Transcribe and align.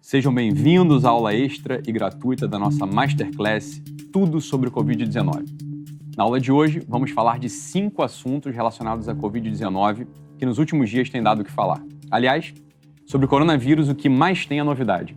Sejam 0.00 0.32
bem-vindos 0.32 1.04
à 1.04 1.10
aula 1.10 1.34
extra 1.34 1.82
e 1.84 1.90
gratuita 1.90 2.46
da 2.46 2.56
nossa 2.56 2.86
Masterclass 2.86 3.82
Tudo 4.12 4.40
sobre 4.40 4.68
o 4.68 4.70
Covid-19. 4.70 5.44
Na 6.16 6.22
aula 6.22 6.38
de 6.38 6.52
hoje, 6.52 6.80
vamos 6.88 7.10
falar 7.10 7.40
de 7.40 7.48
cinco 7.48 8.00
assuntos 8.00 8.54
relacionados 8.54 9.08
à 9.08 9.14
Covid-19 9.16 10.06
que 10.38 10.46
nos 10.46 10.58
últimos 10.58 10.88
dias 10.88 11.10
têm 11.10 11.20
dado 11.20 11.42
o 11.42 11.44
que 11.44 11.50
falar. 11.50 11.82
Aliás, 12.08 12.54
sobre 13.04 13.26
o 13.26 13.28
coronavírus, 13.28 13.88
o 13.88 13.94
que 13.96 14.08
mais 14.08 14.46
tem 14.46 14.60
é 14.60 14.62
novidade. 14.62 15.16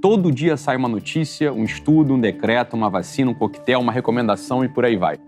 Todo 0.00 0.32
dia 0.32 0.56
sai 0.56 0.76
uma 0.76 0.88
notícia, 0.88 1.52
um 1.52 1.62
estudo, 1.62 2.14
um 2.14 2.20
decreto, 2.20 2.74
uma 2.74 2.90
vacina, 2.90 3.30
um 3.30 3.34
coquetel, 3.34 3.78
uma 3.78 3.92
recomendação 3.92 4.64
e 4.64 4.68
por 4.68 4.84
aí 4.84 4.96
vai. 4.96 5.20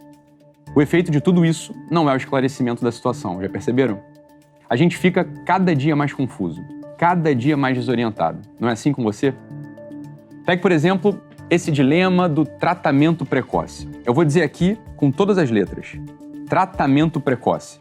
O 0.74 0.82
efeito 0.82 1.10
de 1.10 1.20
tudo 1.20 1.44
isso 1.44 1.74
não 1.90 2.08
é 2.10 2.14
o 2.14 2.16
esclarecimento 2.16 2.82
da 2.82 2.90
situação, 2.90 3.40
já 3.40 3.48
perceberam? 3.48 4.00
A 4.68 4.76
gente 4.76 4.96
fica 4.96 5.24
cada 5.44 5.74
dia 5.74 5.94
mais 5.94 6.12
confuso 6.12 6.62
cada 6.96 7.34
dia 7.34 7.56
mais 7.56 7.76
desorientado. 7.76 8.40
Não 8.58 8.68
é 8.68 8.72
assim 8.72 8.92
com 8.92 9.02
você? 9.02 9.34
Pegue, 10.46 10.62
por 10.62 10.72
exemplo, 10.72 11.20
esse 11.50 11.70
dilema 11.70 12.28
do 12.28 12.44
tratamento 12.44 13.24
precoce. 13.24 13.88
Eu 14.04 14.14
vou 14.14 14.24
dizer 14.24 14.42
aqui 14.42 14.78
com 14.96 15.10
todas 15.10 15.38
as 15.38 15.50
letras: 15.50 15.98
tratamento 16.48 17.20
precoce. 17.20 17.78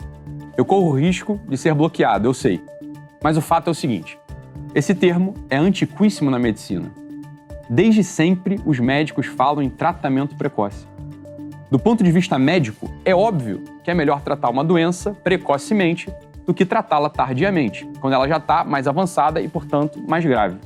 Eu 0.57 0.65
corro 0.65 0.89
o 0.91 0.99
risco 0.99 1.39
de 1.47 1.57
ser 1.57 1.73
bloqueado, 1.73 2.27
eu 2.27 2.33
sei. 2.33 2.61
Mas 3.23 3.37
o 3.37 3.41
fato 3.41 3.67
é 3.67 3.71
o 3.71 3.75
seguinte: 3.75 4.17
esse 4.73 4.93
termo 4.93 5.33
é 5.49 5.57
antiquíssimo 5.57 6.29
na 6.29 6.39
medicina. 6.39 6.91
Desde 7.69 8.03
sempre, 8.03 8.59
os 8.65 8.79
médicos 8.79 9.25
falam 9.25 9.63
em 9.63 9.69
tratamento 9.69 10.35
precoce. 10.35 10.85
Do 11.73 11.79
ponto 11.79 12.03
de 12.03 12.11
vista 12.11 12.37
médico, 12.37 12.87
é 13.03 13.15
óbvio 13.15 13.63
que 13.83 13.89
é 13.89 13.95
melhor 13.95 14.21
tratar 14.21 14.47
uma 14.51 14.63
doença 14.63 15.17
precocemente 15.23 16.07
do 16.45 16.53
que 16.53 16.67
tratá-la 16.67 17.09
tardiamente, 17.09 17.83
quando 17.99 18.13
ela 18.13 18.27
já 18.27 18.37
está 18.37 18.63
mais 18.63 18.87
avançada 18.87 19.41
e, 19.41 19.47
portanto, 19.47 19.99
mais 20.07 20.23
grave. 20.23 20.59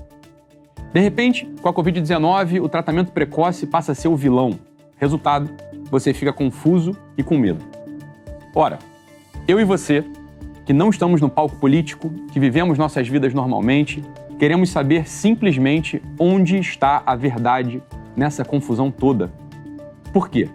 De 0.91 0.99
repente, 0.99 1.49
com 1.61 1.69
a 1.69 1.73
Covid-19, 1.73 2.61
o 2.61 2.67
tratamento 2.67 3.13
precoce 3.13 3.65
passa 3.65 3.93
a 3.93 3.95
ser 3.95 4.09
o 4.09 4.17
vilão. 4.17 4.59
Resultado, 4.97 5.49
você 5.89 6.13
fica 6.13 6.33
confuso 6.33 6.91
e 7.17 7.23
com 7.23 7.37
medo. 7.37 7.63
Ora, 8.53 8.77
eu 9.47 9.61
e 9.61 9.63
você, 9.63 10.03
que 10.65 10.73
não 10.73 10.89
estamos 10.89 11.21
no 11.21 11.29
palco 11.29 11.55
político, 11.55 12.09
que 12.33 12.37
vivemos 12.37 12.77
nossas 12.77 13.07
vidas 13.07 13.33
normalmente, 13.33 14.03
queremos 14.37 14.71
saber 14.71 15.07
simplesmente 15.07 16.03
onde 16.19 16.57
está 16.57 17.01
a 17.05 17.15
verdade 17.15 17.81
nessa 18.13 18.43
confusão 18.43 18.91
toda. 18.91 19.31
Por 20.11 20.27
quê? 20.29 20.49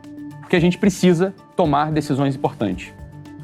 Porque 0.53 0.58
a 0.58 0.61
gente 0.61 0.77
precisa 0.77 1.34
tomar 1.56 1.91
decisões 1.91 2.36
importantes. 2.36 2.92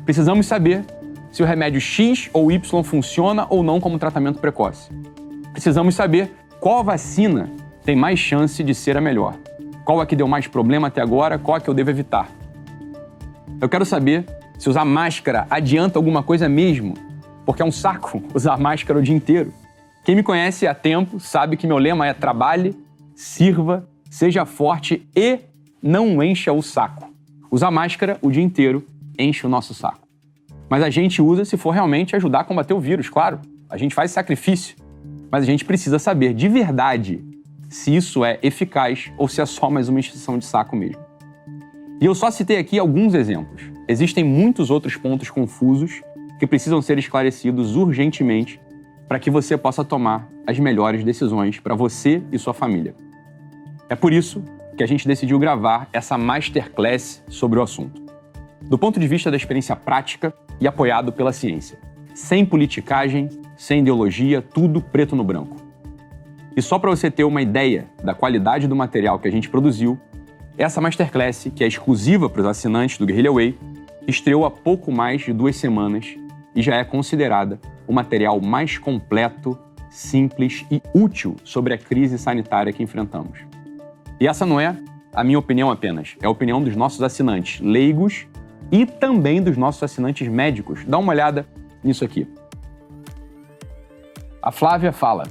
Precisamos 0.04 0.44
saber 0.44 0.84
se 1.32 1.42
o 1.42 1.46
remédio 1.46 1.80
X 1.80 2.28
ou 2.34 2.52
Y 2.52 2.84
funciona 2.84 3.46
ou 3.48 3.62
não 3.62 3.80
como 3.80 3.98
tratamento 3.98 4.38
precoce. 4.40 4.90
Precisamos 5.50 5.94
saber 5.94 6.30
qual 6.60 6.84
vacina 6.84 7.50
tem 7.82 7.96
mais 7.96 8.18
chance 8.18 8.62
de 8.62 8.74
ser 8.74 8.94
a 8.98 9.00
melhor. 9.00 9.38
Qual 9.86 10.02
é 10.02 10.04
que 10.04 10.14
deu 10.14 10.28
mais 10.28 10.46
problema 10.48 10.88
até 10.88 11.00
agora, 11.00 11.38
qual 11.38 11.56
é 11.56 11.60
que 11.60 11.70
eu 11.70 11.72
devo 11.72 11.88
evitar. 11.88 12.28
Eu 13.58 13.70
quero 13.70 13.86
saber 13.86 14.26
se 14.58 14.68
usar 14.68 14.84
máscara 14.84 15.46
adianta 15.48 15.98
alguma 15.98 16.22
coisa 16.22 16.46
mesmo, 16.46 16.92
porque 17.46 17.62
é 17.62 17.64
um 17.64 17.72
saco 17.72 18.22
usar 18.36 18.58
máscara 18.58 18.98
o 18.98 19.02
dia 19.02 19.16
inteiro. 19.16 19.50
Quem 20.04 20.14
me 20.14 20.22
conhece 20.22 20.66
há 20.66 20.74
tempo 20.74 21.18
sabe 21.18 21.56
que 21.56 21.66
meu 21.66 21.78
lema 21.78 22.06
é 22.06 22.12
trabalhe, 22.12 22.76
sirva, 23.14 23.88
seja 24.10 24.44
forte 24.44 25.08
e 25.16 25.47
não 25.82 26.22
encha 26.22 26.52
o 26.52 26.62
saco. 26.62 27.12
Usar 27.50 27.70
máscara 27.70 28.18
o 28.20 28.30
dia 28.30 28.42
inteiro 28.42 28.84
enche 29.18 29.46
o 29.46 29.48
nosso 29.48 29.72
saco. 29.74 30.06
Mas 30.68 30.82
a 30.82 30.90
gente 30.90 31.22
usa 31.22 31.44
se 31.44 31.56
for 31.56 31.70
realmente 31.70 32.14
ajudar 32.14 32.40
a 32.40 32.44
combater 32.44 32.74
o 32.74 32.80
vírus, 32.80 33.08
claro. 33.08 33.40
A 33.70 33.76
gente 33.76 33.94
faz 33.94 34.10
sacrifício. 34.10 34.76
Mas 35.30 35.42
a 35.42 35.46
gente 35.46 35.64
precisa 35.64 35.98
saber 35.98 36.34
de 36.34 36.48
verdade 36.48 37.24
se 37.68 37.94
isso 37.94 38.24
é 38.24 38.38
eficaz 38.42 39.12
ou 39.16 39.28
se 39.28 39.40
é 39.40 39.46
só 39.46 39.70
mais 39.70 39.88
uma 39.88 40.00
extensão 40.00 40.38
de 40.38 40.44
saco 40.44 40.76
mesmo. 40.76 41.02
E 42.00 42.04
eu 42.04 42.14
só 42.14 42.30
citei 42.30 42.58
aqui 42.58 42.78
alguns 42.78 43.14
exemplos. 43.14 43.62
Existem 43.86 44.24
muitos 44.24 44.70
outros 44.70 44.96
pontos 44.96 45.30
confusos 45.30 46.02
que 46.38 46.46
precisam 46.46 46.80
ser 46.80 46.98
esclarecidos 46.98 47.76
urgentemente 47.76 48.60
para 49.08 49.18
que 49.18 49.30
você 49.30 49.56
possa 49.56 49.84
tomar 49.84 50.28
as 50.46 50.58
melhores 50.58 51.02
decisões 51.02 51.58
para 51.58 51.74
você 51.74 52.22
e 52.30 52.38
sua 52.38 52.54
família. 52.54 52.94
É 53.88 53.96
por 53.96 54.12
isso 54.12 54.42
que 54.78 54.84
a 54.84 54.88
gente 54.88 55.06
decidiu 55.06 55.38
gravar 55.38 55.88
essa 55.92 56.16
masterclass 56.16 57.22
sobre 57.28 57.58
o 57.58 57.62
assunto. 57.62 58.00
Do 58.62 58.78
ponto 58.78 58.98
de 58.98 59.06
vista 59.06 59.30
da 59.30 59.36
experiência 59.36 59.76
prática, 59.76 60.32
e 60.60 60.66
apoiado 60.66 61.12
pela 61.12 61.32
ciência. 61.32 61.78
Sem 62.14 62.44
politicagem, 62.44 63.28
sem 63.56 63.80
ideologia, 63.80 64.42
tudo 64.42 64.80
preto 64.80 65.14
no 65.14 65.24
branco. 65.24 65.56
E 66.56 66.62
só 66.62 66.78
para 66.78 66.90
você 66.90 67.10
ter 67.10 67.24
uma 67.24 67.40
ideia 67.40 67.86
da 68.02 68.14
qualidade 68.14 68.66
do 68.66 68.74
material 68.74 69.18
que 69.18 69.28
a 69.28 69.30
gente 69.30 69.48
produziu, 69.48 69.98
essa 70.56 70.80
masterclass, 70.80 71.48
que 71.54 71.62
é 71.62 71.66
exclusiva 71.66 72.28
para 72.28 72.40
os 72.40 72.46
assinantes 72.46 72.98
do 72.98 73.06
Guerrilla 73.06 73.32
Way, 73.32 73.56
estreou 74.08 74.44
há 74.44 74.50
pouco 74.50 74.90
mais 74.90 75.22
de 75.22 75.32
duas 75.32 75.56
semanas 75.56 76.16
e 76.54 76.62
já 76.62 76.76
é 76.76 76.84
considerada 76.84 77.60
o 77.86 77.92
material 77.92 78.40
mais 78.40 78.76
completo, 78.76 79.56
simples 79.88 80.66
e 80.70 80.82
útil 80.92 81.36
sobre 81.44 81.74
a 81.74 81.78
crise 81.78 82.18
sanitária 82.18 82.72
que 82.72 82.82
enfrentamos. 82.82 83.38
E 84.20 84.26
essa 84.26 84.44
não 84.44 84.60
é 84.60 84.76
a 85.14 85.22
minha 85.24 85.38
opinião 85.38 85.70
apenas, 85.70 86.16
é 86.22 86.26
a 86.26 86.30
opinião 86.30 86.62
dos 86.62 86.76
nossos 86.76 87.02
assinantes, 87.02 87.60
leigos 87.60 88.26
e 88.70 88.84
também 88.84 89.42
dos 89.42 89.56
nossos 89.56 89.82
assinantes 89.82 90.28
médicos. 90.28 90.84
Dá 90.84 90.98
uma 90.98 91.12
olhada 91.12 91.46
nisso 91.82 92.04
aqui. 92.04 92.26
A 94.42 94.50
Flávia 94.50 94.92
fala: 94.92 95.24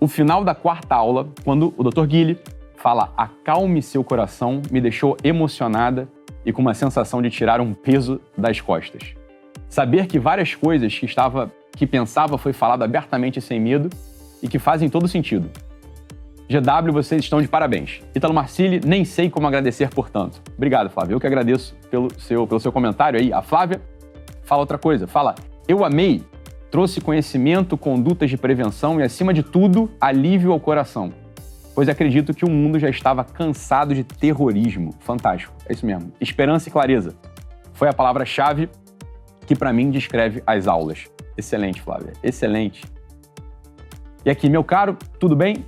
o 0.00 0.08
final 0.08 0.44
da 0.44 0.54
quarta 0.54 0.94
aula, 0.94 1.28
quando 1.44 1.72
o 1.76 1.82
Dr. 1.82 2.06
Guilherme 2.06 2.40
fala 2.76 3.12
acalme 3.16 3.80
seu 3.80 4.02
coração, 4.02 4.60
me 4.70 4.80
deixou 4.80 5.16
emocionada 5.22 6.08
e 6.44 6.52
com 6.52 6.60
uma 6.60 6.74
sensação 6.74 7.22
de 7.22 7.30
tirar 7.30 7.60
um 7.60 7.72
peso 7.72 8.20
das 8.36 8.60
costas. 8.60 9.14
Saber 9.68 10.06
que 10.06 10.18
várias 10.18 10.54
coisas 10.54 10.98
que 10.98 11.06
estava 11.06 11.52
que 11.76 11.86
pensava 11.86 12.36
foi 12.36 12.52
falado 12.52 12.82
abertamente 12.82 13.40
sem 13.40 13.60
medo 13.60 13.88
e 14.42 14.48
que 14.48 14.58
fazem 14.58 14.90
todo 14.90 15.08
sentido. 15.08 15.48
GW, 16.48 16.92
vocês 16.92 17.22
estão 17.22 17.40
de 17.40 17.48
parabéns. 17.48 18.02
Ítalo 18.14 18.34
Marcili, 18.34 18.80
nem 18.84 19.04
sei 19.04 19.30
como 19.30 19.46
agradecer 19.46 19.88
por 19.88 20.10
tanto. 20.10 20.42
Obrigado, 20.56 20.90
Flávio. 20.90 21.14
Eu 21.14 21.20
que 21.20 21.26
agradeço 21.26 21.74
pelo 21.90 22.08
seu, 22.20 22.46
pelo 22.46 22.60
seu 22.60 22.72
comentário 22.72 23.18
aí. 23.18 23.32
A 23.32 23.42
Flávia 23.42 23.80
fala 24.44 24.60
outra 24.60 24.78
coisa. 24.78 25.06
Fala, 25.06 25.34
eu 25.66 25.84
amei, 25.84 26.22
trouxe 26.70 27.00
conhecimento, 27.00 27.76
condutas 27.76 28.28
de 28.28 28.36
prevenção 28.36 29.00
e, 29.00 29.02
acima 29.02 29.32
de 29.32 29.42
tudo, 29.42 29.90
alívio 30.00 30.52
ao 30.52 30.60
coração. 30.60 31.12
Pois 31.74 31.88
acredito 31.88 32.34
que 32.34 32.44
o 32.44 32.50
mundo 32.50 32.78
já 32.78 32.90
estava 32.90 33.24
cansado 33.24 33.94
de 33.94 34.04
terrorismo. 34.04 34.94
Fantástico. 35.00 35.54
É 35.66 35.72
isso 35.72 35.86
mesmo. 35.86 36.12
Esperança 36.20 36.68
e 36.68 36.72
clareza. 36.72 37.14
Foi 37.72 37.88
a 37.88 37.92
palavra-chave 37.92 38.68
que, 39.46 39.56
para 39.56 39.72
mim, 39.72 39.90
descreve 39.90 40.42
as 40.46 40.66
aulas. 40.66 41.06
Excelente, 41.36 41.80
Flávia. 41.80 42.12
Excelente. 42.22 42.84
E 44.24 44.30
aqui, 44.30 44.50
meu 44.50 44.62
caro, 44.62 44.96
tudo 45.18 45.34
bem? 45.34 45.64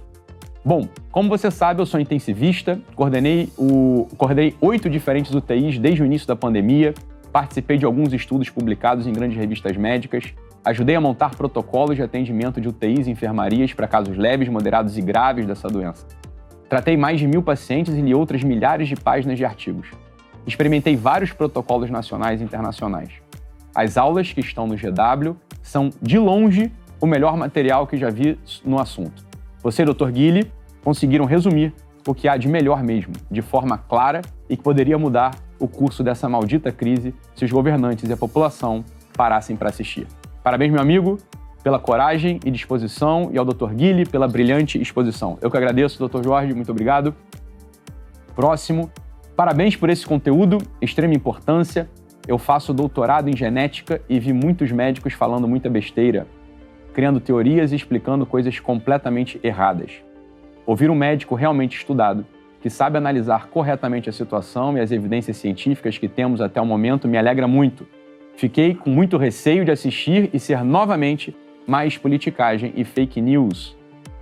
Bom, 0.67 0.89
como 1.13 1.29
você 1.29 1.51
sabe, 1.51 1.83
eu 1.83 1.85
sou 1.85 2.01
intensivista, 2.01 2.81
coordenei, 2.97 3.51
o, 3.59 4.09
coordenei 4.17 4.57
oito 4.63 4.89
diferentes 4.89 5.35
UTIs 5.35 5.79
desde 5.79 6.03
o 6.03 6.07
início 6.07 6.27
da 6.27 6.35
pandemia, 6.35 6.95
participei 7.31 7.77
de 7.77 7.85
alguns 7.85 8.15
estudos 8.15 8.49
publicados 8.49 9.07
em 9.07 9.13
grandes 9.13 9.37
revistas 9.37 9.77
médicas, 9.77 10.33
ajudei 10.65 10.97
a 10.97 11.01
montar 11.03 11.35
protocolos 11.37 11.97
de 11.97 12.03
atendimento 12.03 12.63
de 12.63 12.69
UTIs 12.69 13.07
e 13.07 13.11
enfermarias 13.11 13.75
para 13.75 13.87
casos 13.87 14.17
leves, 14.17 14.49
moderados 14.49 14.97
e 14.97 15.03
graves 15.03 15.45
dessa 15.45 15.69
doença. 15.69 16.07
Tratei 16.67 16.97
mais 16.97 17.21
de 17.21 17.27
mil 17.27 17.43
pacientes 17.43 17.93
e 17.93 18.01
li 18.01 18.15
outras 18.15 18.43
milhares 18.43 18.89
de 18.89 18.97
páginas 18.97 19.37
de 19.37 19.45
artigos. 19.45 19.89
Experimentei 20.47 20.97
vários 20.97 21.31
protocolos 21.31 21.91
nacionais 21.91 22.41
e 22.41 22.45
internacionais. 22.45 23.11
As 23.75 23.99
aulas 23.99 24.33
que 24.33 24.41
estão 24.41 24.67
no 24.67 24.77
GW 24.77 25.37
são, 25.63 25.91
de 26.01 26.19
longe, 26.19 26.73
o 27.03 27.07
melhor 27.07 27.37
material 27.37 27.87
que 27.87 27.99
já 27.99 28.09
vi 28.09 28.39
no 28.65 28.81
assunto. 28.81 29.34
Você 29.65 29.83
e 29.83 29.89
o 29.89 29.95
Dr. 29.95 30.11
Guille 30.11 30.53
conseguiram 30.85 31.25
resumir 31.25 31.73
o 32.07 32.15
que 32.15 32.29
há 32.29 32.37
de 32.37 32.47
melhor 32.47 32.83
mesmo, 32.83 33.15
de 33.31 33.41
forma 33.41 33.79
clara 33.79 34.21
e 34.47 34.59
que 34.59 34.63
poderia 34.63 34.99
mudar 34.99 35.35
o 35.59 35.67
curso 35.67 36.05
dessa 36.05 36.29
maldita 36.29 36.71
crise 36.71 37.15
se 37.35 37.47
os 37.47 37.51
governantes 37.51 38.11
e 38.11 38.13
a 38.13 38.17
população 38.17 38.85
parassem 39.17 39.57
para 39.57 39.71
assistir. 39.71 40.07
Parabéns, 40.43 40.71
meu 40.71 40.83
amigo, 40.83 41.19
pela 41.63 41.79
coragem 41.79 42.39
e 42.45 42.51
disposição 42.51 43.31
e 43.33 43.39
ao 43.39 43.45
Dr. 43.47 43.73
Guille 43.73 44.05
pela 44.05 44.29
brilhante 44.29 44.79
exposição. 44.79 45.39
Eu 45.41 45.51
que 45.51 45.57
agradeço, 45.57 46.07
Dr. 46.07 46.23
Jorge, 46.23 46.53
muito 46.53 46.71
obrigado. 46.71 47.15
Próximo. 48.37 48.91
Parabéns 49.35 49.75
por 49.75 49.89
esse 49.89 50.07
conteúdo, 50.07 50.59
extrema 50.81 51.15
importância. 51.15 51.89
Eu 52.29 52.37
faço 52.37 52.75
doutorado 52.75 53.31
em 53.31 53.37
genética 53.37 54.03
e 54.11 54.21
vi 54.21 54.35
muitos 54.35 54.71
médicos 54.71 55.15
falando 55.15 55.49
muita 55.49 55.71
besteira 55.71 56.27
criando 56.95 57.21
teorias 57.21 57.73
e 57.73 57.77
explicando 57.77 58.25
coisas 58.25 58.59
completamente 58.61 59.39
erradas. 59.43 59.91
Ouvir 60.65 60.91
um 60.91 60.95
médico 60.95 61.35
realmente 61.35 61.77
estudado, 61.77 62.25
que 62.63 62.71
sabe 62.71 62.97
analisar 62.97 63.49
corretamente 63.49 64.09
a 64.09 64.13
situação 64.13 64.79
e 64.79 64.81
as 64.81 64.91
evidências 64.91 65.37
científicas 65.37 65.99
que 65.99 66.09
temos 66.09 66.41
até 66.41 66.61
o 66.61 66.65
momento 66.65 67.07
me 67.07 67.19
alegra 67.19 67.47
muito. 67.47 67.87
Fiquei 68.37 68.75
com 68.75 68.89
muito 68.89 69.19
receio 69.19 69.65
de 69.65 69.71
assistir 69.71 70.31
e 70.33 70.41
ser 70.41 70.65
novamente 70.65 71.37
mais 71.67 71.99
politicagem 71.99 72.73
e 72.75 72.85
fake 72.85 73.21
news. 73.21 73.77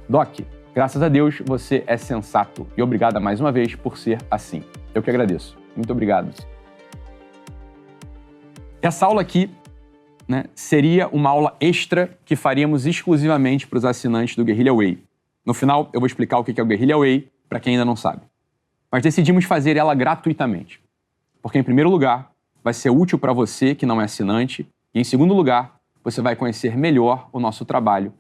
Doc, 0.09 0.41
graças 0.75 1.03
a 1.03 1.09
Deus 1.09 1.41
você 1.45 1.85
é 1.87 1.97
sensato 1.97 2.67
e 2.77 2.83
obrigada 2.83 3.21
mais 3.21 3.41
uma 3.41 3.53
vez 3.53 3.75
por 3.75 3.97
ser 3.97 4.19
assim. 4.31 4.65
Eu 4.95 5.03
que 5.03 5.11
agradeço. 5.11 5.57
Muito 5.77 5.93
obrigado. 5.93 6.31
Essa 8.83 9.07
aula 9.07 9.21
aqui 9.21 9.49
né, 10.27 10.45
seria 10.55 11.09
uma 11.09 11.31
aula 11.31 11.57
extra 11.61 12.17
que 12.25 12.37
faríamos 12.37 12.87
exclusivamente 12.87 13.67
para 13.67 13.79
os 13.79 13.85
assinantes 13.85 14.37
do 14.37 14.45
Guerrilla 14.45 14.75
Way. 14.75 15.03
No 15.45 15.55
final, 15.55 15.91
eu 15.93 16.01
vou 16.01 16.07
explicar 16.07 16.39
o 16.39 16.45
que 16.45 16.59
é 16.61 16.63
o 16.63 16.67
Guerrilla 16.67 16.99
Way 16.99 17.29
para 17.49 17.61
quem 17.61 17.75
ainda 17.75 17.85
não 17.85 17.97
sabe. 17.97 18.23
Mas 18.91 19.03
decidimos 19.03 19.45
fazer 19.45 19.77
ela 19.77 19.95
gratuitamente. 19.95 20.81
Porque, 21.41 21.59
em 21.59 21.63
primeiro 21.63 21.91
lugar, 21.91 22.31
vai 22.63 22.73
ser 22.73 22.91
útil 22.91 23.19
para 23.19 23.33
você 23.33 23.75
que 23.75 23.85
não 23.87 24.01
é 24.01 24.05
assinante, 24.05 24.67
e, 24.95 25.01
em 25.01 25.05
segundo 25.05 25.35
lugar, 25.35 25.81
você 26.05 26.21
vai 26.21 26.37
conhecer 26.37 26.77
melhor 26.77 27.29
o 27.33 27.41
nosso 27.41 27.65
trabalho 27.65 28.13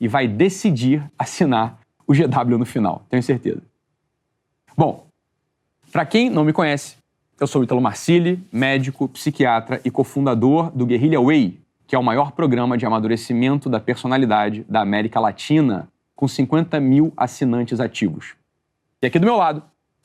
e 0.00 0.08
vai 0.08 0.26
decidir 0.26 1.02
assinar 1.18 1.78
o 2.06 2.12
GW 2.12 2.58
no 2.58 2.64
final, 2.64 3.04
tenho 3.08 3.22
certeza. 3.22 3.62
Bom, 4.76 5.06
para 5.92 6.06
quem 6.06 6.30
não 6.30 6.44
me 6.44 6.52
conhece, 6.52 6.96
eu 7.40 7.46
sou 7.46 7.64
Italo 7.64 7.80
Marcilli, 7.80 8.46
médico, 8.52 9.08
psiquiatra 9.08 9.80
e 9.82 9.90
cofundador 9.90 10.70
do 10.72 10.84
Guerrilla 10.84 11.18
Way, 11.22 11.58
que 11.86 11.96
é 11.96 11.98
o 11.98 12.04
maior 12.04 12.32
programa 12.32 12.76
de 12.76 12.84
amadurecimento 12.84 13.70
da 13.70 13.80
personalidade 13.80 14.64
da 14.68 14.82
América 14.82 15.18
Latina, 15.18 15.88
com 16.14 16.28
50 16.28 16.78
mil 16.78 17.14
assinantes 17.16 17.80
ativos. 17.80 18.34
E 19.00 19.06
aqui 19.06 19.18
do 19.18 19.24
meu 19.24 19.36
lado 19.36 19.62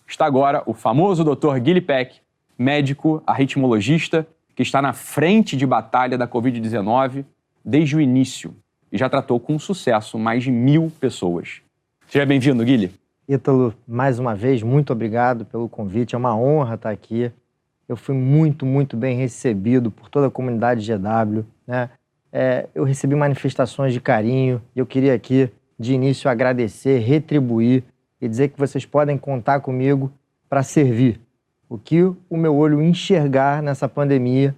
está 0.07 0.25
agora 0.25 0.63
o 0.65 0.73
famoso 0.73 1.25
Dr. 1.25 1.59
Guilherme 1.59 1.81
Peck, 1.81 2.21
médico 2.57 3.21
arritmologista, 3.27 4.25
que 4.55 4.63
está 4.63 4.81
na 4.81 4.93
frente 4.93 5.57
de 5.57 5.65
batalha 5.65 6.17
da 6.17 6.25
Covid-19 6.25 7.25
desde 7.65 7.97
o 7.97 8.01
início 8.01 8.55
e 8.89 8.97
já 8.97 9.09
tratou 9.09 9.41
com 9.41 9.59
sucesso 9.59 10.17
mais 10.17 10.41
de 10.41 10.51
mil 10.51 10.89
pessoas. 11.01 11.61
Seja 12.07 12.25
bem-vindo, 12.25 12.63
Guilherme. 12.63 12.95
Ítalo, 13.27 13.73
mais 13.87 14.19
uma 14.19 14.35
vez, 14.35 14.61
muito 14.61 14.93
obrigado 14.93 15.45
pelo 15.45 15.67
convite. 15.67 16.13
É 16.13 16.17
uma 16.17 16.37
honra 16.37 16.75
estar 16.75 16.91
aqui. 16.91 17.31
Eu 17.89 17.97
fui 17.97 18.13
muito, 18.13 18.65
muito 18.65 18.95
bem 18.95 19.17
recebido 19.17 19.89
por 19.89 20.09
toda 20.09 20.27
a 20.27 20.31
comunidade 20.31 20.85
GW. 20.85 21.43
Né? 21.65 21.89
É, 22.31 22.67
eu 22.75 22.83
recebi 22.83 23.15
manifestações 23.15 23.93
de 23.93 23.99
carinho 23.99 24.61
e 24.75 24.79
eu 24.79 24.85
queria 24.85 25.13
aqui, 25.13 25.49
de 25.79 25.93
início, 25.93 26.29
agradecer, 26.29 26.99
retribuir 26.99 27.83
e 28.21 28.27
dizer 28.27 28.49
que 28.49 28.59
vocês 28.59 28.85
podem 28.85 29.17
contar 29.17 29.59
comigo 29.59 30.11
para 30.47 30.61
servir. 30.61 31.19
O 31.67 31.79
que 31.79 32.03
o 32.03 32.37
meu 32.37 32.55
olho 32.55 32.79
enxergar 32.79 33.61
nessa 33.63 33.89
pandemia, 33.89 34.55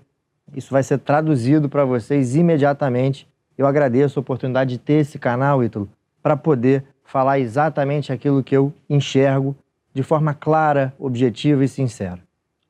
isso 0.53 0.71
vai 0.71 0.83
ser 0.83 0.97
traduzido 0.99 1.69
para 1.69 1.85
vocês 1.85 2.35
imediatamente. 2.35 3.27
Eu 3.57 3.65
agradeço 3.65 4.19
a 4.19 4.21
oportunidade 4.21 4.71
de 4.71 4.77
ter 4.77 4.95
esse 4.95 5.17
canal, 5.17 5.63
Ítalo, 5.63 5.89
para 6.21 6.35
poder 6.35 6.83
falar 7.07 7.39
exatamente 7.39 8.11
aquilo 8.11 8.43
que 8.43 8.55
eu 8.55 8.71
enxergo 8.87 9.55
de 9.93 10.03
forma 10.03 10.33
clara, 10.33 10.93
objetiva 10.99 11.63
e 11.63 11.67
sincera. 11.67 12.19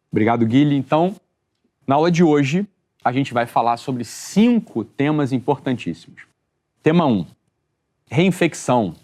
Obrigado, 0.09 0.45
Guilherme. 0.45 0.77
Então, 0.77 1.15
na 1.85 1.95
aula 1.95 2.09
de 2.09 2.23
hoje, 2.23 2.65
a 3.03 3.11
gente 3.11 3.33
vai 3.33 3.45
falar 3.45 3.75
sobre 3.75 4.05
cinco 4.05 4.85
temas 4.85 5.33
importantíssimos. 5.33 6.21
Tema 6.81 7.05
1: 7.05 7.11
um, 7.11 7.25
reinfecção. 8.09 8.95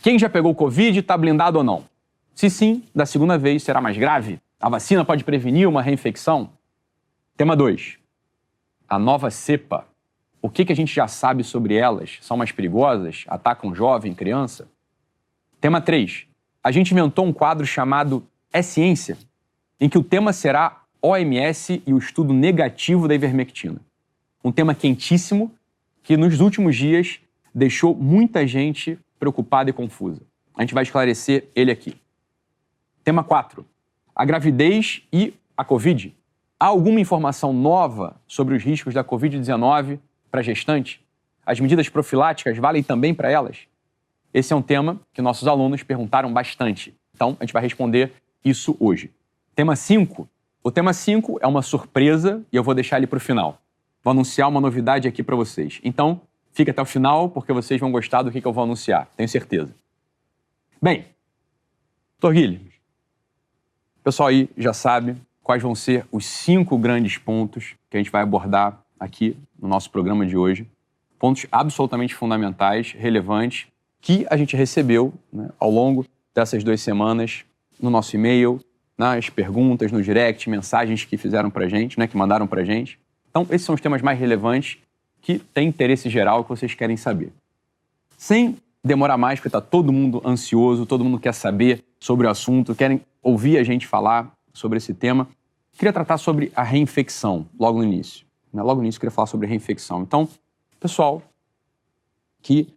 Quem 0.00 0.18
já 0.18 0.28
pegou 0.28 0.54
Covid 0.54 1.00
está 1.00 1.16
blindado 1.16 1.58
ou 1.58 1.64
não? 1.64 1.84
Se 2.34 2.48
sim, 2.50 2.84
da 2.94 3.06
segunda 3.06 3.36
vez 3.36 3.62
será 3.62 3.80
mais 3.80 3.96
grave? 3.96 4.38
A 4.60 4.68
vacina 4.68 5.04
pode 5.04 5.24
prevenir 5.24 5.68
uma 5.68 5.82
reinfecção? 5.82 6.50
Tema 7.36 7.56
2: 7.56 7.98
a 8.88 8.98
nova 8.98 9.30
cepa. 9.30 9.86
O 10.46 10.48
que, 10.48 10.64
que 10.64 10.72
a 10.72 10.76
gente 10.76 10.94
já 10.94 11.08
sabe 11.08 11.42
sobre 11.42 11.74
elas? 11.74 12.18
São 12.20 12.36
mais 12.36 12.52
perigosas? 12.52 13.24
Atacam 13.26 13.74
jovem, 13.74 14.14
criança? 14.14 14.68
Tema 15.60 15.80
3. 15.80 16.24
A 16.62 16.70
gente 16.70 16.92
inventou 16.92 17.26
um 17.26 17.32
quadro 17.32 17.66
chamado 17.66 18.24
É 18.52 18.62
Ciência, 18.62 19.18
em 19.80 19.88
que 19.88 19.98
o 19.98 20.04
tema 20.04 20.32
será 20.32 20.84
OMS 21.02 21.82
e 21.84 21.92
o 21.92 21.98
estudo 21.98 22.32
negativo 22.32 23.08
da 23.08 23.14
ivermectina. 23.16 23.80
Um 24.44 24.52
tema 24.52 24.72
quentíssimo 24.72 25.52
que 26.04 26.16
nos 26.16 26.38
últimos 26.38 26.76
dias 26.76 27.18
deixou 27.52 27.92
muita 27.92 28.46
gente 28.46 28.96
preocupada 29.18 29.70
e 29.70 29.72
confusa. 29.72 30.22
A 30.56 30.60
gente 30.60 30.74
vai 30.74 30.84
esclarecer 30.84 31.48
ele 31.56 31.72
aqui. 31.72 31.96
Tema 33.02 33.24
4. 33.24 33.66
A 34.14 34.24
gravidez 34.24 35.02
e 35.12 35.34
a 35.56 35.64
Covid. 35.64 36.14
Há 36.58 36.66
alguma 36.66 37.00
informação 37.00 37.52
nova 37.52 38.14
sobre 38.28 38.54
os 38.54 38.62
riscos 38.62 38.94
da 38.94 39.02
Covid-19 39.02 39.98
para 40.30 40.42
gestante? 40.42 41.00
As 41.44 41.60
medidas 41.60 41.88
profiláticas 41.88 42.56
valem 42.58 42.82
também 42.82 43.14
para 43.14 43.30
elas? 43.30 43.58
Esse 44.32 44.52
é 44.52 44.56
um 44.56 44.62
tema 44.62 45.00
que 45.12 45.22
nossos 45.22 45.48
alunos 45.48 45.82
perguntaram 45.82 46.32
bastante. 46.32 46.94
Então, 47.14 47.36
a 47.40 47.44
gente 47.44 47.52
vai 47.52 47.62
responder 47.62 48.12
isso 48.44 48.76
hoje. 48.78 49.10
Tema 49.54 49.74
5. 49.74 50.28
O 50.62 50.70
tema 50.70 50.92
5 50.92 51.38
é 51.40 51.46
uma 51.46 51.62
surpresa 51.62 52.42
e 52.52 52.56
eu 52.56 52.62
vou 52.62 52.74
deixar 52.74 52.98
ele 52.98 53.06
para 53.06 53.16
o 53.16 53.20
final. 53.20 53.60
Vou 54.02 54.10
anunciar 54.10 54.48
uma 54.48 54.60
novidade 54.60 55.08
aqui 55.08 55.22
para 55.22 55.34
vocês. 55.34 55.80
Então, 55.82 56.20
fica 56.52 56.70
até 56.70 56.82
o 56.82 56.86
final 56.86 57.28
porque 57.28 57.52
vocês 57.52 57.80
vão 57.80 57.92
gostar 57.92 58.22
do 58.22 58.30
que, 58.30 58.44
eu 58.44 58.52
vou 58.52 58.64
anunciar, 58.64 59.08
tenho 59.16 59.28
certeza. 59.28 59.74
Bem, 60.80 61.06
Torguilho, 62.18 62.60
o 64.00 64.02
pessoal 64.02 64.28
aí 64.28 64.48
já 64.56 64.72
sabe 64.72 65.16
quais 65.42 65.62
vão 65.62 65.74
ser 65.74 66.06
os 66.10 66.26
cinco 66.26 66.78
grandes 66.78 67.18
pontos 67.18 67.74
que 67.90 67.96
a 67.96 68.00
gente 68.00 68.10
vai 68.10 68.22
abordar 68.22 68.82
aqui 68.98 69.36
no 69.58 69.68
nosso 69.68 69.90
programa 69.90 70.26
de 70.26 70.36
hoje. 70.36 70.66
Pontos 71.18 71.46
absolutamente 71.50 72.14
fundamentais, 72.14 72.92
relevantes, 72.92 73.66
que 74.00 74.26
a 74.30 74.36
gente 74.36 74.56
recebeu 74.56 75.12
né, 75.32 75.48
ao 75.58 75.70
longo 75.70 76.04
dessas 76.34 76.62
duas 76.62 76.80
semanas 76.80 77.44
no 77.80 77.90
nosso 77.90 78.14
e-mail, 78.14 78.60
nas 78.96 79.28
perguntas, 79.28 79.92
no 79.92 80.02
direct, 80.02 80.48
mensagens 80.48 81.04
que 81.04 81.16
fizeram 81.16 81.50
para 81.50 81.68
gente, 81.68 81.98
né, 81.98 82.06
que 82.06 82.16
mandaram 82.16 82.46
para 82.46 82.64
gente. 82.64 82.98
Então, 83.30 83.46
esses 83.50 83.62
são 83.62 83.74
os 83.74 83.80
temas 83.80 84.00
mais 84.00 84.18
relevantes 84.18 84.78
que 85.20 85.38
têm 85.38 85.68
interesse 85.68 86.08
geral 86.08 86.44
que 86.44 86.50
vocês 86.50 86.74
querem 86.74 86.96
saber. 86.96 87.32
Sem 88.16 88.56
demorar 88.82 89.18
mais, 89.18 89.38
porque 89.38 89.48
está 89.48 89.60
todo 89.60 89.92
mundo 89.92 90.22
ansioso, 90.24 90.86
todo 90.86 91.04
mundo 91.04 91.18
quer 91.18 91.34
saber 91.34 91.82
sobre 91.98 92.26
o 92.26 92.30
assunto, 92.30 92.74
querem 92.74 93.00
ouvir 93.22 93.58
a 93.58 93.64
gente 93.64 93.86
falar 93.86 94.32
sobre 94.54 94.78
esse 94.78 94.94
tema. 94.94 95.28
Queria 95.76 95.92
tratar 95.92 96.16
sobre 96.16 96.52
a 96.54 96.62
reinfecção 96.62 97.46
logo 97.58 97.78
no 97.78 97.84
início. 97.84 98.24
Né? 98.52 98.62
Logo 98.62 98.82
nisso, 98.82 98.96
eu 98.96 99.00
queria 99.00 99.10
falar 99.10 99.26
sobre 99.26 99.46
reinfecção. 99.46 100.02
Então, 100.02 100.28
pessoal 100.80 101.22
que 102.42 102.72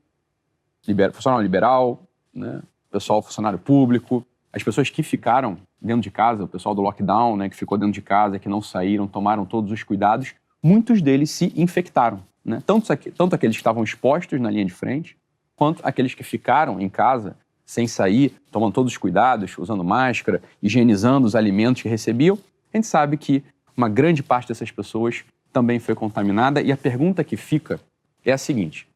libera, 0.87 1.11
funcionário 1.11 1.43
liberal, 1.43 1.99
né? 2.33 2.61
pessoal 2.91 3.21
funcionário 3.21 3.59
público, 3.59 4.25
as 4.51 4.63
pessoas 4.63 4.89
que 4.89 5.03
ficaram 5.03 5.57
dentro 5.81 6.01
de 6.01 6.11
casa, 6.11 6.43
o 6.43 6.47
pessoal 6.47 6.73
do 6.73 6.81
lockdown, 6.81 7.37
né, 7.37 7.49
que 7.49 7.55
ficou 7.55 7.77
dentro 7.77 7.93
de 7.93 8.01
casa, 8.01 8.39
que 8.39 8.49
não 8.49 8.61
saíram, 8.61 9.07
tomaram 9.07 9.45
todos 9.45 9.71
os 9.71 9.83
cuidados, 9.83 10.33
muitos 10.61 11.01
deles 11.01 11.31
se 11.31 11.53
infectaram. 11.55 12.21
Né? 12.43 12.61
Tanto, 12.65 12.87
tanto 13.15 13.35
aqueles 13.35 13.55
que 13.55 13.61
estavam 13.61 13.83
expostos 13.83 14.39
na 14.41 14.49
linha 14.49 14.65
de 14.65 14.73
frente, 14.73 15.15
quanto 15.55 15.81
aqueles 15.85 16.13
que 16.13 16.23
ficaram 16.23 16.79
em 16.79 16.89
casa 16.89 17.35
sem 17.65 17.87
sair, 17.87 18.33
tomando 18.51 18.73
todos 18.73 18.91
os 18.91 18.97
cuidados, 18.97 19.55
usando 19.57 19.83
máscara, 19.83 20.41
higienizando 20.61 21.27
os 21.27 21.35
alimentos 21.35 21.83
que 21.83 21.87
recebiam. 21.87 22.37
A 22.73 22.77
gente 22.77 22.87
sabe 22.87 23.15
que 23.15 23.43
uma 23.77 23.87
grande 23.87 24.23
parte 24.23 24.47
dessas 24.47 24.71
pessoas 24.71 25.23
também 25.51 25.79
foi 25.79 25.95
contaminada. 25.95 26.61
E 26.61 26.71
a 26.71 26.77
pergunta 26.77 27.23
que 27.23 27.37
fica 27.37 27.79
é 28.25 28.31
a 28.31 28.37
seguinte: 28.37 28.87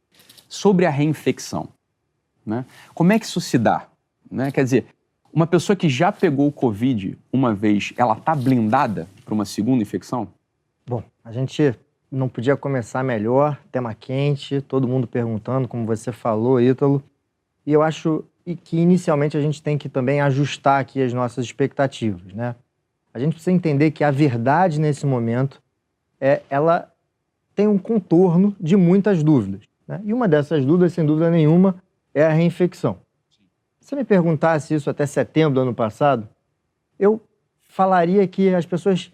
sobre 0.48 0.86
a 0.86 0.90
reinfecção, 0.90 1.70
né? 2.46 2.66
como 2.94 3.12
é 3.12 3.20
que 3.20 3.26
isso 3.26 3.42
se 3.42 3.58
dá? 3.58 3.88
Né? 4.30 4.52
Quer 4.52 4.64
dizer, 4.64 4.86
uma 5.32 5.48
pessoa 5.48 5.76
que 5.76 5.90
já 5.90 6.12
pegou 6.12 6.48
o 6.48 6.52
Covid 6.52 7.18
uma 7.32 7.54
vez, 7.54 7.94
ela 7.98 8.14
está 8.14 8.36
blindada 8.36 9.08
para 9.26 9.34
uma 9.34 9.46
segunda 9.46 9.82
infecção? 9.82 10.28
Bom, 10.86 11.04
a 11.24 11.32
gente 11.32 11.76
não 12.12 12.30
podia 12.30 12.56
começar 12.56 13.04
melhor, 13.04 13.60
tema 13.72 13.96
quente, 13.96 14.62
todo 14.62 14.88
mundo 14.88 15.08
perguntando, 15.08 15.68
como 15.68 15.86
você 15.86 16.12
falou, 16.12 16.62
Ítalo. 16.62 17.02
E 17.66 17.74
eu 17.74 17.82
acho 17.82 18.24
que 18.64 18.78
inicialmente 18.78 19.36
a 19.36 19.42
gente 19.42 19.62
tem 19.62 19.78
que 19.78 19.90
também 19.90 20.22
ajustar 20.22 20.82
aqui 20.82 21.02
as 21.02 21.14
nossas 21.14 21.46
expectativas, 21.46 22.32
né? 22.34 22.56
A 23.14 23.20
gente 23.20 23.34
precisa 23.34 23.52
entender 23.52 23.92
que 23.92 24.04
a 24.04 24.12
verdade 24.12 24.80
nesse 24.80 25.06
momento 25.06 25.63
é, 26.24 26.42
ela 26.50 26.90
tem 27.54 27.68
um 27.68 27.78
contorno 27.78 28.56
de 28.58 28.78
muitas 28.78 29.22
dúvidas. 29.22 29.64
Né? 29.86 30.02
E 30.06 30.14
uma 30.14 30.26
dessas 30.26 30.64
dúvidas, 30.64 30.94
sem 30.94 31.06
dúvida 31.06 31.30
nenhuma, 31.30 31.76
é 32.14 32.24
a 32.24 32.30
reinfecção. 32.30 33.00
Se 33.82 33.94
me 33.94 34.06
perguntasse 34.06 34.74
isso 34.74 34.90
até 34.90 35.06
setembro 35.06 35.56
do 35.56 35.60
ano 35.60 35.76
passado, 35.76 36.30
eu 36.98 37.22
falaria 37.60 38.26
que 38.26 38.56
as 38.56 38.66
pessoas 38.66 39.12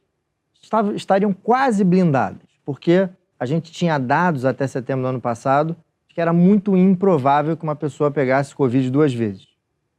estavam, 0.62 0.94
estariam 0.94 1.34
quase 1.34 1.84
blindadas, 1.84 2.48
porque 2.64 3.10
a 3.40 3.46
gente 3.48 3.72
tinha 3.72 3.98
dados 3.98 4.46
até 4.46 4.68
setembro 4.68 5.02
do 5.02 5.10
ano 5.10 5.22
passado 5.22 5.76
que 6.10 6.22
era 6.22 6.32
muito 6.32 6.78
improvável 6.78 7.58
que 7.58 7.64
uma 7.64 7.76
pessoa 7.76 8.12
pegasse 8.12 8.54
Covid 8.54 8.88
duas 8.92 9.12
vezes. 9.12 9.48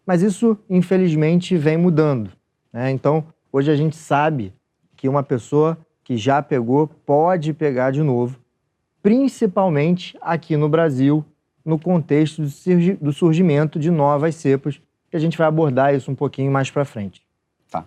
Mas 0.07 0.23
isso, 0.23 0.57
infelizmente, 0.69 1.57
vem 1.57 1.76
mudando. 1.76 2.31
Né? 2.73 2.93
Então, 2.93 3.25
hoje 3.52 3.69
a 3.69 3.75
gente 3.75 3.97
sabe 3.97 4.55
que 4.97 5.09
uma 5.09 5.25
pessoa 5.25 5.76
que 6.11 6.17
já 6.17 6.43
pegou 6.43 6.88
pode 7.07 7.52
pegar 7.52 7.93
de 7.93 8.02
novo, 8.02 8.37
principalmente 9.00 10.19
aqui 10.21 10.57
no 10.57 10.69
Brasil, 10.69 11.25
no 11.64 11.79
contexto 11.79 12.43
do 13.00 13.12
surgimento 13.12 13.79
de 13.79 13.93
novas 13.93 14.35
cepas, 14.35 14.81
que 15.09 15.17
a 15.17 15.21
gente 15.21 15.38
vai 15.38 15.47
abordar 15.47 15.95
isso 15.95 16.11
um 16.11 16.14
pouquinho 16.17 16.50
mais 16.50 16.69
para 16.69 16.85
frente. 16.85 17.23
Tá. 17.71 17.87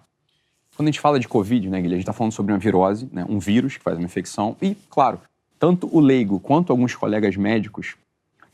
Quando 0.74 0.88
a 0.88 0.92
gente 0.92 1.02
fala 1.02 1.20
de 1.20 1.28
Covid, 1.28 1.70
né, 1.70 1.82
Guilherme, 1.82 1.96
a 1.96 1.98
gente 1.98 2.04
está 2.04 2.14
falando 2.14 2.32
sobre 2.32 2.54
uma 2.54 2.60
virose, 2.60 3.10
né, 3.12 3.26
um 3.28 3.40
vírus 3.40 3.76
que 3.76 3.84
faz 3.84 3.98
uma 3.98 4.06
infecção, 4.06 4.56
e, 4.62 4.74
claro, 4.90 5.20
tanto 5.60 5.90
o 5.92 6.00
leigo 6.00 6.40
quanto 6.40 6.72
alguns 6.72 6.96
colegas 6.96 7.36
médicos, 7.36 7.98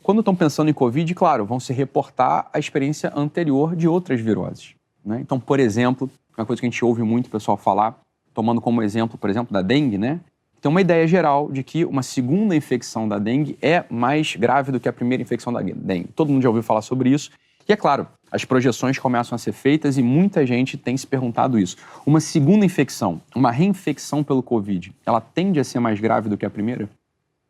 quando 0.02 0.18
estão 0.18 0.34
pensando 0.34 0.68
em 0.68 0.74
Covid, 0.74 1.14
claro, 1.14 1.46
vão 1.46 1.60
se 1.60 1.72
reportar 1.72 2.50
a 2.52 2.58
experiência 2.58 3.12
anterior 3.14 3.76
de 3.76 3.86
outras 3.86 4.20
viroses. 4.20 4.74
Né? 5.04 5.20
Então, 5.20 5.38
por 5.38 5.60
exemplo, 5.60 6.10
uma 6.36 6.44
coisa 6.44 6.58
que 6.58 6.66
a 6.66 6.70
gente 6.70 6.84
ouve 6.84 7.04
muito 7.04 7.28
o 7.28 7.30
pessoal 7.30 7.56
falar, 7.56 7.96
tomando 8.34 8.60
como 8.60 8.82
exemplo, 8.82 9.18
por 9.18 9.30
exemplo, 9.30 9.52
da 9.52 9.62
dengue, 9.62 9.98
né? 9.98 10.20
Tem 10.60 10.70
uma 10.70 10.80
ideia 10.80 11.06
geral 11.06 11.50
de 11.50 11.62
que 11.62 11.84
uma 11.84 12.02
segunda 12.02 12.54
infecção 12.54 13.08
da 13.08 13.18
dengue 13.18 13.56
é 13.62 13.84
mais 13.88 14.36
grave 14.36 14.70
do 14.70 14.78
que 14.78 14.88
a 14.88 14.92
primeira 14.92 15.22
infecção 15.22 15.52
da 15.52 15.60
dengue. 15.62 16.08
Todo 16.14 16.30
mundo 16.30 16.42
já 16.42 16.48
ouviu 16.48 16.62
falar 16.62 16.82
sobre 16.82 17.10
isso. 17.10 17.30
E 17.66 17.72
é 17.72 17.76
claro, 17.76 18.06
as 18.30 18.44
projeções 18.44 18.98
começam 18.98 19.34
a 19.34 19.38
ser 19.38 19.52
feitas 19.52 19.96
e 19.96 20.02
muita 20.02 20.44
gente 20.44 20.76
tem 20.76 20.96
se 20.96 21.06
perguntado 21.06 21.58
isso. 21.58 21.76
Uma 22.04 22.20
segunda 22.20 22.64
infecção, 22.64 23.20
uma 23.34 23.50
reinfecção 23.50 24.22
pelo 24.22 24.42
Covid, 24.42 24.94
ela 25.06 25.20
tende 25.20 25.58
a 25.58 25.64
ser 25.64 25.80
mais 25.80 25.98
grave 25.98 26.28
do 26.28 26.36
que 26.36 26.44
a 26.44 26.50
primeira? 26.50 26.88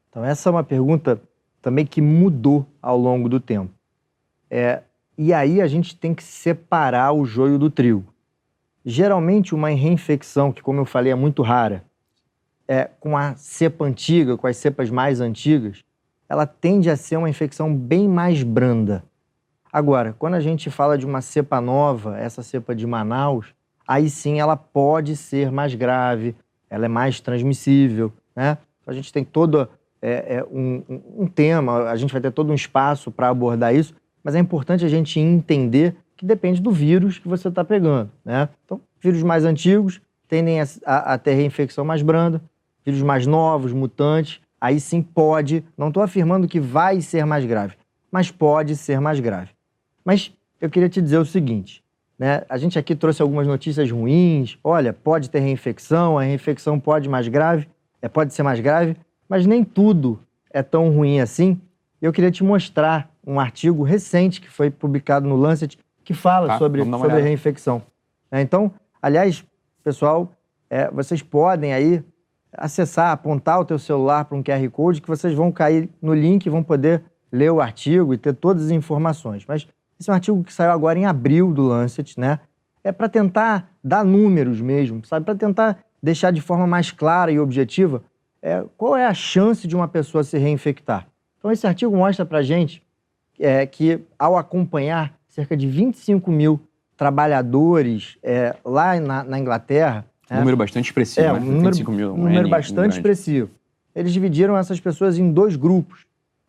Então, 0.08 0.24
essa 0.24 0.48
é 0.48 0.50
uma 0.50 0.64
pergunta 0.64 1.20
também 1.62 1.84
que 1.84 2.00
mudou 2.00 2.66
ao 2.80 2.98
longo 2.98 3.28
do 3.28 3.40
tempo. 3.40 3.70
É, 4.50 4.82
e 5.16 5.32
aí 5.32 5.60
a 5.60 5.66
gente 5.66 5.96
tem 5.96 6.14
que 6.14 6.22
separar 6.22 7.12
o 7.12 7.24
joio 7.24 7.58
do 7.58 7.70
trigo. 7.70 8.04
Geralmente, 8.84 9.54
uma 9.54 9.68
reinfecção, 9.68 10.52
que, 10.52 10.62
como 10.62 10.80
eu 10.80 10.84
falei, 10.84 11.12
é 11.12 11.16
muito 11.16 11.42
rara, 11.42 11.84
é, 12.66 12.88
com 13.00 13.16
a 13.16 13.34
cepa 13.36 13.84
antiga, 13.84 14.36
com 14.36 14.46
as 14.46 14.56
cepas 14.56 14.90
mais 14.90 15.20
antigas, 15.20 15.84
ela 16.28 16.46
tende 16.46 16.88
a 16.88 16.96
ser 16.96 17.16
uma 17.16 17.28
infecção 17.28 17.74
bem 17.74 18.08
mais 18.08 18.42
branda. 18.42 19.04
Agora, 19.72 20.14
quando 20.18 20.34
a 20.34 20.40
gente 20.40 20.70
fala 20.70 20.96
de 20.96 21.04
uma 21.04 21.20
cepa 21.20 21.60
nova, 21.60 22.18
essa 22.18 22.42
cepa 22.42 22.74
de 22.74 22.86
Manaus, 22.86 23.54
aí 23.86 24.08
sim 24.08 24.38
ela 24.38 24.56
pode 24.56 25.16
ser 25.16 25.50
mais 25.50 25.74
grave, 25.74 26.34
ela 26.68 26.84
é 26.84 26.88
mais 26.88 27.20
transmissível, 27.20 28.12
né? 28.34 28.58
A 28.86 28.92
gente 28.92 29.12
tem 29.12 29.24
todo 29.24 29.68
é, 30.00 30.36
é, 30.36 30.44
um, 30.50 30.82
um, 31.18 31.26
tema, 31.26 31.90
a 31.90 31.96
gente 31.96 32.12
vai 32.12 32.20
ter 32.20 32.30
todo 32.30 32.50
um 32.50 32.54
espaço 32.54 33.10
para 33.10 33.28
abordar 33.28 33.74
isso, 33.74 33.94
mas 34.22 34.34
é 34.34 34.38
importante 34.38 34.84
a 34.84 34.88
gente 34.88 35.18
entender 35.20 35.96
que 36.20 36.26
depende 36.26 36.60
do 36.60 36.70
vírus 36.70 37.18
que 37.18 37.26
você 37.26 37.48
está 37.48 37.64
pegando. 37.64 38.10
Né? 38.22 38.46
Então, 38.66 38.78
vírus 39.00 39.22
mais 39.22 39.42
antigos 39.42 40.02
tendem 40.28 40.60
a, 40.60 40.66
a, 40.84 41.14
a, 41.14 41.18
ter 41.18 41.32
reinfecção 41.32 41.82
mais 41.82 42.02
branda, 42.02 42.42
vírus 42.84 43.00
mais 43.00 43.26
novos, 43.26 43.72
mutantes, 43.72 44.38
aí 44.60 44.78
sim 44.78 45.00
pode, 45.00 45.64
não 45.78 45.88
estou 45.88 46.02
afirmando 46.02 46.46
que 46.46 46.60
vai 46.60 47.00
ser 47.00 47.24
mais 47.24 47.46
grave, 47.46 47.74
mas 48.12 48.30
pode 48.30 48.76
ser 48.76 49.00
mais 49.00 49.18
grave. 49.18 49.52
Mas 50.04 50.30
eu 50.60 50.68
queria 50.68 50.90
te 50.90 51.00
dizer 51.00 51.16
o 51.16 51.24
seguinte, 51.24 51.82
né? 52.18 52.42
a 52.50 52.58
gente 52.58 52.78
aqui 52.78 52.94
trouxe 52.94 53.22
algumas 53.22 53.46
notícias 53.46 53.90
ruins, 53.90 54.58
olha, 54.62 54.92
pode 54.92 55.30
ter 55.30 55.40
reinfecção, 55.40 56.18
a 56.18 56.22
reinfecção 56.22 56.78
pode 56.78 57.08
mais 57.08 57.28
grave, 57.28 57.66
é, 58.02 58.10
pode 58.10 58.34
ser 58.34 58.42
mais 58.42 58.60
grave, 58.60 58.94
mas 59.26 59.46
nem 59.46 59.64
tudo 59.64 60.20
é 60.50 60.62
tão 60.62 60.90
ruim 60.90 61.18
assim. 61.18 61.58
Eu 62.02 62.12
queria 62.12 62.30
te 62.30 62.44
mostrar 62.44 63.10
um 63.26 63.40
artigo 63.40 63.82
recente 63.82 64.38
que 64.38 64.50
foi 64.50 64.70
publicado 64.70 65.26
no 65.26 65.36
Lancet 65.36 65.78
que 66.10 66.14
fala 66.14 66.48
tá, 66.48 66.58
sobre, 66.58 66.84
sobre 66.84 67.20
reinfecção. 67.20 67.80
É, 68.32 68.40
então, 68.40 68.72
aliás, 69.00 69.44
pessoal, 69.84 70.32
é, 70.68 70.90
vocês 70.90 71.22
podem 71.22 71.72
aí 71.72 72.02
acessar, 72.52 73.12
apontar 73.12 73.60
o 73.60 73.64
teu 73.64 73.78
celular 73.78 74.24
para 74.24 74.36
um 74.36 74.42
QR 74.42 74.68
Code 74.72 75.00
que 75.00 75.06
vocês 75.06 75.32
vão 75.32 75.52
cair 75.52 75.88
no 76.02 76.12
link 76.12 76.44
e 76.44 76.50
vão 76.50 76.64
poder 76.64 77.04
ler 77.30 77.52
o 77.52 77.60
artigo 77.60 78.12
e 78.12 78.18
ter 78.18 78.34
todas 78.34 78.64
as 78.64 78.70
informações. 78.72 79.44
Mas 79.46 79.68
esse 80.00 80.10
é 80.10 80.12
um 80.12 80.16
artigo 80.16 80.42
que 80.42 80.52
saiu 80.52 80.72
agora 80.72 80.98
em 80.98 81.06
abril 81.06 81.52
do 81.52 81.62
Lancet, 81.62 82.18
né? 82.18 82.40
É 82.82 82.90
para 82.90 83.08
tentar 83.08 83.70
dar 83.82 84.04
números 84.04 84.60
mesmo, 84.60 85.04
sabe? 85.06 85.24
Para 85.24 85.36
tentar 85.36 85.78
deixar 86.02 86.32
de 86.32 86.40
forma 86.40 86.66
mais 86.66 86.90
clara 86.90 87.30
e 87.30 87.38
objetiva 87.38 88.02
é, 88.42 88.64
qual 88.76 88.96
é 88.96 89.06
a 89.06 89.14
chance 89.14 89.68
de 89.68 89.76
uma 89.76 89.86
pessoa 89.86 90.24
se 90.24 90.36
reinfectar. 90.36 91.06
Então, 91.38 91.52
esse 91.52 91.68
artigo 91.68 91.96
mostra 91.96 92.26
para 92.26 92.42
gente 92.42 92.82
é, 93.38 93.64
que, 93.64 94.02
ao 94.18 94.36
acompanhar 94.36 95.19
cerca 95.30 95.56
de 95.56 95.66
25 95.66 96.30
mil 96.30 96.60
trabalhadores 96.96 98.18
é, 98.22 98.54
lá 98.64 99.00
na, 99.00 99.24
na 99.24 99.38
Inglaterra. 99.38 100.04
Um 100.30 100.40
número 100.40 100.56
bastante 100.56 100.86
expressivo, 100.86 101.26
é, 101.26 101.32
né? 101.32 101.38
Um 101.38 101.44
número, 101.44 101.74
25 101.74 101.92
mil, 101.92 102.12
um 102.12 102.16
número 102.16 102.46
N 102.46 102.50
bastante 102.50 102.92
expressivo. 102.92 103.50
Eles 103.94 104.12
dividiram 104.12 104.56
essas 104.56 104.78
pessoas 104.78 105.18
em 105.18 105.32
dois 105.32 105.56
grupos. 105.56 106.04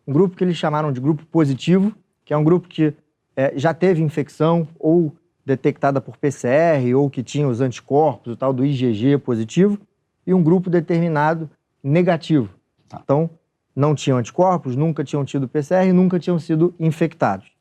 Um 0.06 0.12
grupo 0.12 0.36
que 0.36 0.44
eles 0.44 0.56
chamaram 0.56 0.92
de 0.92 1.00
grupo 1.00 1.24
positivo, 1.26 1.92
que 2.24 2.34
é 2.34 2.36
um 2.36 2.44
grupo 2.44 2.68
que 2.68 2.92
é, 3.36 3.52
já 3.56 3.72
teve 3.72 4.02
infecção 4.02 4.68
ou 4.78 5.12
detectada 5.44 6.00
por 6.00 6.16
PCR 6.16 6.94
ou 6.94 7.08
que 7.08 7.22
tinha 7.22 7.48
os 7.48 7.60
anticorpos, 7.60 8.34
o 8.34 8.36
tal 8.36 8.52
do 8.52 8.64
IgG 8.64 9.18
positivo, 9.18 9.78
e 10.26 10.34
um 10.34 10.42
grupo 10.42 10.70
determinado 10.70 11.48
negativo. 11.82 12.50
Tá. 12.88 13.00
Então, 13.02 13.30
não 13.74 13.94
tinham 13.94 14.18
anticorpos, 14.18 14.76
nunca 14.76 15.02
tinham 15.02 15.24
tido 15.24 15.48
PCR 15.48 15.88
e 15.88 15.92
nunca 15.92 16.18
tinham 16.18 16.38
sido 16.38 16.74
infectados. 16.78 17.51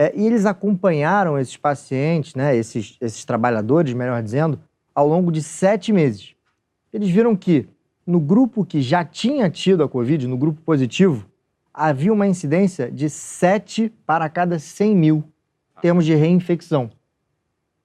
É, 0.00 0.14
e 0.16 0.26
eles 0.26 0.46
acompanharam 0.46 1.38
esses 1.38 1.58
pacientes, 1.58 2.34
né, 2.34 2.56
esses, 2.56 2.96
esses 3.02 3.22
trabalhadores, 3.22 3.92
melhor 3.92 4.22
dizendo, 4.22 4.58
ao 4.94 5.06
longo 5.06 5.30
de 5.30 5.42
sete 5.42 5.92
meses. 5.92 6.34
Eles 6.90 7.10
viram 7.10 7.36
que 7.36 7.68
no 8.06 8.18
grupo 8.18 8.64
que 8.64 8.80
já 8.80 9.04
tinha 9.04 9.50
tido 9.50 9.82
a 9.82 9.88
Covid, 9.90 10.26
no 10.26 10.38
grupo 10.38 10.58
positivo, 10.62 11.26
havia 11.72 12.10
uma 12.10 12.26
incidência 12.26 12.90
de 12.90 13.10
7 13.10 13.92
para 14.06 14.26
cada 14.30 14.58
100 14.58 14.96
mil 14.96 15.24
em 15.76 15.80
termos 15.82 16.06
de 16.06 16.14
reinfecção. 16.14 16.90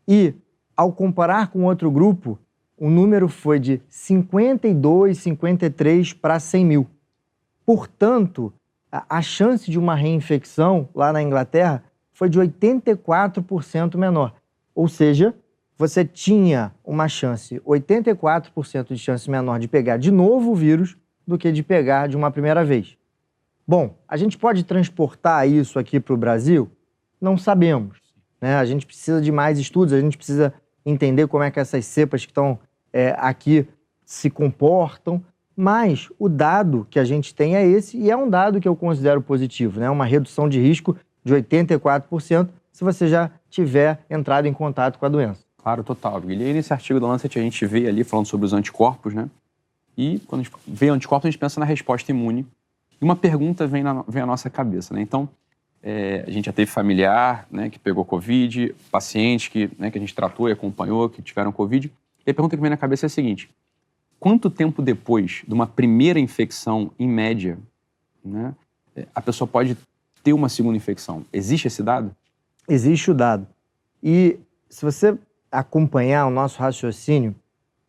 E, 0.07 0.34
ao 0.74 0.93
comparar 0.93 1.50
com 1.50 1.65
outro 1.65 1.91
grupo, 1.91 2.39
o 2.77 2.89
número 2.89 3.27
foi 3.27 3.60
de 3.60 3.81
52, 3.89 5.17
53 5.17 6.13
para 6.13 6.39
100 6.39 6.65
mil. 6.65 6.88
Portanto, 7.65 8.53
a, 8.89 9.17
a 9.17 9.22
chance 9.22 9.69
de 9.69 9.77
uma 9.77 9.95
reinfecção 9.95 10.88
lá 10.95 11.12
na 11.12 11.22
Inglaterra 11.22 11.84
foi 12.15 12.29
de 12.29 12.39
84% 12.39 13.98
menor. 13.98 14.34
Ou 14.74 14.88
seja, 14.88 15.36
você 15.77 16.05
tinha 16.05 16.74
uma 16.84 17.10
chance, 17.10 17.60
84% 17.60 18.88
de 18.88 18.98
chance 18.98 19.29
menor 19.29 19.60
de 19.60 19.67
pegar 19.67 19.98
de 19.98 20.10
novo 20.10 20.51
o 20.51 20.55
vírus 20.55 20.95
do 21.27 21.38
que 21.38 21.51
de 21.51 21.62
pegar 21.62 22.07
de 22.07 22.15
uma 22.15 22.31
primeira 22.31 22.63
vez. 22.63 22.98
Bom, 23.67 23.98
a 24.07 24.15
gente 24.15 24.38
pode 24.38 24.63
transportar 24.63 25.48
isso 25.48 25.77
aqui 25.77 26.00
para 26.00 26.13
o 26.13 26.17
Brasil? 26.17 26.72
Não 27.19 27.38
sabemos. 27.38 27.98
Né? 28.39 28.55
A 28.55 28.63
gente 28.63 28.86
precisa 28.86 29.19
de 29.19 29.31
mais 29.31 29.60
estudos, 29.60 29.93
a 29.93 30.00
gente 30.00 30.15
precisa 30.15 30.53
entender 30.86 31.27
como 31.27 31.43
é 31.43 31.51
que 31.51 31.60
essas 31.60 31.86
cepas 31.86 32.24
que 32.24 32.31
estão 32.31 32.57
é, 32.93 33.13
aqui 33.17 33.67
se 34.05 34.29
comportam, 34.29 35.22
mas 35.57 36.10
o 36.17 36.29
dado 36.29 36.88
que 36.89 37.00
a 37.00 37.03
gente 37.03 37.36
tem 37.36 37.57
é 37.57 37.67
esse 37.67 37.98
e 37.98 38.10
é 38.10 38.15
um 38.15 38.29
dado 38.29 38.62
que 38.62 38.67
eu 38.67 38.75
considero 38.75 39.22
positivo, 39.22 39.81
né? 39.81 39.89
uma 39.89 40.05
redução 40.05 40.48
de 40.48 40.62
risco 40.62 40.95
de 41.25 41.34
84% 41.34 42.50
se 42.72 42.84
você 42.84 43.08
já 43.08 43.32
tiver 43.50 44.00
entrado 44.10 44.48
em 44.48 44.53
contato 44.53 45.00
com 45.00 45.05
a 45.05 45.10
doença. 45.10 45.44
Claro, 45.58 45.84
total. 45.84 46.22
E 46.27 46.32
aí, 46.32 46.53
nesse 46.53 46.72
artigo 46.72 47.00
da 47.00 47.08
Lancet, 47.08 47.39
a 47.39 47.41
gente 47.41 47.65
vê 47.65 47.88
ali 47.88 48.03
falando 48.03 48.27
sobre 48.27 48.46
os 48.46 48.53
anticorpos, 48.53 49.13
né? 49.13 49.27
E 49.98 50.20
quando 50.27 50.41
a 50.41 50.44
gente 50.44 50.55
vê 50.67 50.89
anticorpos, 50.89 51.27
a 51.27 51.32
gente 51.32 51.39
pensa 51.39 51.60
na 51.60 51.65
resposta 51.65 52.12
imune. 52.12 52.46
E 53.01 53.03
uma 53.03 53.15
pergunta 53.15 53.65
vem, 53.65 53.82
na, 53.82 54.03
vem 54.08 54.22
à 54.22 54.25
nossa 54.25 54.50
cabeça, 54.50 54.94
né? 54.94 55.01
Então, 55.01 55.27
é, 55.82 56.24
a 56.27 56.32
gente 56.32 56.46
já 56.46 56.51
teve 56.53 56.70
familiar 56.70 57.48
né, 57.50 57.70
que 57.70 57.79
pegou 57.79 58.03
Covid, 58.03 58.75
pacientes 58.91 59.48
que, 59.48 59.70
né, 59.77 59.91
que 59.91 59.98
a 59.98 60.01
gente 60.01 60.15
tratou 60.15 60.50
e 60.50 60.51
acompanhou, 60.51 61.08
que 61.10 61.22
tiveram 61.22 61.51
Covid. 61.51 61.91
E 62.25 62.32
a 62.32 62.34
pergunta 62.34 62.55
que 62.55 62.62
vem 62.62 62.72
na 62.72 62.77
cabeça 62.77 63.05
é 63.05 63.08
a 63.08 63.10
seguinte: 63.10 63.50
quanto 64.20 64.50
tempo 64.50 64.82
depois 64.82 65.44
de 65.48 65.53
uma 65.53 65.65
primeira 65.65 66.20
infecção, 66.20 66.91
em 67.00 67.08
média, 67.08 67.58
né, 68.24 68.53
a 69.13 69.22
pessoa 69.22 69.48
pode 69.48 69.77
ter 70.25 70.34
uma 70.34 70.50
segunda 70.50 70.75
infecção. 70.75 71.24
Existe 71.32 71.67
esse 71.67 71.84
dado? 71.84 72.13
Existe 72.67 73.12
o 73.12 73.13
dado. 73.13 73.46
E 74.01 74.39
se 74.67 74.84
você 74.84 75.15
acompanhar 75.51 76.25
o 76.25 76.32
nosso 76.32 76.60
raciocínio, 76.60 77.36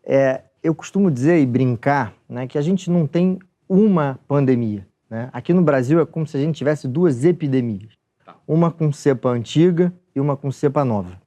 é, 0.04 0.42
eu 0.62 0.74
costumo 0.74 1.10
dizer 1.10 1.40
e 1.40 1.46
brincar 1.46 2.12
né, 2.28 2.46
que 2.46 2.58
a 2.58 2.60
gente 2.60 2.90
não 2.90 3.06
tem 3.06 3.38
uma 3.66 4.20
pandemia. 4.28 4.86
Né? 5.08 5.30
Aqui 5.32 5.54
no 5.54 5.62
Brasil 5.62 5.98
é 5.98 6.04
como 6.04 6.26
se 6.26 6.36
a 6.36 6.40
gente 6.40 6.56
tivesse 6.56 6.86
duas 6.86 7.24
epidemias. 7.24 7.94
Tá. 8.22 8.36
Uma 8.46 8.70
com 8.70 8.92
cepa 8.92 9.30
antiga 9.30 9.90
e 10.14 10.20
uma 10.20 10.36
com 10.36 10.52
cepa 10.52 10.84
nova. 10.84 11.18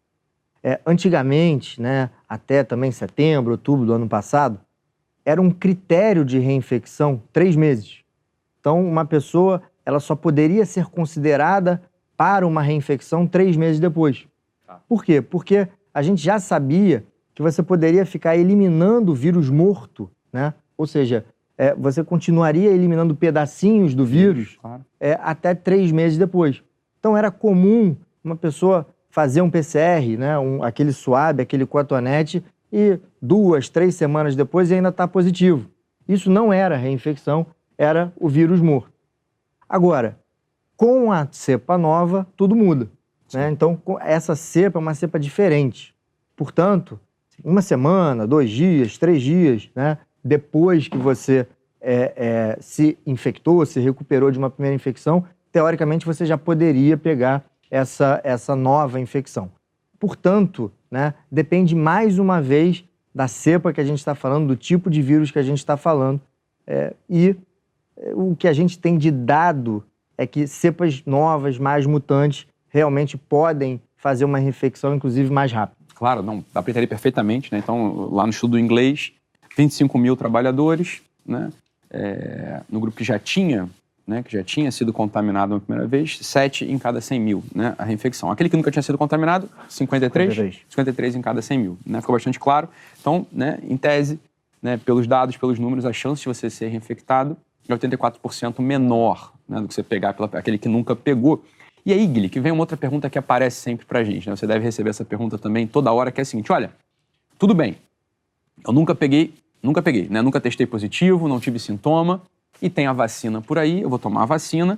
É, 0.61 0.79
antigamente, 0.85 1.81
né, 1.81 2.11
até 2.27 2.63
também 2.63 2.91
setembro, 2.91 3.53
outubro 3.53 3.83
do 3.83 3.93
ano 3.93 4.07
passado, 4.07 4.59
era 5.25 5.41
um 5.41 5.49
critério 5.49 6.23
de 6.23 6.37
reinfecção 6.37 7.19
três 7.33 7.55
meses. 7.55 8.03
Então, 8.59 8.85
uma 8.85 9.05
pessoa 9.05 9.63
ela 9.89 9.99
só 9.99 10.15
poderia 10.15 10.65
ser 10.65 10.85
considerada 10.85 11.81
para 12.15 12.45
uma 12.45 12.61
reinfecção 12.61 13.25
três 13.25 13.57
meses 13.57 13.79
depois. 13.79 14.27
Tá. 14.65 14.79
Por 14.87 15.03
quê? 15.03 15.21
Porque 15.21 15.67
a 15.93 16.01
gente 16.01 16.21
já 16.21 16.39
sabia 16.39 17.03
que 17.33 17.41
você 17.41 17.63
poderia 17.63 18.05
ficar 18.05 18.37
eliminando 18.37 19.11
o 19.11 19.15
vírus 19.15 19.49
morto, 19.49 20.09
né? 20.31 20.53
Ou 20.77 20.85
seja, 20.85 21.25
é, 21.57 21.73
você 21.73 22.03
continuaria 22.03 22.69
eliminando 22.69 23.15
pedacinhos 23.15 23.95
do 23.95 24.05
vírus 24.05 24.57
claro. 24.61 24.85
é, 24.99 25.17
até 25.21 25.55
três 25.55 25.91
meses 25.91 26.17
depois. 26.17 26.61
Então 26.99 27.17
era 27.17 27.31
comum 27.31 27.95
uma 28.23 28.35
pessoa 28.35 28.85
fazer 29.09 29.41
um 29.41 29.49
PCR, 29.49 30.17
né, 30.17 30.37
um, 30.37 30.63
aquele 30.63 30.93
suave, 30.93 31.41
aquele 31.41 31.65
cotonete, 31.65 32.43
e 32.71 32.99
duas, 33.19 33.69
três 33.69 33.95
semanas 33.95 34.35
depois 34.35 34.71
ainda 34.71 34.89
está 34.89 35.07
positivo. 35.07 35.67
Isso 36.07 36.29
não 36.29 36.53
era 36.53 36.77
reinfecção, 36.77 37.47
era 37.77 38.13
o 38.15 38.29
vírus 38.29 38.61
morto. 38.61 38.98
Agora, 39.69 40.17
com 40.75 41.11
a 41.11 41.27
cepa 41.31 41.77
nova, 41.77 42.27
tudo 42.35 42.55
muda. 42.55 42.89
Né? 43.33 43.51
Então, 43.51 43.79
essa 44.01 44.35
cepa 44.35 44.79
é 44.79 44.81
uma 44.81 44.95
cepa 44.95 45.19
diferente. 45.19 45.93
Portanto, 46.35 46.99
uma 47.43 47.61
semana, 47.61 48.25
dois 48.25 48.49
dias, 48.49 48.97
três 48.97 49.21
dias, 49.21 49.69
né? 49.75 49.97
depois 50.23 50.87
que 50.87 50.97
você 50.97 51.47
é, 51.79 52.13
é, 52.15 52.57
se 52.59 52.97
infectou, 53.05 53.65
se 53.65 53.79
recuperou 53.79 54.31
de 54.31 54.39
uma 54.39 54.49
primeira 54.49 54.75
infecção, 54.75 55.23
teoricamente 55.51 56.05
você 56.05 56.25
já 56.25 56.37
poderia 56.37 56.97
pegar 56.97 57.45
essa, 57.69 58.19
essa 58.23 58.55
nova 58.55 58.99
infecção. 58.99 59.51
Portanto, 59.99 60.71
né, 60.89 61.13
depende 61.31 61.75
mais 61.75 62.17
uma 62.17 62.41
vez 62.41 62.83
da 63.13 63.27
cepa 63.27 63.73
que 63.73 63.81
a 63.81 63.83
gente 63.83 63.99
está 63.99 64.15
falando, 64.15 64.47
do 64.47 64.55
tipo 64.55 64.89
de 64.89 65.01
vírus 65.01 65.31
que 65.31 65.39
a 65.39 65.43
gente 65.43 65.57
está 65.57 65.75
falando. 65.75 66.21
É, 66.65 66.93
e 67.09 67.35
o 68.13 68.35
que 68.35 68.47
a 68.47 68.53
gente 68.53 68.77
tem 68.77 68.97
de 68.97 69.11
dado 69.11 69.83
é 70.17 70.27
que 70.27 70.47
cepas 70.47 71.01
novas, 71.05 71.57
mais 71.57 71.85
mutantes, 71.85 72.45
realmente 72.69 73.17
podem 73.17 73.81
fazer 73.97 74.25
uma 74.25 74.37
reinfecção, 74.37 74.95
inclusive, 74.95 75.31
mais 75.31 75.51
rápido. 75.51 75.77
Claro, 75.95 76.23
não, 76.23 76.43
dá 76.53 76.61
para 76.61 76.71
entender 76.71 76.87
perfeitamente. 76.87 77.51
Né? 77.51 77.59
Então, 77.59 78.09
lá 78.11 78.23
no 78.23 78.29
estudo 78.29 78.57
inglês, 78.57 79.11
25 79.57 79.97
mil 79.97 80.15
trabalhadores, 80.15 81.01
né? 81.25 81.51
É, 81.91 82.61
no 82.69 82.79
grupo 82.79 82.95
que 82.95 83.03
já 83.03 83.17
tinha 83.17 83.67
né, 84.09 84.23
que 84.23 84.31
já 84.31 84.43
tinha 84.43 84.71
sido 84.71 84.91
contaminado 84.91 85.53
uma 85.53 85.59
primeira 85.59 85.87
vez, 85.87 86.17
7 86.19 86.65
em 86.65 86.79
cada 86.79 86.99
100 86.99 87.19
mil, 87.19 87.43
né, 87.53 87.75
a 87.77 87.83
reinfecção. 87.83 88.31
Aquele 88.31 88.49
que 88.49 88.57
nunca 88.57 88.71
tinha 88.71 88.81
sido 88.81 88.97
contaminado, 88.97 89.47
53, 89.69 90.29
53, 90.33 90.65
53 90.67 91.15
em 91.15 91.21
cada 91.21 91.43
100 91.43 91.59
mil. 91.59 91.77
Né, 91.85 92.01
ficou 92.01 92.15
bastante 92.15 92.39
claro. 92.39 92.67
Então, 92.99 93.27
né, 93.31 93.59
em 93.61 93.77
tese, 93.77 94.19
né, 94.63 94.77
pelos 94.77 95.05
dados, 95.05 95.37
pelos 95.37 95.59
números, 95.59 95.85
a 95.85 95.93
chance 95.93 96.23
de 96.23 96.27
você 96.27 96.49
ser 96.49 96.69
reinfectado 96.69 97.37
é 97.71 97.77
84% 97.77 98.59
menor 98.59 99.33
né, 99.47 99.61
do 99.61 99.67
que 99.67 99.73
você 99.73 99.83
pegar 99.83 100.13
pela, 100.13 100.29
aquele 100.33 100.57
que 100.57 100.67
nunca 100.67 100.95
pegou. 100.95 101.43
E 101.85 101.93
aí, 101.93 102.05
Guilherme, 102.05 102.29
que 102.29 102.39
vem 102.39 102.51
uma 102.51 102.61
outra 102.61 102.77
pergunta 102.77 103.09
que 103.09 103.17
aparece 103.17 103.57
sempre 103.57 103.85
pra 103.85 104.03
gente. 104.03 104.29
Né? 104.29 104.35
Você 104.35 104.45
deve 104.45 104.63
receber 104.63 104.89
essa 104.89 105.05
pergunta 105.05 105.37
também 105.37 105.65
toda 105.65 105.91
hora, 105.91 106.11
que 106.11 106.19
é 106.19 106.23
a 106.23 106.25
seguinte: 106.25 106.51
olha, 106.51 106.71
tudo 107.37 107.53
bem, 107.53 107.77
eu 108.65 108.73
nunca 108.73 108.93
peguei, 108.93 109.33
nunca 109.61 109.81
peguei, 109.81 110.07
né? 110.09 110.21
Nunca 110.21 110.41
testei 110.41 110.65
positivo, 110.65 111.27
não 111.27 111.39
tive 111.39 111.59
sintoma, 111.59 112.21
e 112.61 112.69
tem 112.69 112.87
a 112.87 112.93
vacina 112.93 113.41
por 113.41 113.57
aí, 113.57 113.81
eu 113.81 113.89
vou 113.89 113.97
tomar 113.97 114.23
a 114.23 114.25
vacina, 114.25 114.77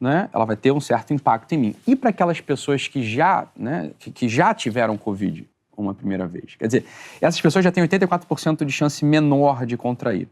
né? 0.00 0.28
Ela 0.32 0.44
vai 0.44 0.56
ter 0.56 0.72
um 0.72 0.80
certo 0.80 1.12
impacto 1.14 1.52
em 1.52 1.58
mim. 1.58 1.74
E 1.86 1.96
para 1.96 2.10
aquelas 2.10 2.40
pessoas 2.40 2.86
que 2.86 3.02
já, 3.02 3.46
né, 3.56 3.92
que, 3.98 4.10
que 4.10 4.28
já 4.28 4.52
tiveram 4.52 4.96
Covid 4.98 5.48
uma 5.76 5.94
primeira 5.94 6.26
vez? 6.26 6.54
Quer 6.56 6.66
dizer, 6.66 6.84
essas 7.20 7.40
pessoas 7.40 7.64
já 7.64 7.72
têm 7.72 7.82
84% 7.84 8.64
de 8.64 8.72
chance 8.72 9.04
menor 9.04 9.64
de 9.66 9.76
contrair. 9.76 10.28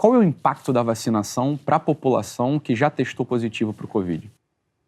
Qual 0.00 0.14
é 0.14 0.18
o 0.18 0.22
impacto 0.22 0.72
da 0.72 0.82
vacinação 0.82 1.58
para 1.62 1.76
a 1.76 1.78
população 1.78 2.58
que 2.58 2.74
já 2.74 2.88
testou 2.88 3.26
positivo 3.26 3.74
para 3.74 3.84
o 3.84 3.88
Covid? 3.88 4.30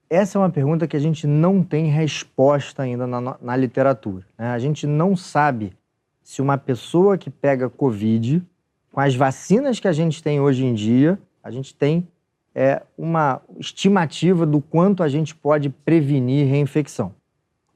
Essa 0.09 0.39
é 0.39 0.41
uma 0.41 0.49
pergunta 0.49 0.89
que 0.89 0.97
a 0.97 0.99
gente 0.99 1.27
não 1.27 1.63
tem 1.63 1.85
resposta 1.85 2.83
ainda 2.83 3.07
na, 3.07 3.37
na 3.39 3.55
literatura. 3.55 4.25
Né? 4.39 4.47
A 4.47 4.59
gente 4.59 4.87
não 4.87 5.15
sabe 5.15 5.75
se 6.23 6.41
uma 6.41 6.57
pessoa 6.57 7.19
que 7.19 7.29
pega 7.29 7.69
Covid 7.69 8.43
com 8.91 9.01
as 9.01 9.15
vacinas 9.15 9.79
que 9.79 9.87
a 9.87 9.93
gente 9.93 10.23
tem 10.23 10.41
hoje 10.41 10.65
em 10.65 10.73
dia, 10.73 11.19
a 11.45 11.51
gente 11.51 11.75
tem 11.75 12.09
é, 12.55 12.81
uma 12.97 13.43
estimativa 13.59 14.47
do 14.47 14.63
quanto 14.63 15.03
a 15.03 15.11
gente 15.11 15.35
pode 15.35 15.69
prevenir 15.69 16.49
reinfecção. 16.49 17.15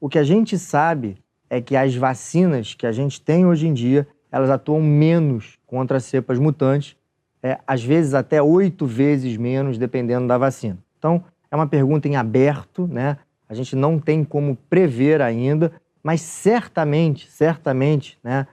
O 0.01 0.09
que 0.09 0.17
a 0.17 0.23
gente 0.23 0.57
sabe 0.57 1.15
é 1.51 1.61
que 1.61 1.75
as 1.75 1.93
vacinas 1.93 2.73
que 2.73 2.87
a 2.87 2.91
gente 2.91 3.21
tem 3.21 3.45
hoje 3.45 3.67
em 3.67 3.75
dia, 3.75 4.07
elas 4.31 4.49
atuam 4.49 4.81
menos 4.81 5.59
contra 5.67 5.99
cepas 5.99 6.39
mutantes, 6.39 6.96
é, 7.41 7.59
às 7.65 7.83
vezes 7.83 8.13
até 8.13 8.41
oito 8.41 8.85
vezes 8.85 9.37
menos, 9.37 9.77
dependendo 9.77 10.27
da 10.27 10.37
vacina. 10.37 10.77
Então, 10.97 11.23
é 11.49 11.55
uma 11.55 11.67
pergunta 11.67 12.07
em 12.07 12.15
aberto, 12.15 12.87
né? 12.87 13.17
A 13.47 13.53
gente 13.53 13.75
não 13.75 13.99
tem 13.99 14.23
como 14.23 14.57
prever 14.69 15.21
ainda, 15.21 15.71
mas 16.03 16.21
certamente, 16.21 17.29
certamente, 17.29 18.17
né? 18.23 18.47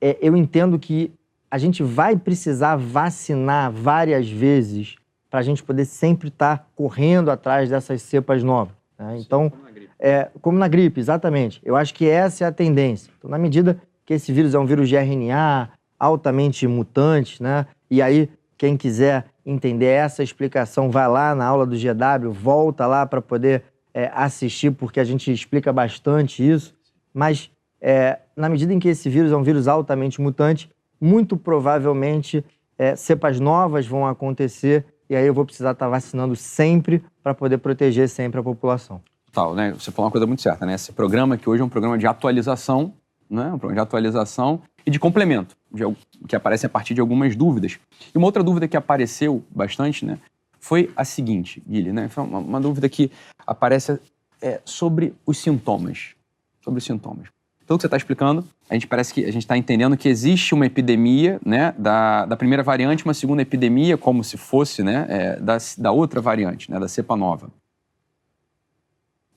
É, 0.00 0.18
eu 0.20 0.36
entendo 0.36 0.78
que 0.78 1.12
a 1.50 1.58
gente 1.58 1.82
vai 1.82 2.16
precisar 2.16 2.76
vacinar 2.76 3.70
várias 3.70 4.28
vezes 4.28 4.96
para 5.30 5.40
a 5.40 5.42
gente 5.42 5.62
poder 5.62 5.84
sempre 5.84 6.28
estar 6.28 6.58
tá 6.58 6.66
correndo 6.74 7.30
atrás 7.30 7.70
dessas 7.70 8.02
cepas 8.02 8.42
novas. 8.42 8.74
Né? 8.98 9.18
Então, 9.18 9.50
como 9.50 9.62
na, 9.62 9.80
é, 9.98 10.30
como 10.40 10.58
na 10.58 10.68
gripe, 10.68 11.00
exatamente. 11.00 11.60
Eu 11.64 11.76
acho 11.76 11.94
que 11.94 12.08
essa 12.08 12.44
é 12.44 12.46
a 12.46 12.52
tendência. 12.52 13.12
Então, 13.18 13.30
na 13.30 13.38
medida 13.38 13.80
que 14.04 14.14
esse 14.14 14.32
vírus 14.32 14.54
é 14.54 14.58
um 14.58 14.66
vírus 14.66 14.88
de 14.88 14.96
RNA, 14.96 15.70
altamente 15.98 16.66
mutante, 16.66 17.42
né? 17.42 17.66
E 17.90 18.02
aí, 18.02 18.28
quem 18.56 18.76
quiser 18.76 19.26
entender 19.44 19.86
essa 19.86 20.22
explicação, 20.22 20.90
vai 20.90 21.08
lá 21.08 21.34
na 21.34 21.44
aula 21.44 21.66
do 21.66 21.76
GW, 21.76 22.32
volta 22.32 22.86
lá 22.86 23.06
para 23.06 23.20
poder 23.20 23.62
é, 23.92 24.10
assistir, 24.14 24.70
porque 24.72 24.98
a 24.98 25.04
gente 25.04 25.32
explica 25.32 25.72
bastante 25.72 26.48
isso. 26.48 26.74
Mas, 27.12 27.50
é, 27.80 28.18
na 28.36 28.48
medida 28.48 28.72
em 28.72 28.78
que 28.78 28.88
esse 28.88 29.08
vírus 29.08 29.32
é 29.32 29.36
um 29.36 29.42
vírus 29.42 29.68
altamente 29.68 30.20
mutante, 30.20 30.70
muito 31.00 31.36
provavelmente 31.36 32.44
é, 32.78 32.96
cepas 32.96 33.38
novas 33.38 33.86
vão 33.86 34.06
acontecer 34.06 34.84
e 35.08 35.14
aí 35.14 35.26
eu 35.26 35.34
vou 35.34 35.44
precisar 35.44 35.72
estar 35.72 35.88
vacinando 35.88 36.34
sempre 36.34 37.04
para 37.22 37.34
poder 37.34 37.58
proteger 37.58 38.08
sempre 38.08 38.40
a 38.40 38.42
população. 38.42 39.00
Tal, 39.32 39.54
né? 39.54 39.72
Você 39.72 39.90
falou 39.90 40.06
uma 40.06 40.12
coisa 40.12 40.26
muito 40.26 40.42
certa, 40.42 40.64
né? 40.64 40.74
Esse 40.74 40.92
programa 40.92 41.36
que 41.36 41.48
hoje 41.48 41.60
é 41.60 41.64
um 41.64 41.68
programa 41.68 41.98
de 41.98 42.06
atualização, 42.06 42.94
né? 43.28 43.46
Um 43.46 43.58
programa 43.58 43.74
de 43.74 43.80
atualização 43.80 44.62
e 44.86 44.90
de 44.90 44.98
complemento, 44.98 45.56
de, 45.74 45.84
que 46.26 46.36
aparece 46.36 46.66
a 46.66 46.68
partir 46.68 46.94
de 46.94 47.00
algumas 47.00 47.36
dúvidas. 47.36 47.78
E 48.14 48.16
uma 48.16 48.26
outra 48.26 48.42
dúvida 48.42 48.68
que 48.68 48.76
apareceu 48.76 49.44
bastante, 49.50 50.04
né? 50.04 50.18
Foi 50.58 50.90
a 50.96 51.04
seguinte, 51.04 51.62
Guilherme, 51.68 51.92
né? 51.92 52.08
Foi 52.08 52.24
uma, 52.24 52.38
uma 52.38 52.60
dúvida 52.60 52.88
que 52.88 53.10
aparece 53.46 53.98
é, 54.40 54.60
sobre 54.64 55.14
os 55.26 55.36
sintomas. 55.38 56.14
Sobre 56.62 56.78
os 56.78 56.84
sintomas 56.84 57.34
pelo 57.66 57.78
que 57.78 57.82
você 57.82 57.86
está 57.86 57.96
explicando, 57.96 58.46
a 58.68 58.74
gente 58.74 58.86
parece 58.86 59.12
que 59.12 59.24
a 59.24 59.32
gente 59.32 59.42
está 59.42 59.56
entendendo 59.56 59.96
que 59.96 60.08
existe 60.08 60.54
uma 60.54 60.66
epidemia 60.66 61.40
né, 61.44 61.74
da, 61.78 62.26
da 62.26 62.36
primeira 62.36 62.62
variante, 62.62 63.04
uma 63.04 63.14
segunda 63.14 63.42
epidemia, 63.42 63.96
como 63.96 64.22
se 64.22 64.36
fosse 64.36 64.82
né, 64.82 65.06
é, 65.08 65.36
da, 65.36 65.56
da 65.78 65.90
outra 65.90 66.20
variante, 66.20 66.70
né, 66.70 66.78
da 66.78 66.88
cepa 66.88 67.16
nova. 67.16 67.50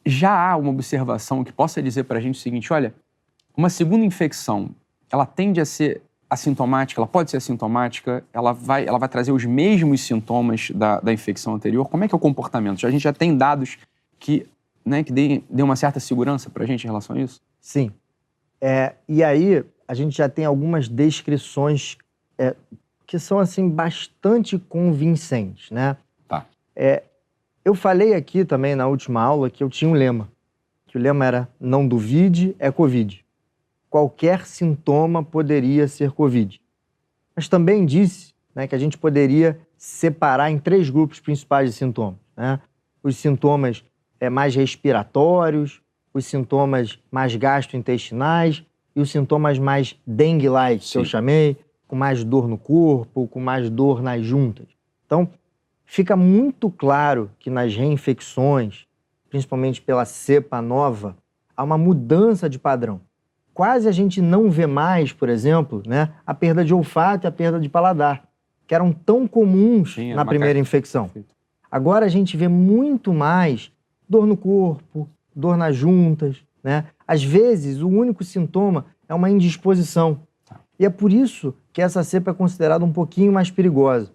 Já 0.06 0.52
há 0.52 0.58
uma 0.58 0.70
observação 0.70 1.44
que 1.44 1.52
possa 1.52 1.82
dizer 1.82 2.04
para 2.04 2.18
a 2.18 2.22
gente 2.22 2.36
o 2.36 2.40
seguinte: 2.42 2.72
olha, 2.72 2.94
uma 3.56 3.70
segunda 3.70 4.06
infecção, 4.06 4.72
ela 5.12 5.26
tende 5.26 5.60
a 5.62 5.66
ser 5.66 6.02
assintomática, 6.30 7.00
ela 7.00 7.08
pode 7.08 7.32
ser 7.32 7.38
assintomática, 7.38 8.24
ela 8.34 8.52
vai, 8.54 8.86
ela 8.86 9.00
vai 9.00 9.08
trazer 9.08 9.32
os 9.32 9.46
mesmos 9.46 10.02
sintomas 10.02 10.72
da, 10.72 11.00
da 11.00 11.14
infecção 11.14 11.56
anterior. 11.56 11.88
Como 11.90 12.04
é 12.04 12.08
que 12.08 12.14
é 12.14 12.18
o 12.18 12.20
comportamento? 12.20 12.86
A 12.86 12.92
gente 12.92 13.04
já 13.04 13.14
tem 13.14 13.36
dados 13.36 13.78
que, 14.20 14.46
né, 14.86 15.04
que 15.04 15.12
deem, 15.12 15.44
deem 15.50 15.64
uma 15.64 15.76
certa 15.76 16.00
segurança 16.00 16.50
para 16.50 16.64
a 16.64 16.68
gente 16.68 16.84
em 16.84 16.88
relação 16.88 17.16
a 17.16 17.20
isso? 17.20 17.40
Sim. 17.62 17.92
É, 18.60 18.96
e 19.08 19.24
aí 19.24 19.64
a 19.88 19.94
gente 19.94 20.18
já 20.18 20.28
tem 20.28 20.44
algumas 20.44 20.90
descrições 20.90 21.98
é, 22.38 22.56
que 23.06 23.18
são 23.18 23.40
assim 23.40 23.70
bastante 23.70 24.60
convincentes, 24.60 25.72
né? 25.72 25.96
Tá. 26.28 26.46
É, 26.76 27.04
eu 27.64 27.74
falei 27.74 28.14
aqui 28.14 28.44
também 28.44 28.76
na 28.76 28.88
última 28.88 29.22
aula 29.22 29.50
que 29.50 29.64
eu 29.64 29.70
tinha 29.70 29.90
um 29.90 29.94
lema, 29.94 30.30
que 30.88 30.98
o 30.98 31.02
lema 31.02 31.26
era 31.26 31.50
não 31.60 31.88
duvide, 31.88 32.56
é 32.60 32.70
Covid. 32.72 33.24
Qualquer 33.90 34.46
sintoma 34.46 35.24
poderia 35.24 35.88
ser 35.88 36.12
Covid. 36.12 36.62
Mas 37.36 37.48
também 37.48 37.86
disse 37.86 38.34
né, 38.54 38.68
que 38.68 38.76
a 38.76 38.80
gente 38.80 38.98
poderia 38.98 39.60
separar 39.78 40.50
em 40.50 40.58
três 40.58 40.90
grupos 40.90 41.20
principais 41.20 41.70
de 41.70 41.76
sintomas. 41.76 42.20
Né? 42.36 42.60
Os 43.04 43.18
sintomas 43.18 43.84
é, 44.20 44.30
mais 44.30 44.56
respiratórios, 44.56 45.82
os 46.14 46.26
sintomas 46.26 47.00
mais 47.12 47.36
gastrointestinais 47.36 48.64
e 48.96 49.00
os 49.00 49.12
sintomas 49.12 49.60
mais 49.60 49.96
dengue-like, 50.06 50.84
que 50.84 50.98
eu 50.98 51.06
chamei, 51.06 51.56
com 51.88 51.96
mais 51.96 52.24
dor 52.24 52.48
no 52.48 52.58
corpo, 52.58 53.28
com 53.28 53.40
mais 53.40 53.70
dor 53.70 54.02
nas 54.02 54.24
juntas. 54.26 54.68
Então, 55.06 55.30
fica 55.86 56.16
muito 56.16 56.70
claro 56.70 57.32
que 57.40 57.50
nas 57.50 57.76
reinfecções, 57.76 58.86
principalmente 59.30 59.82
pela 59.82 60.04
cepa 60.04 60.62
nova, 60.62 61.16
há 61.56 61.64
uma 61.64 61.78
mudança 61.78 62.50
de 62.50 62.60
padrão. 62.60 63.00
Quase 63.58 63.90
a 63.90 63.92
gente 63.92 64.22
não 64.22 64.52
vê 64.52 64.68
mais, 64.68 65.12
por 65.12 65.28
exemplo, 65.28 65.82
né, 65.84 66.12
a 66.24 66.32
perda 66.32 66.64
de 66.64 66.76
olfato 66.76 67.26
e 67.26 67.28
a 67.28 67.32
perda 67.32 67.60
de 67.60 67.68
paladar, 67.68 68.22
que 68.68 68.76
eram 68.76 68.94
tão 68.94 69.28
comuns 69.28 69.96
Sim, 69.96 70.14
na 70.14 70.24
primeira 70.24 70.60
infecção. 70.60 71.10
Agora 71.72 72.06
a 72.06 72.08
gente 72.08 72.38
vê 72.38 72.48
muito 72.48 73.12
mais 73.12 73.72
dor 74.08 74.28
no 74.28 74.38
corpo, 74.38 75.10
dor 75.36 75.58
nas 75.58 75.76
juntas, 75.76 76.38
né? 76.64 76.86
Às 77.08 77.24
vezes, 77.24 77.82
o 77.82 77.88
único 77.88 78.24
sintoma 78.24 78.86
é 79.10 79.16
uma 79.16 79.28
indisposição. 79.28 80.20
Tá. 80.46 80.60
E 80.78 80.86
é 80.86 80.90
por 80.92 81.12
isso 81.12 81.52
que 81.74 81.82
essa 81.82 82.04
cepa 82.04 82.30
é 82.30 82.36
considerada 82.36 82.86
um 82.86 82.94
pouquinho 82.94 83.34
mais 83.34 83.50
perigosa, 83.50 84.12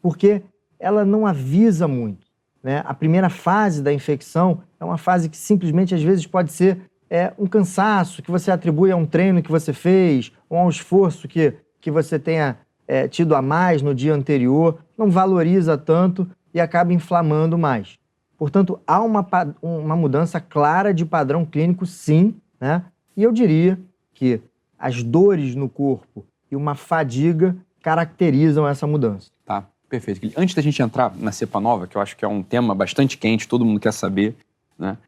porque 0.00 0.40
ela 0.80 1.04
não 1.04 1.26
avisa 1.26 1.86
muito. 1.86 2.26
Né? 2.62 2.82
A 2.86 2.94
primeira 2.94 3.28
fase 3.28 3.82
da 3.82 3.92
infecção 3.92 4.62
é 4.80 4.84
uma 4.86 4.96
fase 4.96 5.28
que 5.28 5.36
simplesmente, 5.36 5.94
às 5.94 6.02
vezes, 6.02 6.26
pode 6.26 6.50
ser 6.50 6.80
é, 7.10 7.32
um 7.38 7.46
cansaço 7.46 8.22
que 8.22 8.30
você 8.30 8.50
atribui 8.50 8.90
a 8.90 8.96
um 8.96 9.06
treino 9.06 9.42
que 9.42 9.50
você 9.50 9.72
fez, 9.72 10.32
ou 10.48 10.58
a 10.58 10.64
um 10.64 10.68
esforço 10.68 11.28
que, 11.28 11.54
que 11.80 11.90
você 11.90 12.18
tenha 12.18 12.58
é, 12.86 13.08
tido 13.08 13.34
a 13.34 13.42
mais 13.42 13.82
no 13.82 13.94
dia 13.94 14.14
anterior, 14.14 14.78
não 14.96 15.10
valoriza 15.10 15.76
tanto 15.76 16.28
e 16.52 16.60
acaba 16.60 16.92
inflamando 16.92 17.58
mais. 17.58 17.98
Portanto, 18.38 18.78
há 18.86 19.00
uma, 19.00 19.26
uma 19.62 19.96
mudança 19.96 20.40
clara 20.40 20.92
de 20.92 21.04
padrão 21.04 21.44
clínico, 21.44 21.86
sim, 21.86 22.34
né? 22.60 22.82
E 23.16 23.22
eu 23.22 23.32
diria 23.32 23.78
que 24.12 24.40
as 24.78 25.02
dores 25.02 25.54
no 25.54 25.68
corpo 25.68 26.24
e 26.50 26.56
uma 26.56 26.74
fadiga 26.74 27.56
caracterizam 27.82 28.68
essa 28.68 28.86
mudança. 28.86 29.30
Tá, 29.44 29.64
perfeito. 29.88 30.32
Antes 30.36 30.54
da 30.54 30.60
gente 30.60 30.82
entrar 30.82 31.14
na 31.16 31.32
cepa 31.32 31.60
nova, 31.60 31.86
que 31.86 31.96
eu 31.96 32.02
acho 32.02 32.16
que 32.16 32.24
é 32.24 32.28
um 32.28 32.42
tema 32.42 32.74
bastante 32.74 33.16
quente, 33.16 33.48
todo 33.48 33.64
mundo 33.64 33.80
quer 33.80 33.92
saber, 33.92 34.36
né? 34.78 34.98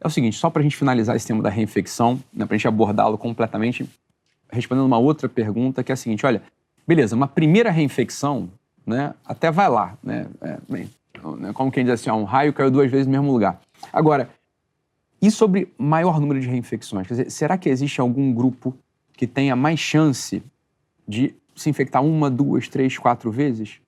É 0.00 0.06
o 0.06 0.10
seguinte, 0.10 0.36
só 0.36 0.50
para 0.50 0.60
a 0.60 0.62
gente 0.62 0.76
finalizar 0.76 1.16
esse 1.16 1.26
tema 1.26 1.42
da 1.42 1.48
reinfecção, 1.48 2.20
né, 2.32 2.44
para 2.44 2.54
a 2.54 2.58
gente 2.58 2.68
abordá-lo 2.68 3.16
completamente, 3.16 3.88
respondendo 4.50 4.84
uma 4.84 4.98
outra 4.98 5.28
pergunta, 5.28 5.82
que 5.82 5.90
é 5.90 5.94
a 5.94 5.96
seguinte, 5.96 6.26
olha, 6.26 6.42
beleza, 6.86 7.16
uma 7.16 7.28
primeira 7.28 7.70
reinfecção, 7.70 8.50
né, 8.86 9.14
até 9.24 9.50
vai 9.50 9.68
lá, 9.68 9.96
né, 10.02 10.26
é, 10.42 10.58
bem, 10.68 10.90
né, 11.38 11.52
como 11.54 11.72
quem 11.72 11.84
diz 11.84 11.94
assim, 11.94 12.10
ó, 12.10 12.16
um 12.16 12.24
raio 12.24 12.52
caiu 12.52 12.70
duas 12.70 12.90
vezes 12.90 13.06
no 13.06 13.12
mesmo 13.12 13.32
lugar. 13.32 13.60
Agora, 13.92 14.28
e 15.24 15.30
sobre 15.30 15.72
maior 15.78 16.20
número 16.20 16.38
de 16.38 16.46
reinfecções? 16.46 17.06
Quer 17.06 17.14
dizer, 17.14 17.30
será 17.30 17.56
que 17.56 17.70
existe 17.70 17.98
algum 17.98 18.30
grupo 18.30 18.76
que 19.14 19.26
tenha 19.26 19.56
mais 19.56 19.80
chance 19.80 20.42
de 21.08 21.34
se 21.56 21.70
infectar 21.70 22.04
uma, 22.04 22.30
duas, 22.30 22.68
três, 22.68 22.98
quatro 22.98 23.30
vezes? 23.30 23.80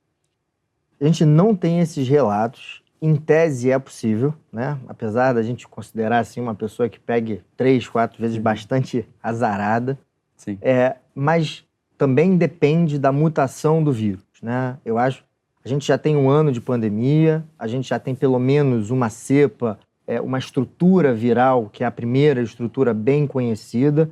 A 0.99 1.05
gente 1.05 1.27
não 1.27 1.55
tem 1.55 1.81
esses 1.81 2.09
relatos. 2.09 2.83
Em 3.01 3.15
tese 3.15 3.71
é 3.71 3.79
possível, 3.79 4.35
né? 4.53 4.79
Apesar 4.89 5.35
da 5.35 5.43
gente 5.43 5.69
considerar 5.69 6.21
assim 6.21 6.41
uma 6.41 6.55
pessoa 6.55 6.89
que 6.89 6.99
pegue 6.99 7.43
três, 7.57 7.89
quatro 7.89 8.21
vezes 8.21 8.39
bastante 8.39 9.07
azarada. 9.23 9.99
Sim. 10.37 10.59
É, 10.61 10.97
mas 11.15 11.65
também 11.99 12.37
depende 12.37 12.99
da 12.99 13.13
mutação 13.13 13.83
do 13.83 13.93
vírus, 13.93 14.25
né? 14.43 14.79
Eu 14.85 14.99
acho 14.99 15.25
a 15.67 15.69
gente 15.69 15.85
já 15.85 15.99
tem 15.99 16.17
um 16.17 16.31
ano 16.31 16.53
de 16.53 16.61
pandemia, 16.61 17.45
a 17.59 17.67
gente 17.67 17.89
já 17.89 17.99
tem 17.99 18.15
pelo 18.15 18.39
menos 18.39 18.93
uma 18.93 19.11
cepa, 19.11 19.77
é, 20.07 20.21
uma 20.21 20.39
estrutura 20.39 21.13
viral, 21.13 21.69
que 21.69 21.83
é 21.83 21.87
a 21.89 21.91
primeira 21.91 22.41
estrutura 22.41 22.95
bem 22.95 23.27
conhecida, 23.27 24.09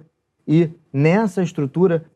e 0.48 0.68
nessa 0.92 1.44
estrutura 1.44 2.06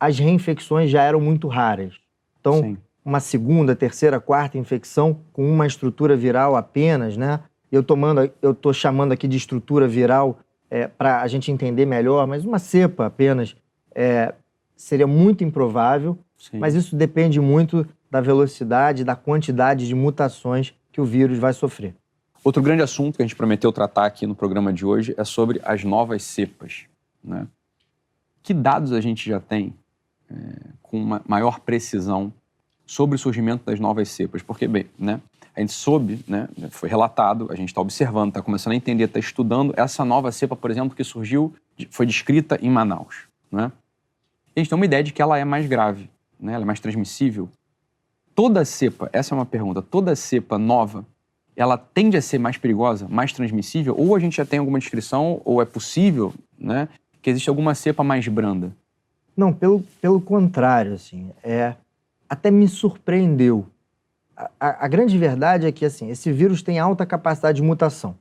as 0.00 0.18
reinfecções 0.18 0.90
já 0.90 1.02
eram 1.02 1.20
muito 1.20 1.48
raras. 1.48 1.96
Então, 2.40 2.62
Sim. 2.62 2.78
Uma 3.04 3.20
segunda, 3.20 3.74
terceira, 3.74 4.20
quarta 4.20 4.58
infecção 4.58 5.20
com 5.32 5.50
uma 5.50 5.66
estrutura 5.66 6.16
viral 6.16 6.56
apenas, 6.56 7.16
né? 7.16 7.40
Eu 7.70 7.82
tomando, 7.82 8.30
eu 8.40 8.52
estou 8.52 8.72
chamando 8.72 9.12
aqui 9.12 9.28
de 9.28 9.36
estrutura 9.36 9.86
viral 9.86 10.38
é, 10.70 10.86
para 10.86 11.22
a 11.22 11.26
gente 11.26 11.50
entender 11.50 11.86
melhor, 11.86 12.26
mas 12.26 12.44
uma 12.44 12.58
cepa 12.58 13.06
apenas 13.06 13.56
é, 13.94 14.34
seria 14.76 15.06
muito 15.06 15.44
improvável. 15.44 16.18
Sim. 16.38 16.58
Mas 16.58 16.74
isso 16.74 16.94
depende 16.94 17.40
muito 17.40 17.86
da 18.10 18.20
velocidade, 18.20 19.04
da 19.04 19.16
quantidade 19.16 19.86
de 19.86 19.94
mutações 19.94 20.74
que 20.92 21.00
o 21.00 21.04
vírus 21.04 21.38
vai 21.38 21.52
sofrer. 21.52 21.94
Outro 22.44 22.62
grande 22.62 22.82
assunto 22.82 23.16
que 23.16 23.22
a 23.22 23.26
gente 23.26 23.36
prometeu 23.36 23.72
tratar 23.72 24.06
aqui 24.06 24.26
no 24.26 24.34
programa 24.34 24.72
de 24.72 24.86
hoje 24.86 25.14
é 25.18 25.24
sobre 25.24 25.60
as 25.64 25.84
novas 25.84 26.22
cepas. 26.22 26.84
Né? 27.22 27.46
Que 28.42 28.54
dados 28.54 28.92
a 28.92 29.00
gente 29.00 29.28
já 29.28 29.40
tem 29.40 29.74
é, 30.30 30.34
com 30.80 31.20
maior 31.26 31.60
precisão 31.60 32.32
sobre 32.88 33.14
o 33.14 33.18
surgimento 33.18 33.64
das 33.64 33.78
novas 33.78 34.08
cepas? 34.08 34.42
Porque, 34.42 34.66
bem, 34.66 34.86
né, 34.98 35.20
a 35.54 35.60
gente 35.60 35.72
soube, 35.72 36.24
né, 36.26 36.48
foi 36.70 36.88
relatado, 36.88 37.46
a 37.52 37.54
gente 37.54 37.68
está 37.68 37.80
observando, 37.80 38.30
está 38.30 38.42
começando 38.42 38.72
a 38.72 38.76
entender, 38.76 39.04
está 39.04 39.20
estudando 39.20 39.72
essa 39.76 40.04
nova 40.04 40.32
cepa, 40.32 40.56
por 40.56 40.72
exemplo, 40.72 40.96
que 40.96 41.04
surgiu, 41.04 41.54
foi 41.90 42.04
descrita 42.04 42.58
em 42.60 42.68
Manaus. 42.68 43.28
Né? 43.50 43.70
a 44.56 44.60
gente 44.60 44.68
tem 44.68 44.76
uma 44.76 44.84
ideia 44.84 45.04
de 45.04 45.12
que 45.12 45.22
ela 45.22 45.38
é 45.38 45.44
mais 45.44 45.66
grave, 45.66 46.10
né? 46.40 46.54
ela 46.54 46.64
é 46.64 46.66
mais 46.66 46.80
transmissível 46.80 47.48
toda 48.38 48.64
cepa, 48.64 49.10
essa 49.12 49.34
é 49.34 49.36
uma 49.36 49.44
pergunta, 49.44 49.82
toda 49.82 50.14
cepa 50.14 50.56
nova, 50.56 51.04
ela 51.56 51.76
tende 51.76 52.16
a 52.16 52.22
ser 52.22 52.38
mais 52.38 52.56
perigosa, 52.56 53.08
mais 53.08 53.32
transmissível? 53.32 53.96
Ou 53.98 54.14
a 54.14 54.20
gente 54.20 54.36
já 54.36 54.46
tem 54.46 54.60
alguma 54.60 54.78
descrição, 54.78 55.42
ou 55.44 55.60
é 55.60 55.64
possível, 55.64 56.32
né, 56.56 56.88
que 57.20 57.30
existe 57.30 57.48
alguma 57.48 57.74
cepa 57.74 58.04
mais 58.04 58.28
branda? 58.28 58.70
Não, 59.36 59.52
pelo, 59.52 59.82
pelo 60.00 60.20
contrário, 60.20 60.94
assim, 60.94 61.32
é, 61.42 61.74
até 62.28 62.50
me 62.50 62.68
surpreendeu. 62.68 63.66
A, 64.36 64.50
a, 64.60 64.84
a 64.84 64.88
grande 64.88 65.16
verdade 65.16 65.66
é 65.66 65.72
que, 65.72 65.84
assim, 65.84 66.10
esse 66.10 66.30
vírus 66.30 66.62
tem 66.62 66.78
alta 66.78 67.06
capacidade 67.06 67.56
de 67.56 67.62
mutação. 67.62 68.16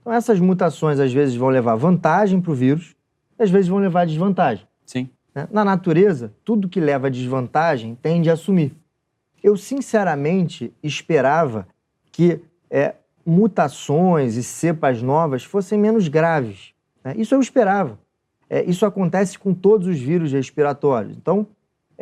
Então, 0.00 0.12
essas 0.12 0.40
mutações, 0.40 0.98
às 0.98 1.12
vezes, 1.12 1.36
vão 1.36 1.48
levar 1.48 1.76
vantagem 1.76 2.40
para 2.40 2.50
o 2.50 2.54
vírus, 2.54 2.96
às 3.38 3.50
vezes 3.50 3.68
vão 3.68 3.78
levar 3.78 4.06
desvantagem. 4.06 4.66
Sim. 4.84 5.08
Né? 5.34 5.48
Na 5.50 5.64
natureza, 5.64 6.32
tudo 6.44 6.68
que 6.68 6.80
leva 6.80 7.10
desvantagem 7.10 7.96
tende 8.00 8.28
a 8.28 8.32
assumir. 8.32 8.74
Eu, 9.42 9.56
sinceramente, 9.56 10.72
esperava 10.82 11.66
que 12.10 12.40
é, 12.70 12.94
mutações 13.24 14.36
e 14.36 14.42
cepas 14.42 15.02
novas 15.02 15.44
fossem 15.44 15.78
menos 15.78 16.08
graves. 16.08 16.72
Né? 17.04 17.14
Isso 17.16 17.34
eu 17.34 17.40
esperava. 17.40 17.98
É, 18.48 18.62
isso 18.64 18.84
acontece 18.84 19.38
com 19.38 19.54
todos 19.54 19.86
os 19.86 19.98
vírus 19.98 20.32
respiratórios. 20.32 21.16
Então, 21.16 21.46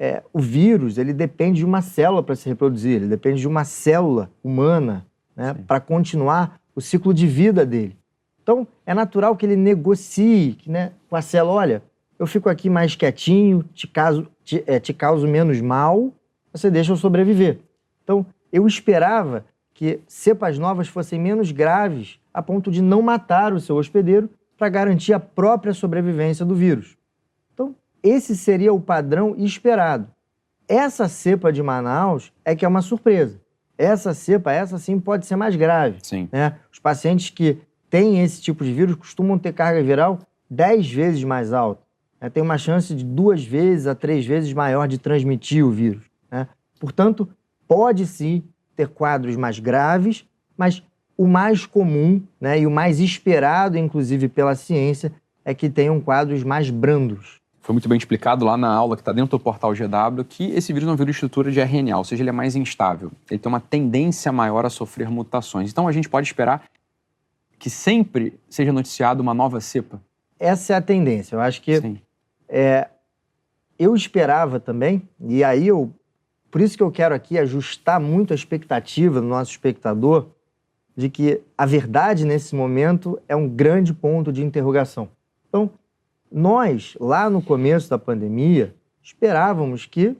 é, 0.00 0.22
o 0.32 0.40
vírus 0.40 0.96
ele 0.96 1.12
depende 1.12 1.58
de 1.58 1.66
uma 1.66 1.82
célula 1.82 2.22
para 2.22 2.34
se 2.34 2.48
reproduzir, 2.48 2.96
ele 2.96 3.06
depende 3.06 3.42
de 3.42 3.46
uma 3.46 3.64
célula 3.64 4.30
humana 4.42 5.06
né, 5.36 5.54
para 5.66 5.78
continuar 5.78 6.58
o 6.74 6.80
ciclo 6.80 7.12
de 7.12 7.26
vida 7.26 7.66
dele. 7.66 7.94
Então, 8.42 8.66
é 8.86 8.94
natural 8.94 9.36
que 9.36 9.44
ele 9.44 9.56
negocie 9.56 10.56
né, 10.66 10.92
com 11.06 11.16
a 11.16 11.20
célula: 11.20 11.52
olha, 11.52 11.82
eu 12.18 12.26
fico 12.26 12.48
aqui 12.48 12.70
mais 12.70 12.96
quietinho, 12.96 13.62
te, 13.74 13.86
caso, 13.86 14.26
te, 14.42 14.64
é, 14.66 14.80
te 14.80 14.94
causo 14.94 15.28
menos 15.28 15.60
mal, 15.60 16.10
você 16.50 16.70
deixa 16.70 16.92
eu 16.92 16.96
sobreviver. 16.96 17.58
Então, 18.02 18.24
eu 18.50 18.66
esperava 18.66 19.44
que 19.74 20.00
cepas 20.08 20.58
novas 20.58 20.88
fossem 20.88 21.20
menos 21.20 21.52
graves 21.52 22.18
a 22.32 22.40
ponto 22.40 22.70
de 22.70 22.80
não 22.80 23.02
matar 23.02 23.52
o 23.52 23.60
seu 23.60 23.76
hospedeiro 23.76 24.30
para 24.56 24.70
garantir 24.70 25.12
a 25.12 25.20
própria 25.20 25.74
sobrevivência 25.74 26.44
do 26.44 26.54
vírus. 26.54 26.96
Esse 28.02 28.36
seria 28.36 28.72
o 28.72 28.80
padrão 28.80 29.34
esperado. 29.36 30.08
Essa 30.68 31.08
cepa 31.08 31.52
de 31.52 31.62
Manaus 31.62 32.32
é 32.44 32.54
que 32.54 32.64
é 32.64 32.68
uma 32.68 32.82
surpresa. 32.82 33.40
Essa 33.76 34.14
cepa, 34.14 34.52
essa 34.52 34.78
sim, 34.78 35.00
pode 35.00 35.26
ser 35.26 35.36
mais 35.36 35.56
grave. 35.56 35.98
Sim. 36.02 36.28
Né? 36.30 36.56
Os 36.72 36.78
pacientes 36.78 37.30
que 37.30 37.58
têm 37.88 38.22
esse 38.22 38.40
tipo 38.40 38.64
de 38.64 38.72
vírus 38.72 38.94
costumam 38.94 39.38
ter 39.38 39.52
carga 39.52 39.82
viral 39.82 40.18
10 40.48 40.90
vezes 40.90 41.24
mais 41.24 41.52
alta. 41.52 41.82
Né? 42.20 42.30
Tem 42.30 42.42
uma 42.42 42.58
chance 42.58 42.94
de 42.94 43.04
duas 43.04 43.44
vezes 43.44 43.86
a 43.86 43.94
três 43.94 44.24
vezes 44.24 44.52
maior 44.52 44.86
de 44.86 44.98
transmitir 44.98 45.64
o 45.64 45.70
vírus. 45.70 46.04
Né? 46.30 46.46
Portanto, 46.78 47.28
pode 47.66 48.06
sim 48.06 48.44
ter 48.76 48.88
quadros 48.88 49.36
mais 49.36 49.58
graves, 49.58 50.24
mas 50.56 50.82
o 51.16 51.26
mais 51.26 51.66
comum 51.66 52.22
né, 52.40 52.60
e 52.60 52.66
o 52.66 52.70
mais 52.70 53.00
esperado, 53.00 53.76
inclusive 53.76 54.28
pela 54.28 54.54
ciência, 54.54 55.12
é 55.44 55.52
que 55.52 55.68
tenham 55.68 56.00
quadros 56.00 56.42
mais 56.42 56.70
brandos. 56.70 57.39
Foi 57.70 57.74
muito 57.74 57.88
bem 57.88 57.98
explicado 57.98 58.44
lá 58.44 58.56
na 58.56 58.68
aula 58.68 58.96
que 58.96 59.00
está 59.00 59.12
dentro 59.12 59.30
do 59.30 59.38
portal 59.38 59.72
GW 59.72 60.24
que 60.28 60.50
esse 60.56 60.72
vírus 60.72 60.86
não 60.86 60.90
é 60.90 60.94
um 60.94 60.96
vírus 60.96 61.12
de 61.12 61.18
estrutura 61.18 61.52
de 61.52 61.60
RNA, 61.60 61.98
ou 61.98 62.02
seja, 62.02 62.20
ele 62.20 62.28
é 62.28 62.32
mais 62.32 62.56
instável. 62.56 63.12
Ele 63.30 63.38
tem 63.38 63.48
uma 63.48 63.60
tendência 63.60 64.32
maior 64.32 64.66
a 64.66 64.68
sofrer 64.68 65.08
mutações. 65.08 65.70
Então 65.70 65.86
a 65.86 65.92
gente 65.92 66.08
pode 66.08 66.26
esperar 66.26 66.64
que 67.60 67.70
sempre 67.70 68.40
seja 68.48 68.72
noticiado 68.72 69.22
uma 69.22 69.32
nova 69.32 69.60
cepa. 69.60 70.02
Essa 70.36 70.72
é 70.72 70.76
a 70.78 70.82
tendência. 70.82 71.36
Eu 71.36 71.40
acho 71.40 71.62
que 71.62 72.00
é, 72.48 72.88
eu 73.78 73.94
esperava 73.94 74.58
também, 74.58 75.08
e 75.20 75.44
aí 75.44 75.68
eu. 75.68 75.94
Por 76.50 76.60
isso 76.60 76.76
que 76.76 76.82
eu 76.82 76.90
quero 76.90 77.14
aqui 77.14 77.38
ajustar 77.38 78.00
muito 78.00 78.32
a 78.32 78.34
expectativa 78.34 79.20
do 79.20 79.28
nosso 79.28 79.52
espectador 79.52 80.26
de 80.96 81.08
que 81.08 81.40
a 81.56 81.66
verdade 81.66 82.24
nesse 82.24 82.52
momento 82.52 83.16
é 83.28 83.36
um 83.36 83.48
grande 83.48 83.94
ponto 83.94 84.32
de 84.32 84.42
interrogação. 84.42 85.08
Então, 85.48 85.70
nós, 86.30 86.96
lá 87.00 87.28
no 87.28 87.42
começo 87.42 87.88
da 87.88 87.98
pandemia, 87.98 88.74
esperávamos 89.02 89.86
que 89.86 90.16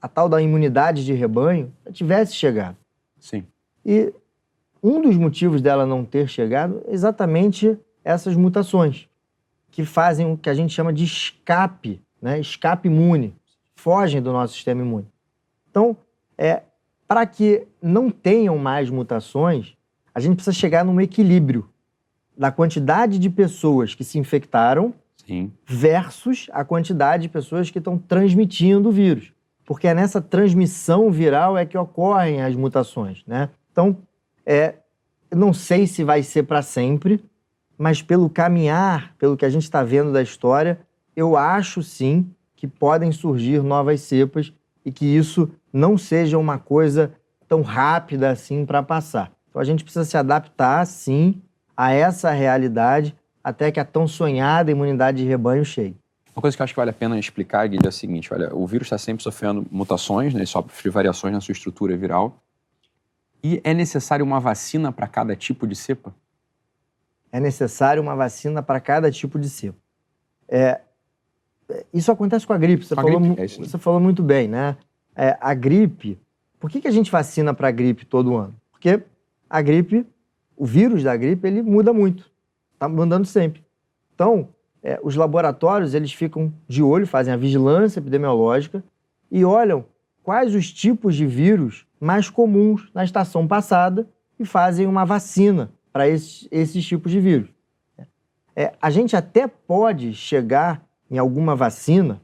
a 0.00 0.08
tal 0.08 0.28
da 0.28 0.40
imunidade 0.40 1.04
de 1.04 1.12
rebanho 1.12 1.72
tivesse 1.92 2.34
chegado. 2.34 2.76
Sim. 3.18 3.44
E 3.84 4.12
um 4.82 5.00
dos 5.00 5.16
motivos 5.16 5.62
dela 5.62 5.86
não 5.86 6.04
ter 6.04 6.28
chegado 6.28 6.82
é 6.86 6.92
exatamente 6.92 7.78
essas 8.04 8.36
mutações, 8.36 9.08
que 9.70 9.84
fazem 9.84 10.30
o 10.30 10.36
que 10.36 10.48
a 10.48 10.54
gente 10.54 10.72
chama 10.72 10.92
de 10.92 11.04
escape 11.04 12.00
né, 12.20 12.40
escape 12.40 12.88
imune, 12.88 13.34
fogem 13.74 14.22
do 14.22 14.32
nosso 14.32 14.54
sistema 14.54 14.82
imune. 14.82 15.06
Então, 15.70 15.96
é, 16.36 16.62
para 17.06 17.24
que 17.26 17.66
não 17.80 18.10
tenham 18.10 18.58
mais 18.58 18.90
mutações, 18.90 19.76
a 20.14 20.20
gente 20.20 20.36
precisa 20.36 20.56
chegar 20.56 20.84
num 20.84 21.00
equilíbrio 21.00 21.68
da 22.36 22.50
quantidade 22.50 23.18
de 23.18 23.30
pessoas 23.30 23.94
que 23.94 24.04
se 24.04 24.18
infectaram 24.18 24.92
Sim. 25.26 25.52
versus 25.66 26.48
a 26.52 26.64
quantidade 26.64 27.24
de 27.24 27.28
pessoas 27.28 27.70
que 27.70 27.78
estão 27.78 27.98
transmitindo 27.98 28.88
o 28.88 28.92
vírus. 28.92 29.32
Porque 29.64 29.88
é 29.88 29.94
nessa 29.94 30.20
transmissão 30.20 31.10
viral 31.10 31.58
é 31.58 31.66
que 31.66 31.76
ocorrem 31.76 32.42
as 32.42 32.54
mutações, 32.54 33.24
né? 33.26 33.50
Então, 33.72 33.96
é, 34.44 34.76
não 35.34 35.52
sei 35.52 35.86
se 35.86 36.04
vai 36.04 36.22
ser 36.22 36.44
para 36.44 36.62
sempre, 36.62 37.22
mas 37.76 38.00
pelo 38.00 38.30
caminhar, 38.30 39.14
pelo 39.18 39.36
que 39.36 39.44
a 39.44 39.50
gente 39.50 39.64
está 39.64 39.82
vendo 39.82 40.12
da 40.12 40.22
história, 40.22 40.78
eu 41.16 41.36
acho 41.36 41.82
sim 41.82 42.30
que 42.54 42.68
podem 42.68 43.10
surgir 43.10 43.62
novas 43.62 44.00
cepas 44.02 44.52
e 44.84 44.92
que 44.92 45.04
isso 45.04 45.50
não 45.72 45.98
seja 45.98 46.38
uma 46.38 46.58
coisa 46.58 47.12
tão 47.48 47.60
rápida 47.60 48.30
assim 48.30 48.64
para 48.64 48.82
passar. 48.82 49.32
Então 49.50 49.60
a 49.60 49.64
gente 49.64 49.82
precisa 49.82 50.04
se 50.04 50.16
adaptar, 50.16 50.86
sim, 50.86 51.42
a 51.76 51.92
essa 51.92 52.30
realidade 52.30 53.14
até 53.46 53.70
que 53.70 53.78
a 53.78 53.84
tão 53.84 54.08
sonhada 54.08 54.72
imunidade 54.72 55.18
de 55.18 55.24
rebanho 55.24 55.64
chegue. 55.64 55.96
Uma 56.34 56.42
coisa 56.42 56.56
que 56.56 56.60
eu 56.60 56.64
acho 56.64 56.72
que 56.74 56.80
vale 56.80 56.90
a 56.90 56.92
pena 56.92 57.16
explicar, 57.16 57.64
Guilherme, 57.68 57.86
é 57.86 57.88
a 57.88 57.92
seguinte: 57.92 58.34
olha, 58.34 58.52
o 58.52 58.66
vírus 58.66 58.86
está 58.86 58.98
sempre 58.98 59.22
sofrendo 59.22 59.64
mutações, 59.70 60.34
né, 60.34 60.44
sofre 60.44 60.90
variações 60.90 61.32
na 61.32 61.40
sua 61.40 61.52
estrutura 61.52 61.96
viral. 61.96 62.42
E 63.44 63.60
é 63.62 63.72
necessário 63.72 64.24
uma 64.24 64.40
vacina 64.40 64.90
para 64.90 65.06
cada 65.06 65.36
tipo 65.36 65.64
de 65.64 65.76
cepa? 65.76 66.12
É 67.30 67.38
necessário 67.38 68.02
uma 68.02 68.16
vacina 68.16 68.64
para 68.64 68.80
cada 68.80 69.12
tipo 69.12 69.38
de 69.38 69.48
cepa. 69.48 69.78
É, 70.48 70.80
isso 71.94 72.10
acontece 72.10 72.44
com 72.44 72.52
a 72.52 72.58
gripe. 72.58 72.84
Você, 72.84 72.94
a 72.94 72.96
falou, 72.96 73.20
gripe, 73.20 73.40
é 73.40 73.46
você 73.46 73.78
falou 73.78 74.00
muito 74.00 74.24
bem, 74.24 74.48
né? 74.48 74.76
É, 75.14 75.38
a 75.40 75.54
gripe. 75.54 76.18
Por 76.58 76.68
que, 76.68 76.80
que 76.80 76.88
a 76.88 76.92
gente 76.92 77.12
vacina 77.12 77.54
para 77.54 77.68
a 77.68 77.70
gripe 77.70 78.04
todo 78.04 78.34
ano? 78.34 78.56
Porque 78.72 79.04
a 79.48 79.62
gripe, 79.62 80.04
o 80.56 80.66
vírus 80.66 81.04
da 81.04 81.16
gripe, 81.16 81.46
ele 81.46 81.62
muda 81.62 81.92
muito. 81.92 82.34
Está 82.76 82.88
mudando 82.88 83.24
sempre. 83.24 83.64
Então, 84.14 84.50
é, 84.82 85.00
os 85.02 85.16
laboratórios 85.16 85.94
eles 85.94 86.12
ficam 86.12 86.52
de 86.68 86.82
olho, 86.82 87.06
fazem 87.06 87.32
a 87.32 87.36
vigilância 87.36 87.98
epidemiológica 87.98 88.84
e 89.30 89.44
olham 89.44 89.84
quais 90.22 90.54
os 90.54 90.70
tipos 90.70 91.16
de 91.16 91.26
vírus 91.26 91.86
mais 91.98 92.28
comuns 92.28 92.90
na 92.92 93.02
estação 93.02 93.48
passada 93.48 94.06
e 94.38 94.44
fazem 94.44 94.86
uma 94.86 95.04
vacina 95.04 95.72
para 95.92 96.06
esses, 96.06 96.46
esses 96.50 96.84
tipos 96.84 97.10
de 97.10 97.18
vírus. 97.18 97.48
É, 98.54 98.74
a 98.80 98.90
gente 98.90 99.16
até 99.16 99.46
pode 99.46 100.12
chegar 100.14 100.86
em 101.10 101.18
alguma 101.18 101.56
vacina 101.56 102.20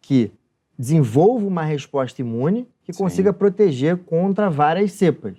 que 0.00 0.32
desenvolva 0.78 1.46
uma 1.46 1.62
resposta 1.62 2.22
imune 2.22 2.66
que 2.82 2.92
Sim. 2.92 3.02
consiga 3.02 3.32
proteger 3.32 3.98
contra 3.98 4.48
várias 4.48 4.92
cepas. 4.92 5.36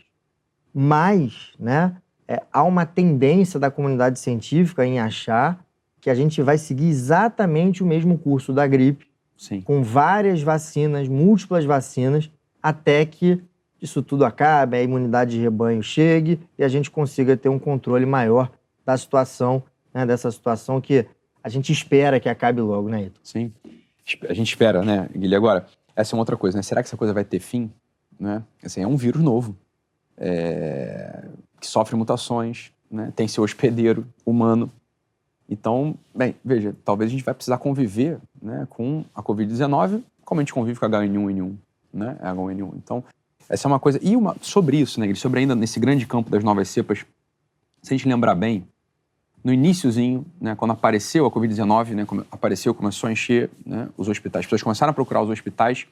Mas, 0.73 1.53
né, 1.59 2.00
é, 2.31 2.41
há 2.53 2.63
uma 2.63 2.85
tendência 2.85 3.59
da 3.59 3.69
comunidade 3.69 4.17
científica 4.17 4.85
em 4.85 5.01
achar 5.01 5.65
que 5.99 6.09
a 6.09 6.15
gente 6.15 6.41
vai 6.41 6.57
seguir 6.57 6.87
exatamente 6.87 7.83
o 7.83 7.85
mesmo 7.85 8.17
curso 8.17 8.53
da 8.53 8.65
gripe, 8.65 9.05
Sim. 9.35 9.59
com 9.59 9.83
várias 9.83 10.41
vacinas, 10.41 11.09
múltiplas 11.09 11.65
vacinas, 11.65 12.31
até 12.63 13.05
que 13.05 13.43
isso 13.81 14.01
tudo 14.01 14.23
acabe, 14.23 14.77
a 14.77 14.81
imunidade 14.81 15.31
de 15.31 15.41
rebanho 15.41 15.83
chegue 15.83 16.39
e 16.57 16.63
a 16.63 16.69
gente 16.69 16.89
consiga 16.89 17.35
ter 17.35 17.49
um 17.49 17.59
controle 17.59 18.05
maior 18.05 18.49
da 18.85 18.97
situação, 18.97 19.61
né, 19.93 20.05
dessa 20.05 20.31
situação 20.31 20.79
que 20.79 21.05
a 21.43 21.49
gente 21.49 21.73
espera 21.73 22.17
que 22.17 22.29
acabe 22.29 22.61
logo, 22.61 22.87
né, 22.87 23.03
Ito? 23.03 23.19
Sim. 23.23 23.51
A 24.29 24.33
gente 24.33 24.47
espera, 24.47 24.83
né, 24.83 25.09
Guilherme? 25.11 25.35
Agora, 25.35 25.65
essa 25.97 26.15
é 26.15 26.17
uma 26.17 26.21
outra 26.21 26.37
coisa, 26.37 26.57
né? 26.57 26.63
Será 26.63 26.81
que 26.81 26.87
essa 26.87 26.97
coisa 26.97 27.13
vai 27.13 27.25
ter 27.25 27.39
fim? 27.39 27.69
Né? 28.17 28.41
Assim, 28.63 28.81
é 28.81 28.87
um 28.87 28.95
vírus 28.95 29.21
novo, 29.21 29.57
é... 30.17 31.25
que 31.61 31.67
sofre 31.67 31.95
mutações, 31.95 32.71
né? 32.89 33.13
tem 33.15 33.27
seu 33.27 33.43
hospedeiro 33.43 34.05
humano. 34.25 34.69
Então, 35.47 35.95
bem, 36.13 36.35
veja, 36.43 36.75
talvez 36.83 37.09
a 37.09 37.13
gente 37.13 37.23
vai 37.23 37.33
precisar 37.33 37.57
conviver 37.57 38.19
né, 38.41 38.67
com 38.69 39.05
a 39.15 39.23
Covid-19 39.23 40.01
como 40.31 40.39
a 40.39 40.43
gente 40.43 40.53
convive 40.53 40.79
com 40.79 40.85
a 40.85 40.89
H1N1, 40.89 41.55
né? 41.93 42.17
H1N1. 42.23 42.71
Então, 42.77 43.03
essa 43.49 43.67
é 43.67 43.69
uma 43.69 43.81
coisa. 43.81 43.99
E 44.01 44.15
uma... 44.15 44.33
sobre 44.39 44.77
isso, 44.77 44.97
né? 44.97 45.13
Sobre 45.13 45.41
ainda 45.41 45.53
nesse 45.53 45.77
grande 45.77 46.07
campo 46.07 46.29
das 46.29 46.41
novas 46.41 46.69
cepas, 46.69 46.99
se 47.81 47.93
a 47.93 47.97
gente 47.97 48.07
lembrar 48.07 48.33
bem, 48.33 48.65
no 49.43 49.51
iníciozinho, 49.51 50.25
né, 50.39 50.55
quando 50.55 50.71
apareceu 50.71 51.25
a 51.25 51.31
Covid-19, 51.31 51.89
né, 51.95 52.07
apareceu, 52.31 52.73
começou 52.73 53.09
a 53.09 53.11
encher 53.11 53.49
né, 53.65 53.89
os 53.97 54.07
hospitais, 54.07 54.41
as 54.41 54.45
pessoas 54.45 54.63
começaram 54.63 54.91
a 54.91 54.93
procurar 54.93 55.21
os 55.21 55.29
hospitais, 55.29 55.85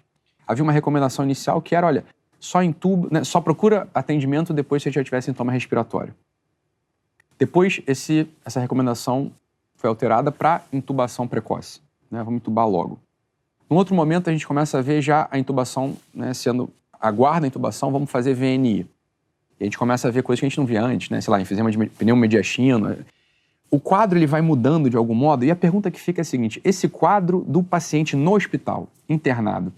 havia 0.47 0.63
uma 0.63 0.71
recomendação 0.71 1.25
inicial 1.25 1.61
que 1.61 1.75
era, 1.75 1.87
olha, 1.87 2.05
só 2.39 2.63
intuba, 2.63 3.07
né, 3.11 3.23
só 3.23 3.41
procura 3.41 3.87
atendimento 3.93 4.53
depois 4.53 4.81
você 4.81 4.91
já 4.91 5.03
tiver 5.03 5.21
sintoma 5.21 5.51
respiratório. 5.51 6.13
Depois, 7.37 7.81
esse, 7.87 8.27
essa 8.43 8.59
recomendação 8.59 9.31
foi 9.75 9.89
alterada 9.89 10.31
para 10.31 10.63
intubação 10.73 11.27
precoce. 11.27 11.81
Né, 12.11 12.21
vamos 12.23 12.37
intubar 12.37 12.67
logo. 12.67 12.99
Num 13.69 13.77
outro 13.77 13.95
momento, 13.95 14.29
a 14.29 14.33
gente 14.33 14.47
começa 14.47 14.79
a 14.79 14.81
ver 14.81 15.01
já 15.01 15.27
a 15.31 15.37
intubação 15.37 15.95
né, 16.13 16.33
sendo... 16.33 16.69
Aguarda 17.01 17.45
a 17.45 17.47
intubação, 17.47 17.93
vamos 17.93 18.11
fazer 18.11 18.33
VNI. 18.33 18.85
E 19.57 19.63
a 19.63 19.63
gente 19.63 19.77
começa 19.77 20.09
a 20.09 20.11
ver 20.11 20.21
coisas 20.21 20.41
que 20.41 20.45
a 20.45 20.49
gente 20.49 20.57
não 20.57 20.65
via 20.65 20.83
antes, 20.83 21.09
né? 21.09 21.21
Sei 21.21 21.31
lá, 21.31 21.39
enfisema 21.39 21.71
de 21.71 21.77
pneumomediastina, 21.77 23.05
o 23.71 23.79
quadro 23.79 24.17
ele 24.17 24.25
vai 24.25 24.41
mudando 24.41 24.89
de 24.89 24.97
algum 24.97 25.13
modo 25.13 25.45
e 25.45 25.51
a 25.51 25.55
pergunta 25.55 25.91
que 25.91 25.99
fica 25.99 26.21
é 26.21 26.23
a 26.23 26.25
seguinte: 26.25 26.59
esse 26.63 26.89
quadro 26.89 27.45
do 27.47 27.61
paciente 27.61 28.15
no 28.15 28.35
hospital, 28.35 28.87
internado, 29.07 29.71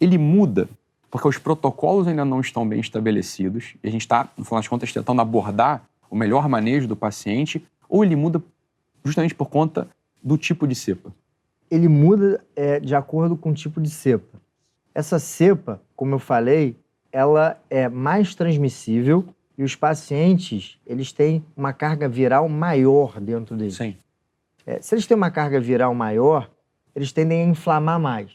ele 0.00 0.18
muda 0.18 0.68
porque 1.14 1.28
os 1.28 1.38
protocolos 1.38 2.08
ainda 2.08 2.24
não 2.24 2.40
estão 2.40 2.68
bem 2.68 2.80
estabelecidos 2.80 3.76
e 3.84 3.86
a 3.86 3.90
gente 3.92 4.00
está, 4.00 4.28
no 4.36 4.44
final 4.44 4.58
das 4.58 4.66
contas, 4.66 4.92
tentando 4.92 5.22
abordar 5.22 5.84
o 6.10 6.16
melhor 6.16 6.48
manejo 6.48 6.88
do 6.88 6.96
paciente 6.96 7.64
ou 7.88 8.04
ele 8.04 8.16
muda 8.16 8.42
justamente 9.04 9.32
por 9.32 9.48
conta 9.48 9.86
do 10.20 10.36
tipo 10.36 10.66
de 10.66 10.74
cepa? 10.74 11.14
Ele 11.70 11.86
muda 11.86 12.44
é, 12.56 12.80
de 12.80 12.96
acordo 12.96 13.36
com 13.36 13.50
o 13.50 13.54
tipo 13.54 13.80
de 13.80 13.90
cepa. 13.90 14.40
Essa 14.92 15.20
cepa, 15.20 15.80
como 15.94 16.16
eu 16.16 16.18
falei, 16.18 16.76
ela 17.12 17.62
é 17.70 17.88
mais 17.88 18.34
transmissível 18.34 19.24
e 19.56 19.62
os 19.62 19.76
pacientes, 19.76 20.80
eles 20.84 21.12
têm 21.12 21.44
uma 21.56 21.72
carga 21.72 22.08
viral 22.08 22.48
maior 22.48 23.20
dentro 23.20 23.56
deles. 23.56 23.76
Sim. 23.76 23.96
É, 24.66 24.82
se 24.82 24.96
eles 24.96 25.06
têm 25.06 25.16
uma 25.16 25.30
carga 25.30 25.60
viral 25.60 25.94
maior, 25.94 26.50
eles 26.92 27.12
tendem 27.12 27.40
a 27.40 27.46
inflamar 27.46 28.00
mais. 28.00 28.32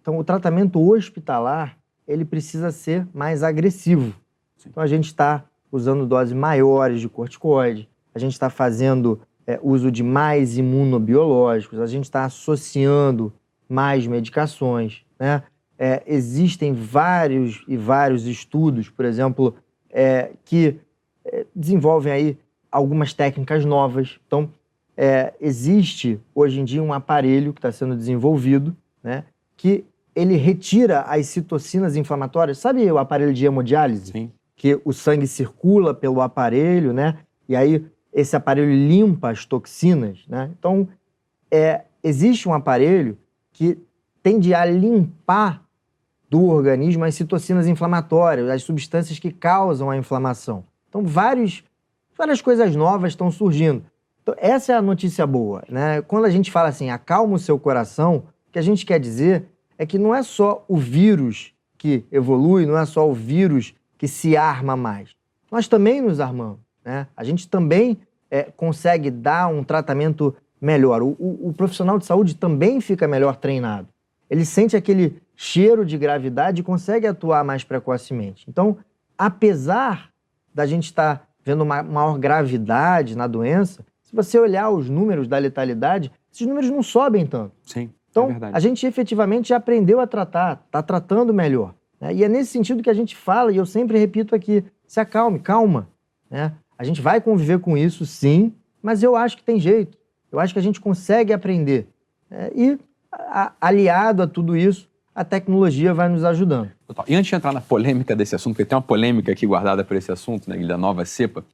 Então, 0.00 0.16
o 0.16 0.22
tratamento 0.22 0.80
hospitalar, 0.80 1.79
ele 2.10 2.24
precisa 2.24 2.70
ser 2.70 3.06
mais 3.14 3.42
agressivo. 3.42 4.12
Sim. 4.56 4.68
Então, 4.70 4.82
a 4.82 4.86
gente 4.86 5.06
está 5.06 5.44
usando 5.70 6.06
doses 6.06 6.32
maiores 6.32 7.00
de 7.00 7.08
corticoide, 7.08 7.88
a 8.14 8.18
gente 8.18 8.32
está 8.32 8.50
fazendo 8.50 9.20
é, 9.46 9.58
uso 9.62 9.90
de 9.90 10.02
mais 10.02 10.58
imunobiológicos, 10.58 11.78
a 11.78 11.86
gente 11.86 12.04
está 12.04 12.24
associando 12.24 13.32
mais 13.68 14.06
medicações, 14.06 15.02
né? 15.18 15.42
É, 15.78 16.02
existem 16.06 16.74
vários 16.74 17.64
e 17.66 17.74
vários 17.74 18.26
estudos, 18.26 18.90
por 18.90 19.04
exemplo, 19.06 19.54
é, 19.88 20.32
que 20.44 20.78
é, 21.24 21.46
desenvolvem 21.56 22.12
aí 22.12 22.38
algumas 22.70 23.14
técnicas 23.14 23.64
novas. 23.64 24.20
Então, 24.26 24.50
é, 24.94 25.32
existe 25.40 26.20
hoje 26.34 26.60
em 26.60 26.64
dia 26.64 26.82
um 26.82 26.92
aparelho 26.92 27.54
que 27.54 27.58
está 27.60 27.72
sendo 27.72 27.96
desenvolvido, 27.96 28.76
né, 29.02 29.24
que 29.56 29.84
ele 30.14 30.36
retira 30.36 31.02
as 31.02 31.26
citocinas 31.26 31.96
inflamatórias. 31.96 32.58
Sabe 32.58 32.90
o 32.90 32.98
aparelho 32.98 33.32
de 33.32 33.44
hemodiálise? 33.44 34.12
Sim. 34.12 34.32
Que 34.56 34.80
o 34.84 34.92
sangue 34.92 35.26
circula 35.26 35.94
pelo 35.94 36.20
aparelho, 36.20 36.92
né? 36.92 37.18
E 37.48 37.56
aí 37.56 37.84
esse 38.12 38.34
aparelho 38.34 38.72
limpa 38.72 39.30
as 39.30 39.44
toxinas, 39.44 40.24
né? 40.28 40.50
Então, 40.58 40.88
é, 41.50 41.82
existe 42.02 42.48
um 42.48 42.54
aparelho 42.54 43.16
que 43.52 43.78
tende 44.22 44.54
a 44.54 44.64
limpar 44.64 45.62
do 46.28 46.44
organismo 46.44 47.04
as 47.04 47.14
citocinas 47.14 47.66
inflamatórias, 47.66 48.48
as 48.48 48.62
substâncias 48.62 49.18
que 49.18 49.32
causam 49.32 49.90
a 49.90 49.96
inflamação. 49.96 50.64
Então, 50.88 51.04
vários, 51.04 51.64
várias 52.16 52.40
coisas 52.40 52.74
novas 52.76 53.12
estão 53.12 53.30
surgindo. 53.30 53.84
Então, 54.22 54.34
essa 54.38 54.72
é 54.72 54.76
a 54.76 54.82
notícia 54.82 55.26
boa. 55.26 55.62
Né? 55.68 56.02
Quando 56.02 56.26
a 56.26 56.30
gente 56.30 56.50
fala 56.50 56.68
assim, 56.68 56.90
acalma 56.90 57.34
o 57.34 57.38
seu 57.38 57.58
coração, 57.58 58.24
o 58.48 58.52
que 58.52 58.58
a 58.58 58.62
gente 58.62 58.86
quer 58.86 59.00
dizer 59.00 59.46
é 59.80 59.86
que 59.86 59.98
não 59.98 60.14
é 60.14 60.22
só 60.22 60.62
o 60.68 60.76
vírus 60.76 61.54
que 61.78 62.04
evolui, 62.12 62.66
não 62.66 62.76
é 62.76 62.84
só 62.84 63.08
o 63.08 63.14
vírus 63.14 63.74
que 63.96 64.06
se 64.06 64.36
arma 64.36 64.76
mais. 64.76 65.16
Nós 65.50 65.68
também 65.68 66.02
nos 66.02 66.20
armamos. 66.20 66.58
Né? 66.84 67.06
A 67.16 67.24
gente 67.24 67.48
também 67.48 67.96
é, 68.30 68.42
consegue 68.42 69.10
dar 69.10 69.48
um 69.48 69.64
tratamento 69.64 70.36
melhor. 70.60 71.02
O, 71.02 71.16
o, 71.18 71.48
o 71.48 71.52
profissional 71.54 71.98
de 71.98 72.04
saúde 72.04 72.36
também 72.36 72.78
fica 72.82 73.08
melhor 73.08 73.36
treinado. 73.36 73.88
Ele 74.28 74.44
sente 74.44 74.76
aquele 74.76 75.22
cheiro 75.34 75.82
de 75.86 75.96
gravidade 75.96 76.60
e 76.60 76.64
consegue 76.64 77.06
atuar 77.06 77.42
mais 77.42 77.64
precocemente. 77.64 78.44
Então, 78.50 78.76
apesar 79.16 80.10
da 80.54 80.66
gente 80.66 80.84
estar 80.84 81.20
tá 81.20 81.26
vendo 81.42 81.62
uma 81.62 81.82
maior 81.82 82.18
gravidade 82.18 83.16
na 83.16 83.26
doença, 83.26 83.82
se 84.02 84.14
você 84.14 84.38
olhar 84.38 84.68
os 84.68 84.90
números 84.90 85.26
da 85.26 85.38
letalidade, 85.38 86.12
esses 86.30 86.46
números 86.46 86.68
não 86.68 86.82
sobem 86.82 87.24
tanto. 87.24 87.54
Sim. 87.64 87.90
Então, 88.10 88.30
é 88.30 88.50
a 88.52 88.60
gente 88.60 88.86
efetivamente 88.86 89.54
aprendeu 89.54 90.00
a 90.00 90.06
tratar, 90.06 90.62
está 90.66 90.82
tratando 90.82 91.32
melhor. 91.32 91.74
Né? 92.00 92.14
E 92.14 92.24
é 92.24 92.28
nesse 92.28 92.50
sentido 92.50 92.82
que 92.82 92.90
a 92.90 92.94
gente 92.94 93.16
fala, 93.16 93.52
e 93.52 93.56
eu 93.56 93.66
sempre 93.66 93.98
repito 93.98 94.34
aqui: 94.34 94.64
se 94.86 94.98
acalme, 95.00 95.38
calma. 95.38 95.88
Né? 96.28 96.52
A 96.76 96.84
gente 96.84 97.00
vai 97.00 97.20
conviver 97.20 97.60
com 97.60 97.76
isso, 97.76 98.04
sim, 98.06 98.52
mas 98.82 99.02
eu 99.02 99.14
acho 99.14 99.36
que 99.36 99.44
tem 99.44 99.60
jeito. 99.60 99.98
Eu 100.32 100.40
acho 100.40 100.52
que 100.52 100.58
a 100.58 100.62
gente 100.62 100.80
consegue 100.80 101.32
aprender. 101.32 101.88
É, 102.30 102.52
e, 102.54 102.78
a, 103.12 103.52
aliado 103.60 104.22
a 104.22 104.26
tudo 104.26 104.56
isso, 104.56 104.88
a 105.14 105.24
tecnologia 105.24 105.92
vai 105.92 106.08
nos 106.08 106.24
ajudando. 106.24 106.70
E 107.06 107.14
antes 107.14 107.28
de 107.28 107.34
entrar 107.34 107.52
na 107.52 107.60
polêmica 107.60 108.14
desse 108.14 108.34
assunto, 108.34 108.54
porque 108.54 108.64
tem 108.64 108.76
uma 108.76 108.82
polêmica 108.82 109.32
aqui 109.32 109.46
guardada 109.46 109.84
por 109.84 109.96
esse 109.96 110.10
assunto, 110.10 110.48
né, 110.48 110.56
da 110.58 110.78
nova 110.78 111.04
cepa, 111.04 111.44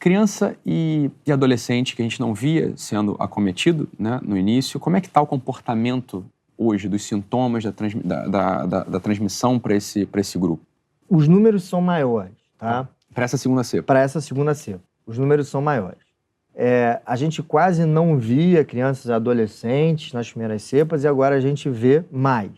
criança 0.00 0.56
e, 0.64 1.10
e, 1.26 1.30
adolescente 1.30 1.94
que 1.94 2.00
a 2.00 2.04
gente 2.04 2.18
não 2.18 2.32
via 2.32 2.72
sendo 2.74 3.14
acometido 3.20 3.86
né, 3.98 4.18
no 4.22 4.36
início, 4.36 4.80
como 4.80 4.96
é 4.96 5.00
que 5.00 5.06
está 5.06 5.20
o 5.20 5.26
comportamento 5.26 6.24
hoje 6.56 6.88
dos 6.88 7.02
sintomas 7.02 7.62
da, 7.62 7.70
trans, 7.70 7.94
da, 7.94 8.26
da, 8.26 8.66
da, 8.66 8.84
da 8.84 9.00
transmissão 9.00 9.58
para 9.58 9.76
esse, 9.76 10.08
esse 10.16 10.38
grupo? 10.38 10.64
Os 11.08 11.28
números 11.28 11.64
são 11.64 11.82
maiores, 11.82 12.34
tá? 12.58 12.88
Para 13.14 13.24
essa 13.24 13.36
segunda 13.36 13.62
cepa? 13.62 13.82
Para 13.84 14.00
essa 14.00 14.20
segunda 14.20 14.54
cepa. 14.54 14.80
Os 15.06 15.18
números 15.18 15.48
são 15.48 15.60
maiores. 15.60 15.98
É, 16.54 17.00
a 17.04 17.14
gente 17.16 17.42
quase 17.42 17.84
não 17.84 18.16
via 18.18 18.64
crianças 18.64 19.06
e 19.06 19.12
adolescentes 19.12 20.12
nas 20.12 20.30
primeiras 20.30 20.62
cepas 20.62 21.04
e 21.04 21.08
agora 21.08 21.36
a 21.36 21.40
gente 21.40 21.68
vê 21.68 22.04
mais. 22.10 22.52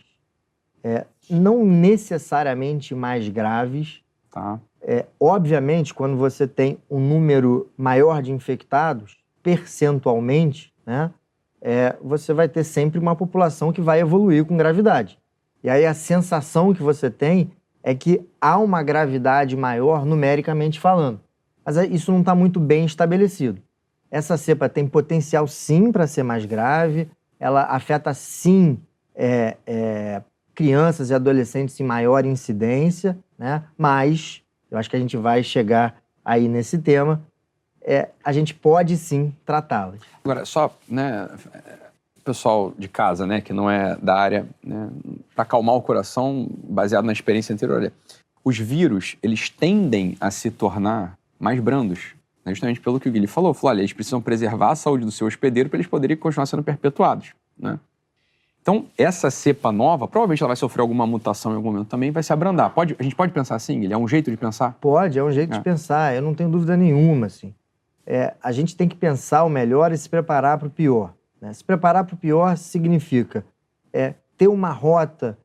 É, 0.83 1.05
não 1.29 1.65
necessariamente 1.65 2.95
mais 2.95 3.27
graves. 3.27 4.01
Tá. 4.31 4.59
É, 4.85 5.05
obviamente, 5.19 5.93
quando 5.93 6.17
você 6.17 6.45
tem 6.45 6.77
um 6.89 6.99
número 6.99 7.71
maior 7.77 8.21
de 8.21 8.31
infectados, 8.31 9.17
percentualmente, 9.41 10.73
né, 10.85 11.09
é, 11.61 11.95
você 12.01 12.33
vai 12.33 12.49
ter 12.49 12.65
sempre 12.65 12.99
uma 12.99 13.15
população 13.15 13.71
que 13.71 13.81
vai 13.81 14.01
evoluir 14.01 14.43
com 14.43 14.57
gravidade. 14.57 15.17
E 15.63 15.69
aí 15.69 15.85
a 15.85 15.93
sensação 15.93 16.73
que 16.73 16.83
você 16.83 17.09
tem 17.09 17.51
é 17.81 17.95
que 17.95 18.21
há 18.41 18.57
uma 18.57 18.83
gravidade 18.83 19.55
maior 19.55 20.05
numericamente 20.05 20.79
falando. 20.79 21.21
Mas 21.65 21.77
isso 21.77 22.11
não 22.11 22.19
está 22.19 22.35
muito 22.35 22.59
bem 22.59 22.85
estabelecido. 22.85 23.61
Essa 24.11 24.35
cepa 24.37 24.67
tem 24.67 24.85
potencial 24.85 25.47
sim 25.47 25.91
para 25.91 26.05
ser 26.05 26.23
mais 26.23 26.45
grave, 26.45 27.09
ela 27.39 27.63
afeta 27.63 28.13
sim 28.13 28.77
é, 29.15 29.57
é, 29.65 30.21
crianças 30.53 31.09
e 31.09 31.13
adolescentes 31.13 31.79
em 31.79 31.83
maior 31.83 32.25
incidência, 32.25 33.17
né? 33.37 33.63
mas 33.77 34.43
eu 34.73 34.79
acho 34.79 34.89
que 34.89 34.95
a 34.95 34.99
gente 34.99 35.15
vai 35.15 35.43
chegar 35.43 35.95
aí 36.25 36.47
nesse 36.47 36.79
tema. 36.79 37.21
É, 37.81 38.09
a 38.23 38.33
gente 38.33 38.53
pode 38.53 38.97
sim 38.97 39.33
tratá-las. 39.45 39.99
Agora, 40.23 40.45
só, 40.45 40.75
né, 40.87 41.29
pessoal 42.23 42.73
de 42.77 42.87
casa, 42.87 43.27
né, 43.27 43.39
que 43.39 43.53
não 43.53 43.69
é 43.69 43.95
da 43.97 44.15
área, 44.15 44.47
né, 44.63 44.89
para 45.35 45.43
acalmar 45.43 45.75
o 45.75 45.81
coração, 45.81 46.47
baseado 46.63 47.05
na 47.05 47.13
experiência 47.13 47.53
anterior, 47.53 47.81
olha, 47.81 47.93
os 48.43 48.57
vírus, 48.57 49.15
eles 49.21 49.49
tendem 49.49 50.17
a 50.19 50.31
se 50.31 50.49
tornar 50.49 51.17
mais 51.39 51.59
brandos 51.59 52.15
né, 52.43 52.51
justamente 52.53 52.81
pelo 52.81 52.99
que 52.99 53.07
o 53.07 53.11
Guilherme 53.11 53.27
falou. 53.27 53.53
Falou, 53.53 53.75
olha, 53.75 53.81
eles 53.81 53.93
precisam 53.93 54.21
preservar 54.21 54.71
a 54.71 54.75
saúde 54.75 55.05
do 55.05 55.11
seu 55.11 55.27
hospedeiro 55.27 55.69
para 55.69 55.77
eles 55.77 55.87
poderem 55.87 56.17
continuar 56.17 56.45
sendo 56.45 56.63
perpetuados. 56.63 57.33
Né? 57.57 57.79
Então, 58.63 58.85
essa 58.97 59.29
cepa 59.29 59.73
nova, 59.73 60.07
provavelmente 60.07 60.41
ela 60.41 60.47
vai 60.47 60.55
sofrer 60.55 60.81
alguma 60.81 61.05
mutação 61.05 61.51
em 61.51 61.55
algum 61.55 61.73
momento 61.73 61.89
também 61.89 62.11
vai 62.11 62.23
se 62.23 62.31
abrandar. 62.31 62.69
Pode, 62.69 62.95
a 62.97 63.03
gente 63.03 63.13
pode 63.13 63.33
pensar 63.33 63.55
assim, 63.55 63.83
ele 63.83 63.93
é 63.93 63.97
um 63.97 64.07
jeito 64.07 64.31
de 64.31 64.37
pensar? 64.37 64.77
Pode, 64.79 65.19
é 65.19 65.23
um 65.23 65.31
jeito 65.33 65.53
é. 65.53 65.57
de 65.57 65.61
pensar, 65.61 66.15
eu 66.15 66.21
não 66.21 66.33
tenho 66.33 66.49
dúvida 66.49 66.77
nenhuma. 66.77 67.25
Assim. 67.25 67.53
É, 68.07 68.35
a 68.41 68.53
gente 68.53 68.77
tem 68.77 68.87
que 68.87 68.95
pensar 68.95 69.43
o 69.43 69.49
melhor 69.49 69.91
e 69.91 69.97
se 69.97 70.07
preparar 70.07 70.57
para 70.57 70.69
o 70.69 70.71
pior. 70.71 71.13
Né? 71.41 71.51
Se 71.51 71.61
preparar 71.61 72.05
para 72.05 72.15
o 72.15 72.17
pior 72.17 72.55
significa 72.55 73.45
é, 73.91 74.13
ter 74.37 74.47
uma 74.47 74.69
rota 74.69 75.37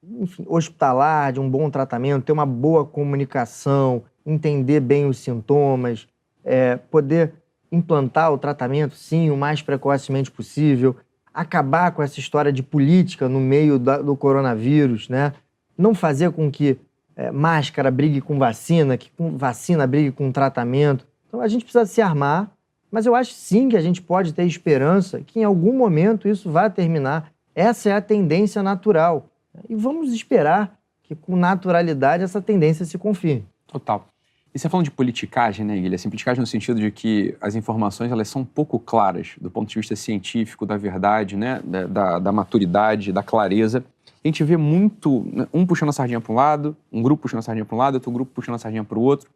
enfim, 0.00 0.44
hospitalar, 0.48 1.32
de 1.32 1.40
um 1.40 1.50
bom 1.50 1.68
tratamento, 1.68 2.26
ter 2.26 2.32
uma 2.32 2.46
boa 2.46 2.84
comunicação, 2.84 4.04
entender 4.24 4.78
bem 4.78 5.06
os 5.06 5.18
sintomas, 5.18 6.06
é, 6.44 6.76
poder 6.76 7.34
implantar 7.72 8.32
o 8.32 8.38
tratamento, 8.38 8.94
sim, 8.94 9.28
o 9.30 9.36
mais 9.36 9.60
precocemente 9.60 10.30
possível, 10.30 10.94
acabar 11.34 11.90
com 11.90 12.02
essa 12.02 12.20
história 12.20 12.52
de 12.52 12.62
política 12.62 13.28
no 13.28 13.40
meio 13.40 13.78
da, 13.78 13.98
do 13.98 14.16
coronavírus, 14.16 15.08
né? 15.08 15.32
Não 15.76 15.94
fazer 15.94 16.30
com 16.30 16.50
que 16.50 16.78
é, 17.16 17.30
máscara 17.32 17.90
brigue 17.90 18.20
com 18.20 18.38
vacina, 18.38 18.96
que 18.96 19.10
com 19.10 19.36
vacina 19.36 19.86
brigue 19.86 20.12
com 20.12 20.30
tratamento. 20.30 21.04
Então 21.26 21.40
a 21.40 21.48
gente 21.48 21.64
precisa 21.64 21.84
se 21.84 22.00
armar, 22.00 22.50
mas 22.90 23.06
eu 23.06 23.14
acho 23.14 23.32
sim 23.32 23.68
que 23.68 23.76
a 23.76 23.80
gente 23.80 24.00
pode 24.00 24.32
ter 24.32 24.44
esperança 24.44 25.20
que 25.20 25.40
em 25.40 25.44
algum 25.44 25.76
momento 25.76 26.28
isso 26.28 26.50
vai 26.50 26.70
terminar. 26.70 27.32
Essa 27.54 27.90
é 27.90 27.92
a 27.92 28.00
tendência 28.00 28.62
natural. 28.62 29.28
E 29.68 29.74
vamos 29.74 30.12
esperar 30.12 30.78
que 31.02 31.14
com 31.14 31.36
naturalidade 31.36 32.22
essa 32.22 32.40
tendência 32.40 32.84
se 32.84 32.96
confirme. 32.96 33.44
Total. 33.66 34.06
E 34.54 34.58
você 34.58 34.68
falando 34.68 34.84
de 34.84 34.90
politicagem, 34.92 35.66
né, 35.66 35.74
Guilherme? 35.74 35.96
Assim, 35.96 36.08
politicagem 36.08 36.40
no 36.40 36.46
sentido 36.46 36.78
de 36.78 36.88
que 36.92 37.36
as 37.40 37.56
informações 37.56 38.12
elas 38.12 38.28
são 38.28 38.44
pouco 38.44 38.78
claras 38.78 39.34
do 39.40 39.50
ponto 39.50 39.68
de 39.68 39.74
vista 39.74 39.96
científico, 39.96 40.64
da 40.64 40.76
verdade, 40.76 41.36
né, 41.36 41.60
da, 41.64 41.86
da, 41.86 42.18
da 42.20 42.32
maturidade, 42.32 43.10
da 43.10 43.20
clareza. 43.20 43.84
A 44.24 44.28
gente 44.28 44.44
vê 44.44 44.56
muito, 44.56 45.26
né, 45.32 45.48
um 45.52 45.66
puxando 45.66 45.88
a 45.88 45.92
sardinha 45.92 46.20
para 46.20 46.32
um 46.32 46.36
lado, 46.36 46.76
um 46.92 47.02
grupo 47.02 47.22
puxando 47.22 47.40
a 47.40 47.42
sardinha 47.42 47.64
para 47.64 47.74
um 47.74 47.78
lado, 47.78 47.94
outro 47.94 48.12
grupo 48.12 48.30
puxando 48.32 48.54
a 48.54 48.58
sardinha 48.58 48.84
para 48.84 48.96
o 48.96 49.02
outro. 49.02 49.28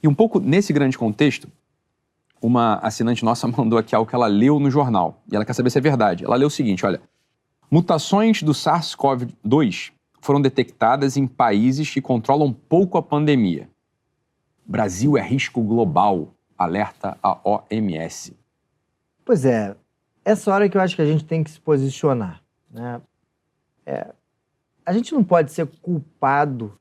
E 0.00 0.06
um 0.06 0.14
pouco 0.14 0.38
nesse 0.38 0.72
grande 0.72 0.96
contexto, 0.96 1.48
uma 2.40 2.76
assinante 2.76 3.24
nossa 3.24 3.48
mandou 3.50 3.76
aqui 3.76 3.96
algo 3.96 4.08
que 4.08 4.14
ela 4.14 4.28
leu 4.28 4.60
no 4.60 4.70
jornal. 4.70 5.20
E 5.30 5.34
ela 5.34 5.44
quer 5.44 5.54
saber 5.54 5.70
se 5.70 5.78
é 5.78 5.80
verdade. 5.80 6.24
Ela 6.24 6.36
leu 6.36 6.46
o 6.46 6.50
seguinte, 6.50 6.86
olha, 6.86 7.00
mutações 7.68 8.44
do 8.44 8.52
SARS-CoV-2 8.52 9.90
foram 10.20 10.40
detectadas 10.40 11.16
em 11.16 11.26
países 11.26 11.90
que 11.90 12.00
controlam 12.00 12.52
pouco 12.52 12.96
a 12.96 13.02
pandemia. 13.02 13.68
Brasil 14.66 15.16
é 15.16 15.22
risco 15.22 15.62
global, 15.62 16.34
alerta 16.58 17.16
a 17.22 17.38
OMS. 17.44 18.36
Pois 19.24 19.44
é, 19.44 19.76
essa 20.24 20.52
hora 20.52 20.68
que 20.68 20.76
eu 20.76 20.80
acho 20.80 20.96
que 20.96 21.02
a 21.02 21.06
gente 21.06 21.24
tem 21.24 21.44
que 21.44 21.50
se 21.50 21.60
posicionar. 21.60 22.42
Né? 22.70 23.00
É, 23.84 24.12
a 24.84 24.92
gente 24.92 25.14
não 25.14 25.22
pode 25.22 25.52
ser 25.52 25.66
culpado 25.80 26.78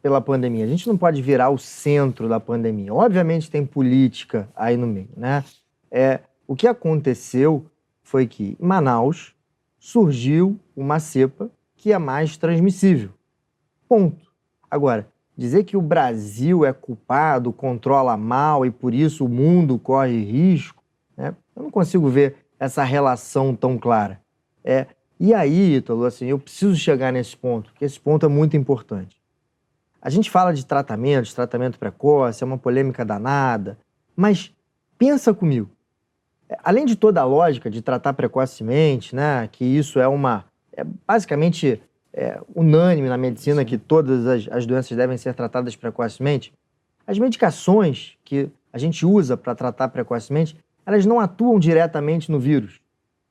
pela 0.00 0.20
pandemia, 0.20 0.64
a 0.64 0.68
gente 0.68 0.86
não 0.86 0.96
pode 0.96 1.22
virar 1.22 1.50
o 1.50 1.58
centro 1.58 2.28
da 2.28 2.38
pandemia. 2.38 2.92
Obviamente 2.92 3.50
tem 3.50 3.64
política 3.64 4.48
aí 4.54 4.76
no 4.76 4.86
meio. 4.86 5.08
Né? 5.16 5.44
É, 5.90 6.20
o 6.46 6.54
que 6.54 6.66
aconteceu 6.66 7.66
foi 8.02 8.26
que 8.26 8.56
em 8.60 8.66
Manaus 8.66 9.34
surgiu 9.78 10.58
uma 10.76 11.00
cepa 11.00 11.50
que 11.74 11.92
é 11.92 11.98
mais 11.98 12.36
transmissível. 12.36 13.10
Ponto. 13.88 14.32
Agora, 14.70 15.08
Dizer 15.36 15.64
que 15.64 15.76
o 15.76 15.82
Brasil 15.82 16.64
é 16.64 16.72
culpado, 16.72 17.52
controla 17.52 18.16
mal 18.16 18.64
e 18.64 18.70
por 18.70 18.94
isso 18.94 19.24
o 19.24 19.28
mundo 19.28 19.78
corre 19.78 20.22
risco, 20.22 20.82
né? 21.16 21.34
eu 21.56 21.64
não 21.64 21.70
consigo 21.70 22.08
ver 22.08 22.36
essa 22.58 22.84
relação 22.84 23.54
tão 23.54 23.76
clara. 23.76 24.20
É, 24.64 24.86
e 25.18 25.34
aí, 25.34 25.76
Ítalo, 25.76 26.04
assim, 26.04 26.26
eu 26.26 26.38
preciso 26.38 26.76
chegar 26.76 27.12
nesse 27.12 27.36
ponto, 27.36 27.70
porque 27.70 27.84
esse 27.84 27.98
ponto 27.98 28.24
é 28.26 28.28
muito 28.28 28.56
importante. 28.56 29.20
A 30.00 30.10
gente 30.10 30.30
fala 30.30 30.52
de 30.52 30.66
tratamento, 30.66 31.24
de 31.24 31.34
tratamento 31.34 31.78
precoce, 31.78 32.44
é 32.44 32.46
uma 32.46 32.58
polêmica 32.58 33.04
danada, 33.04 33.78
mas 34.14 34.54
pensa 34.98 35.32
comigo. 35.32 35.70
É, 36.48 36.56
além 36.62 36.84
de 36.84 36.94
toda 36.94 37.20
a 37.20 37.24
lógica 37.24 37.70
de 37.70 37.80
tratar 37.80 38.12
precocemente, 38.12 39.16
né, 39.16 39.48
que 39.50 39.64
isso 39.64 39.98
é 39.98 40.06
uma. 40.06 40.44
É 40.76 40.84
basicamente 41.06 41.80
é, 42.14 42.40
unânime 42.54 43.08
na 43.08 43.18
medicina 43.18 43.62
Sim. 43.62 43.66
que 43.66 43.76
todas 43.76 44.24
as, 44.26 44.48
as 44.48 44.64
doenças 44.64 44.96
devem 44.96 45.16
ser 45.16 45.34
tratadas 45.34 45.74
precocemente, 45.74 46.54
as 47.04 47.18
medicações 47.18 48.16
que 48.24 48.48
a 48.72 48.78
gente 48.78 49.04
usa 49.04 49.36
para 49.36 49.54
tratar 49.54 49.88
precocemente, 49.88 50.56
elas 50.86 51.04
não 51.04 51.18
atuam 51.18 51.58
diretamente 51.58 52.30
no 52.30 52.38
vírus. 52.38 52.80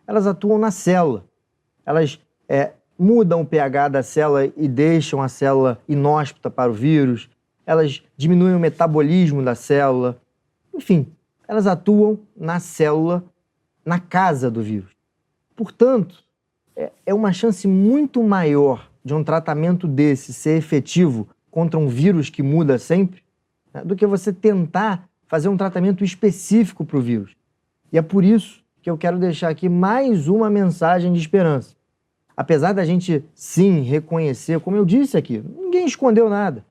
Elas 0.06 0.28
atuam 0.28 0.58
na 0.58 0.70
célula. 0.70 1.24
Elas 1.86 2.20
é, 2.48 2.74
mudam 3.00 3.42
o 3.42 3.46
pH 3.46 3.88
da 3.88 4.04
célula 4.04 4.46
e 4.46 4.68
deixam 4.68 5.22
a 5.22 5.30
célula 5.30 5.80
inóspita 5.88 6.50
para 6.50 6.70
o 6.70 6.74
vírus. 6.74 7.30
Elas 7.66 8.04
diminuem 8.18 8.56
o 8.56 8.60
metabolismo 8.60 9.42
da 9.42 9.56
célula. 9.56 10.18
Enfim, 10.74 11.12
elas 11.48 11.68
atuam 11.68 12.20
na 12.36 12.60
célula, 12.60 13.24
na 13.86 14.00
casa 14.00 14.52
do 14.52 14.62
vírus. 14.62 14.92
Portanto, 15.56 16.24
é, 16.76 16.92
é 17.06 17.14
uma 17.14 17.32
chance 17.32 17.68
muito 17.68 18.24
maior 18.24 18.90
de 19.04 19.14
um 19.14 19.24
tratamento 19.24 19.88
desse 19.88 20.34
ser 20.34 20.58
efetivo 20.58 21.28
contra 21.52 21.80
um 21.80 21.88
vírus 21.88 22.30
que 22.30 22.42
muda 22.42 22.78
sempre 22.78 23.22
né, 23.74 23.84
do 23.84 23.96
que 23.96 24.06
você 24.06 24.32
tentar 24.34 25.08
fazer 25.28 25.50
um 25.50 25.58
tratamento 25.58 26.04
específico 26.04 26.86
para 26.86 26.98
o 26.98 27.02
vírus. 27.02 27.36
E 27.92 27.98
é 27.98 28.02
por 28.02 28.24
isso 28.24 28.64
que 28.82 28.90
eu 28.90 28.98
quero 28.98 29.18
deixar 29.18 29.50
aqui 29.50 29.70
mais 29.70 30.28
uma 30.28 30.50
mensagem 30.50 31.14
de 31.14 31.20
esperança. 31.20 31.76
Apesar 32.36 32.74
da 32.74 32.84
gente 32.84 33.24
sim 33.34 33.82
reconhecer, 33.82 34.60
como 34.60 34.76
eu 34.76 34.84
disse 34.84 35.16
aqui, 35.16 35.44
ninguém 35.56 35.86
escondeu 35.86 36.30
nada. 36.30 36.66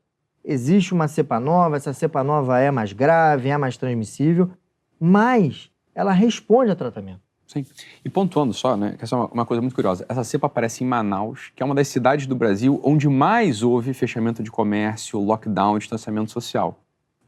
Existe 0.44 0.92
uma 0.92 1.06
cepa 1.06 1.38
nova, 1.38 1.76
essa 1.76 1.92
cepa 1.92 2.24
nova 2.24 2.58
é 2.58 2.70
mais 2.70 2.92
grave, 2.92 3.48
é 3.48 3.56
mais 3.56 3.76
transmissível, 3.76 4.50
mas 4.98 5.70
ela 5.94 6.12
responde 6.12 6.72
a 6.72 6.76
tratamento. 6.76 7.21
Sim. 7.52 7.66
E 8.02 8.08
pontuando 8.08 8.54
só, 8.54 8.76
né, 8.76 8.94
que 8.96 9.04
essa 9.04 9.14
é 9.14 9.18
uma 9.18 9.44
coisa 9.44 9.60
muito 9.60 9.74
curiosa. 9.74 10.06
Essa 10.08 10.24
cepa 10.24 10.46
aparece 10.46 10.82
em 10.82 10.86
Manaus, 10.86 11.52
que 11.54 11.62
é 11.62 11.66
uma 11.66 11.74
das 11.74 11.88
cidades 11.88 12.26
do 12.26 12.34
Brasil 12.34 12.80
onde 12.82 13.08
mais 13.08 13.62
houve 13.62 13.92
fechamento 13.92 14.42
de 14.42 14.50
comércio, 14.50 15.20
lockdown, 15.20 15.78
distanciamento 15.78 16.30
social. 16.30 16.78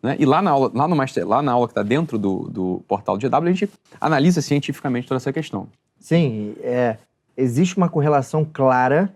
Né? 0.03 0.17
E 0.19 0.25
lá 0.25 0.41
na 0.41 0.51
aula, 0.51 0.71
lá 0.75 0.89
no 0.89 0.97
master, 0.97 1.29
lá 1.29 1.43
na 1.43 1.53
aula 1.53 1.67
que 1.67 1.73
está 1.73 1.83
dentro 1.83 2.19
do, 2.19 2.49
do 2.49 2.83
portal 2.89 3.19
do 3.19 3.29
GW, 3.29 3.37
a 3.37 3.53
gente 3.53 3.71
analisa 4.01 4.41
cientificamente 4.41 5.07
toda 5.07 5.19
essa 5.19 5.33
questão. 5.33 5.69
Sim, 5.99 6.55
é, 6.63 6.97
existe 7.37 7.77
uma 7.77 7.89
correlação 7.89 8.47
clara 8.51 9.15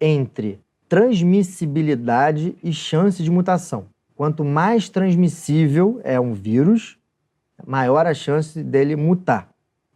entre 0.00 0.58
transmissibilidade 0.88 2.56
e 2.62 2.72
chance 2.72 3.22
de 3.22 3.30
mutação. 3.30 3.86
Quanto 4.16 4.44
mais 4.44 4.88
transmissível 4.88 6.00
é 6.02 6.18
um 6.18 6.32
vírus, 6.32 6.96
maior 7.66 8.06
a 8.06 8.14
chance 8.14 8.62
dele 8.62 8.96
mutar. 8.96 9.48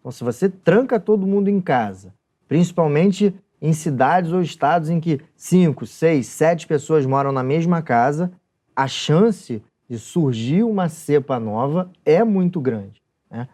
Então, 0.02 0.10
se 0.10 0.24
você 0.24 0.48
tranca 0.48 0.98
todo 0.98 1.28
mundo 1.28 1.48
em 1.48 1.60
casa, 1.60 2.12
principalmente 2.48 3.32
em 3.60 3.72
cidades 3.72 4.32
ou 4.32 4.42
estados 4.42 4.90
em 4.90 4.98
que 4.98 5.20
cinco, 5.36 5.86
seis, 5.86 6.26
sete 6.26 6.66
pessoas 6.66 7.06
moram 7.06 7.30
na 7.30 7.44
mesma 7.44 7.80
casa, 7.80 8.32
a 8.74 8.88
chance 8.88 9.62
de 9.88 9.98
surgir 10.00 10.64
uma 10.64 10.88
cepa 10.88 11.38
nova 11.38 11.88
é 12.04 12.24
muito 12.24 12.60
grande. 12.60 13.00
Né? 13.30 13.46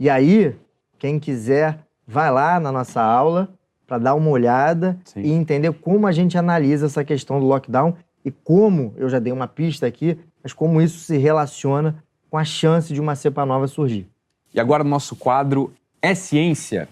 E 0.00 0.10
aí, 0.10 0.56
quem 0.98 1.20
quiser, 1.20 1.78
vai 2.04 2.32
lá 2.32 2.58
na 2.58 2.72
nossa 2.72 3.00
aula 3.00 3.48
para 3.86 3.98
dar 3.98 4.14
uma 4.16 4.30
olhada 4.30 4.98
Sim. 5.04 5.20
e 5.20 5.30
entender 5.30 5.72
como 5.72 6.08
a 6.08 6.12
gente 6.12 6.36
analisa 6.36 6.86
essa 6.86 7.04
questão 7.04 7.38
do 7.38 7.46
lockdown 7.46 7.94
e 8.24 8.30
como, 8.32 8.92
eu 8.96 9.08
já 9.08 9.20
dei 9.20 9.32
uma 9.32 9.46
pista 9.46 9.86
aqui, 9.86 10.18
mas 10.42 10.52
como 10.52 10.82
isso 10.82 10.98
se 10.98 11.16
relaciona 11.16 12.02
com 12.28 12.36
a 12.36 12.44
chance 12.44 12.92
de 12.92 13.00
uma 13.00 13.14
cepa 13.14 13.46
nova 13.46 13.68
surgir. 13.68 14.08
E 14.52 14.58
agora 14.58 14.82
no 14.82 14.90
nosso 14.90 15.14
quadro 15.14 15.72
É 16.04 16.16
Ciência, 16.16 16.88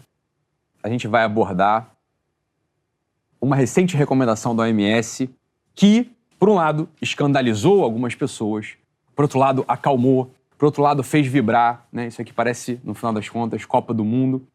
a 0.81 0.89
gente 0.89 1.09
vai 1.09 1.25
abordar 1.25 1.97
uma 3.41 3.57
recente 3.57 3.97
recomendação 3.97 4.55
da 4.55 4.63
OMS 4.63 5.29
que, 5.75 6.13
por 6.39 6.49
um 6.49 6.55
lado, 6.55 6.89
escandalizou 7.03 7.83
algumas 7.83 8.15
pessoas, 8.15 8.77
por 9.17 9.23
outro 9.23 9.41
lado, 9.41 9.65
acalmou, 9.67 10.33
por 10.57 10.67
outro 10.67 10.81
lado, 10.81 11.03
fez 11.03 11.27
vibrar, 11.27 11.89
né? 11.93 12.07
Isso 12.07 12.23
aqui 12.23 12.33
parece, 12.33 12.81
no 12.85 12.95
final 12.95 13.13
das 13.13 13.29
contas, 13.29 13.65
Copa 13.65 13.93
do 13.93 14.05
Mundo. 14.05 14.47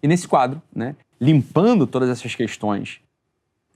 E 0.00 0.06
nesse 0.06 0.28
quadro, 0.28 0.62
né, 0.72 0.94
limpando 1.20 1.84
todas 1.84 2.08
essas 2.08 2.36
questões 2.36 3.00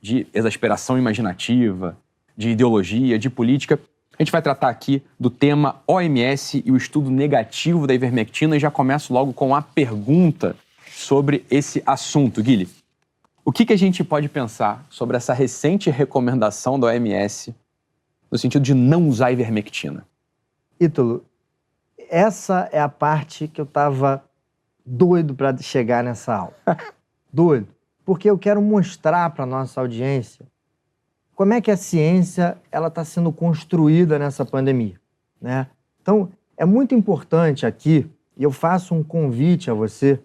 de 0.01 0.25
exasperação 0.33 0.97
imaginativa, 0.97 1.99
de 2.37 2.51
ideologia, 2.51 3.19
de 3.19 3.29
política, 3.29 3.81
a 4.19 4.23
gente 4.23 4.33
vai 4.33 4.43
tratar 4.43 4.69
aqui 4.69 5.01
do 5.19 5.31
tema 5.31 5.81
OMS 5.87 6.61
e 6.67 6.73
o 6.73 6.77
estudo 6.77 7.09
negativo 7.09 7.87
da 7.87 7.95
ivermectina 7.95 8.57
e 8.57 8.61
já 8.61 8.69
começo 8.69 9.13
logo 9.13 9.33
com 9.33 9.55
a 9.55 9.63
pergunta 9.63 10.57
sobre 10.91 11.47
esse 11.49 11.81
assunto. 11.87 12.43
Guilherme, 12.43 12.75
o 13.45 13.53
que, 13.53 13.65
que 13.65 13.73
a 13.73 13.79
gente 13.79 14.03
pode 14.03 14.29
pensar 14.29 14.85
sobre 14.91 15.17
essa 15.17 15.33
recente 15.33 15.89
recomendação 15.89 16.81
da 16.81 16.89
OMS 16.89 17.55
no 18.29 18.37
sentido 18.37 18.63
de 18.63 18.75
não 18.75 19.09
usar 19.09 19.31
ivermectina? 19.31 20.05
Ítalo, 20.81 21.25
essa 22.11 22.69
é 22.73 22.81
a 22.81 22.89
parte 22.89 23.47
que 23.47 23.61
eu 23.61 23.65
estava 23.65 24.25
doido 24.85 25.33
para 25.33 25.57
chegar 25.59 26.03
nessa 26.03 26.35
aula. 26.35 26.57
doido. 27.33 27.69
Porque 28.05 28.29
eu 28.29 28.37
quero 28.37 28.61
mostrar 28.61 29.31
para 29.31 29.47
nossa 29.47 29.81
audiência 29.81 30.45
como 31.39 31.53
é 31.53 31.61
que 31.61 31.71
a 31.71 31.77
ciência 31.77 32.59
ela 32.69 32.89
está 32.89 33.05
sendo 33.05 33.31
construída 33.31 34.19
nessa 34.19 34.45
pandemia, 34.45 34.97
né? 35.41 35.69
Então 36.03 36.31
é 36.57 36.65
muito 36.65 36.97
importante 36.97 37.65
aqui 37.65 38.11
e 38.37 38.43
eu 38.43 38.51
faço 38.51 38.93
um 38.93 39.05
convite 39.05 39.71
a 39.71 39.75
você 39.75 40.19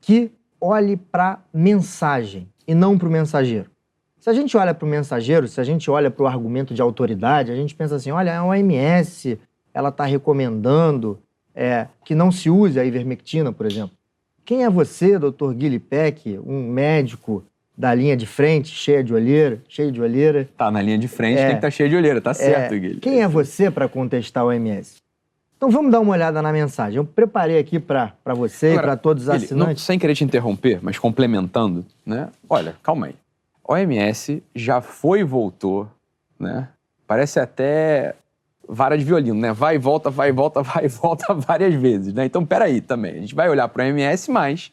que 0.00 0.30
olhe 0.60 0.96
para 0.96 1.40
mensagem 1.52 2.48
e 2.64 2.76
não 2.76 2.96
para 2.96 3.08
o 3.08 3.10
mensageiro. 3.10 3.68
Se 4.20 4.30
a 4.30 4.32
gente 4.32 4.56
olha 4.56 4.72
para 4.72 4.86
o 4.86 4.88
mensageiro, 4.88 5.48
se 5.48 5.60
a 5.60 5.64
gente 5.64 5.90
olha 5.90 6.12
para 6.12 6.22
o 6.22 6.28
argumento 6.28 6.72
de 6.72 6.80
autoridade, 6.80 7.50
a 7.50 7.56
gente 7.56 7.74
pensa 7.74 7.96
assim: 7.96 8.12
olha, 8.12 8.38
a 8.38 8.44
OMS 8.44 9.36
ela 9.74 9.88
está 9.88 10.04
recomendando 10.04 11.18
é, 11.52 11.88
que 12.04 12.14
não 12.14 12.30
se 12.30 12.48
use 12.48 12.78
a 12.78 12.84
ivermectina, 12.84 13.50
por 13.50 13.66
exemplo. 13.66 13.96
Quem 14.44 14.62
é 14.62 14.70
você, 14.70 15.18
doutor 15.18 15.54
Guilherme 15.54 15.80
Peck, 15.80 16.38
um 16.46 16.70
médico 16.70 17.44
da 17.80 17.94
linha 17.94 18.14
de 18.14 18.26
frente, 18.26 18.68
cheia 18.68 19.02
de 19.02 19.14
olheira, 19.14 19.58
cheio 19.66 19.90
de 19.90 20.02
olheira? 20.02 20.46
Tá 20.54 20.70
na 20.70 20.82
linha 20.82 20.98
de 20.98 21.08
frente, 21.08 21.38
é, 21.38 21.44
tem 21.44 21.50
que 21.52 21.56
estar 21.56 21.68
tá 21.68 21.70
cheio 21.70 21.88
de 21.88 21.96
olheira, 21.96 22.20
tá 22.20 22.34
certo, 22.34 22.74
é, 22.74 22.78
Guilherme. 22.78 23.00
Quem 23.00 23.22
é 23.22 23.26
você 23.26 23.70
para 23.70 23.88
contestar 23.88 24.44
o 24.44 24.48
OMS? 24.48 24.96
Então 25.56 25.70
vamos 25.70 25.90
dar 25.90 26.00
uma 26.00 26.12
olhada 26.12 26.42
na 26.42 26.52
mensagem. 26.52 26.98
Eu 26.98 27.06
preparei 27.06 27.58
aqui 27.58 27.78
para 27.78 28.12
você 28.36 28.72
Agora, 28.72 28.80
e 28.80 28.84
para 28.84 28.96
todos 28.98 29.22
os 29.22 29.30
assinantes. 29.30 29.56
Não, 29.56 29.76
sem 29.76 29.98
querer 29.98 30.14
te 30.14 30.22
interromper, 30.22 30.78
mas 30.82 30.98
complementando, 30.98 31.86
né? 32.04 32.28
Olha, 32.46 32.76
calma 32.82 33.06
aí. 33.06 33.14
OMS 33.66 34.42
já 34.54 34.82
foi 34.82 35.20
e 35.20 35.24
voltou, 35.24 35.88
né? 36.38 36.68
Parece 37.06 37.40
até 37.40 38.14
vara 38.68 38.96
de 38.96 39.04
violino, 39.04 39.40
né? 39.40 39.54
Vai 39.54 39.76
e 39.76 39.78
volta, 39.78 40.10
vai 40.10 40.28
e 40.28 40.32
volta, 40.32 40.60
vai 40.62 40.84
e 40.84 40.88
volta 40.88 41.32
várias 41.32 41.74
vezes, 41.74 42.12
né? 42.12 42.26
Então, 42.26 42.44
peraí 42.44 42.82
também. 42.82 43.12
A 43.12 43.20
gente 43.20 43.34
vai 43.34 43.48
olhar 43.48 43.68
para 43.68 43.84
o 43.84 43.86
MS 43.86 44.30
mais, 44.30 44.70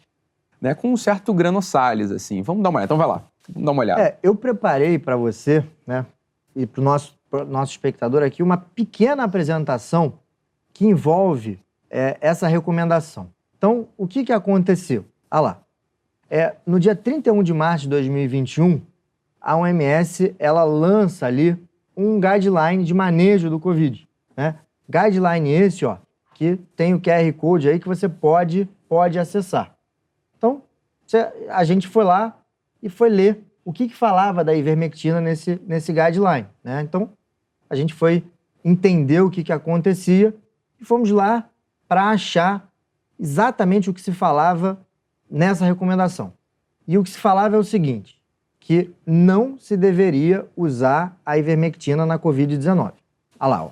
né? 0.61 0.73
Com 0.73 0.93
um 0.93 0.97
certo 0.97 1.33
grano 1.33 1.61
Salles, 1.61 2.11
assim. 2.11 2.41
Vamos 2.41 2.63
dar 2.63 2.69
uma 2.69 2.79
olhada. 2.79 2.87
Então, 2.87 2.97
vai 2.97 3.07
lá. 3.07 3.23
Vamos 3.49 3.65
dar 3.65 3.71
uma 3.71 3.81
olhada. 3.81 4.01
É, 4.01 4.17
eu 4.21 4.35
preparei 4.35 4.99
para 4.99 5.15
você, 5.15 5.63
né? 5.85 6.05
E 6.55 6.65
para 6.65 6.81
o 6.81 6.83
nosso, 6.83 7.17
nosso 7.47 7.71
espectador 7.71 8.23
aqui, 8.23 8.41
uma 8.41 8.57
pequena 8.57 9.23
apresentação 9.23 10.13
que 10.73 10.85
envolve 10.85 11.59
é, 11.89 12.17
essa 12.19 12.47
recomendação. 12.47 13.29
Então, 13.57 13.87
o 13.97 14.07
que, 14.07 14.23
que 14.23 14.33
aconteceu? 14.33 15.05
Ah 15.29 15.39
lá. 15.39 15.61
É, 16.29 16.55
no 16.65 16.79
dia 16.79 16.95
31 16.95 17.41
de 17.41 17.53
março 17.53 17.83
de 17.83 17.89
2021, 17.89 18.81
a 19.39 19.55
OMS 19.55 20.35
ela 20.37 20.63
lança 20.63 21.25
ali 21.25 21.57
um 21.95 22.19
guideline 22.19 22.83
de 22.83 22.93
manejo 22.93 23.49
do 23.49 23.59
Covid. 23.59 24.07
Né? 24.35 24.55
Guideline 24.89 25.49
esse, 25.49 25.85
ó, 25.85 25.97
que 26.33 26.57
tem 26.75 26.93
o 26.93 26.99
QR 26.99 27.31
Code 27.33 27.69
aí 27.69 27.79
que 27.79 27.87
você 27.87 28.07
pode, 28.09 28.69
pode 28.87 29.17
acessar. 29.17 29.76
A 31.49 31.63
gente 31.63 31.87
foi 31.87 32.03
lá 32.03 32.37
e 32.81 32.89
foi 32.89 33.09
ler 33.09 33.43
o 33.63 33.73
que, 33.73 33.87
que 33.87 33.95
falava 33.95 34.43
da 34.43 34.55
ivermectina 34.55 35.19
nesse, 35.19 35.59
nesse 35.67 35.91
guideline. 35.91 36.47
Né? 36.63 36.81
Então, 36.81 37.09
a 37.69 37.75
gente 37.75 37.93
foi 37.93 38.23
entender 38.63 39.21
o 39.21 39.29
que, 39.29 39.43
que 39.43 39.51
acontecia 39.51 40.33
e 40.79 40.85
fomos 40.85 41.11
lá 41.11 41.49
para 41.87 42.09
achar 42.09 42.69
exatamente 43.19 43.89
o 43.89 43.93
que 43.93 44.01
se 44.01 44.11
falava 44.11 44.79
nessa 45.29 45.65
recomendação. 45.65 46.33
E 46.87 46.97
o 46.97 47.03
que 47.03 47.09
se 47.09 47.17
falava 47.17 47.55
é 47.55 47.59
o 47.59 47.63
seguinte: 47.63 48.21
que 48.59 48.93
não 49.05 49.57
se 49.57 49.75
deveria 49.75 50.47
usar 50.55 51.17
a 51.25 51.37
ivermectina 51.37 52.05
na 52.05 52.17
Covid-19. 52.17 52.93
Olha 53.39 53.49
lá, 53.49 53.63
ó. 53.65 53.71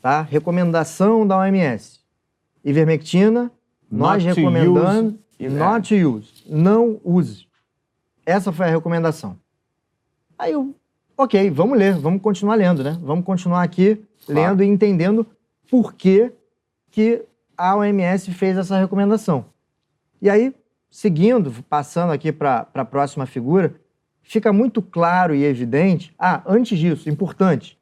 Tá? 0.00 0.22
Recomendação 0.22 1.26
da 1.26 1.38
OMS. 1.38 2.00
Ivermectina, 2.64 3.50
nós 3.90 4.24
not 4.24 4.36
recomendamos 4.36 5.14
use. 5.46 5.56
not 5.56 5.94
use. 5.94 6.44
Não 6.46 7.00
use. 7.04 7.46
Essa 8.24 8.52
foi 8.52 8.66
a 8.66 8.70
recomendação. 8.70 9.38
Aí 10.38 10.52
eu, 10.52 10.74
ok, 11.16 11.50
vamos 11.50 11.78
ler, 11.78 11.94
vamos 11.94 12.20
continuar 12.22 12.54
lendo, 12.54 12.84
né? 12.84 12.98
Vamos 13.02 13.24
continuar 13.24 13.62
aqui 13.62 14.04
claro. 14.26 14.40
lendo 14.40 14.62
e 14.62 14.66
entendendo 14.66 15.26
por 15.70 15.94
que, 15.94 16.32
que 16.90 17.24
a 17.56 17.76
OMS 17.76 18.32
fez 18.32 18.56
essa 18.56 18.78
recomendação. 18.78 19.46
E 20.20 20.30
aí, 20.30 20.54
seguindo, 20.90 21.52
passando 21.68 22.12
aqui 22.12 22.32
para 22.32 22.66
a 22.72 22.84
próxima 22.84 23.26
figura, 23.26 23.74
fica 24.22 24.52
muito 24.52 24.80
claro 24.80 25.34
e 25.34 25.44
evidente. 25.44 26.14
Ah, 26.18 26.42
antes 26.46 26.78
disso, 26.78 27.08
importante, 27.08 27.78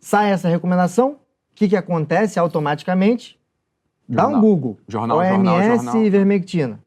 sai 0.00 0.30
essa 0.30 0.48
recomendação, 0.48 1.12
o 1.12 1.54
que, 1.54 1.68
que 1.68 1.76
acontece 1.76 2.38
automaticamente? 2.38 3.38
Jornal. 4.08 4.30
Dá 4.30 4.36
um 4.36 4.40
Google. 4.40 4.78
Jornal, 4.88 5.18
OMS 5.18 5.34
jornal, 5.34 5.62
jornal. 5.62 6.02
e 6.02 6.10
vermectina. 6.10 6.80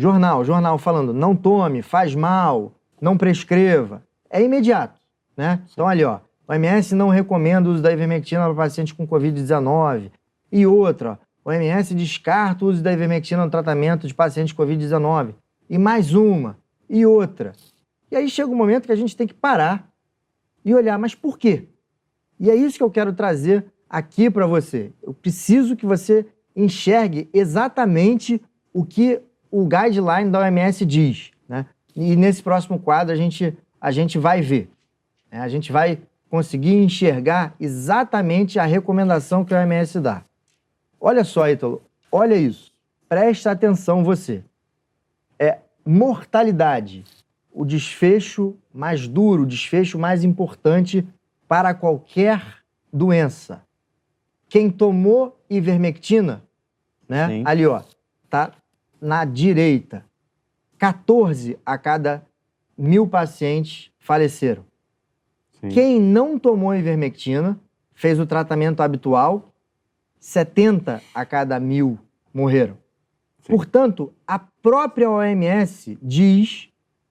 Jornal, 0.00 0.44
jornal 0.44 0.78
falando, 0.78 1.12
não 1.12 1.34
tome, 1.34 1.82
faz 1.82 2.14
mal, 2.14 2.72
não 3.00 3.18
prescreva. 3.18 4.00
É 4.30 4.40
imediato, 4.40 5.00
né? 5.36 5.56
Sim. 5.66 5.72
Então 5.72 5.88
ali, 5.88 6.04
ó, 6.04 6.20
OMS 6.46 6.94
não 6.94 7.08
recomenda 7.08 7.68
o 7.68 7.72
uso 7.72 7.82
da 7.82 7.92
ivermectina 7.92 8.44
para 8.44 8.54
pacientes 8.54 8.92
com 8.92 9.04
Covid-19. 9.04 10.12
E 10.52 10.64
outra, 10.64 11.18
OMS 11.44 11.96
descarta 11.96 12.64
o 12.64 12.68
uso 12.68 12.80
da 12.80 12.92
ivermectina 12.92 13.44
no 13.44 13.50
tratamento 13.50 14.06
de 14.06 14.14
pacientes 14.14 14.52
com 14.52 14.62
Covid-19. 14.62 15.34
E 15.68 15.76
mais 15.76 16.14
uma, 16.14 16.56
e 16.88 17.04
outra. 17.04 17.52
E 18.08 18.14
aí 18.14 18.30
chega 18.30 18.48
um 18.48 18.54
momento 18.54 18.86
que 18.86 18.92
a 18.92 18.96
gente 18.96 19.16
tem 19.16 19.26
que 19.26 19.34
parar 19.34 19.90
e 20.64 20.72
olhar, 20.72 20.96
mas 20.96 21.12
por 21.12 21.36
quê? 21.36 21.66
E 22.38 22.48
é 22.48 22.54
isso 22.54 22.78
que 22.78 22.84
eu 22.84 22.90
quero 22.90 23.12
trazer 23.12 23.66
aqui 23.90 24.30
para 24.30 24.46
você. 24.46 24.92
Eu 25.02 25.12
preciso 25.12 25.74
que 25.74 25.84
você 25.84 26.24
enxergue 26.54 27.28
exatamente 27.34 28.40
o 28.72 28.84
que 28.84 29.20
o 29.50 29.64
guideline 29.64 30.30
da 30.30 30.40
OMS 30.40 30.84
diz. 30.84 31.30
Né? 31.48 31.66
E 31.94 32.16
nesse 32.16 32.42
próximo 32.42 32.78
quadro 32.78 33.12
a 33.12 33.16
gente, 33.16 33.56
a 33.80 33.90
gente 33.90 34.18
vai 34.18 34.40
ver. 34.40 34.70
Né? 35.30 35.40
A 35.40 35.48
gente 35.48 35.72
vai 35.72 35.98
conseguir 36.30 36.74
enxergar 36.74 37.54
exatamente 37.58 38.58
a 38.58 38.64
recomendação 38.64 39.44
que 39.44 39.54
a 39.54 39.60
OMS 39.60 40.00
dá. 40.00 40.22
Olha 41.00 41.24
só, 41.24 41.48
Ítalo, 41.48 41.82
olha 42.10 42.34
isso. 42.34 42.72
Presta 43.08 43.50
atenção 43.50 44.04
você. 44.04 44.42
É 45.38 45.58
mortalidade 45.84 47.04
o 47.50 47.64
desfecho 47.64 48.56
mais 48.72 49.08
duro, 49.08 49.42
o 49.42 49.46
desfecho 49.46 49.98
mais 49.98 50.22
importante 50.22 51.06
para 51.48 51.72
qualquer 51.72 52.58
doença. 52.92 53.62
Quem 54.48 54.70
tomou 54.70 55.38
ivermectina, 55.48 56.42
né? 57.08 57.26
Sim. 57.28 57.42
Ali, 57.46 57.66
ó, 57.66 57.82
tá 58.30 58.52
na 59.00 59.24
direita. 59.24 60.04
14 60.78 61.58
a 61.66 61.76
cada 61.76 62.24
mil 62.76 63.06
pacientes 63.06 63.90
faleceram. 63.98 64.64
Sim. 65.60 65.68
Quem 65.68 66.00
não 66.00 66.38
tomou 66.38 66.74
ivermectina, 66.74 67.58
fez 67.94 68.20
o 68.20 68.26
tratamento 68.26 68.80
habitual, 68.80 69.52
70 70.20 71.02
a 71.12 71.26
cada 71.26 71.58
mil 71.58 71.98
morreram. 72.32 72.76
Sim. 73.40 73.56
Portanto, 73.56 74.12
a 74.26 74.38
própria 74.38 75.10
OMS 75.10 75.98
diz 76.00 76.68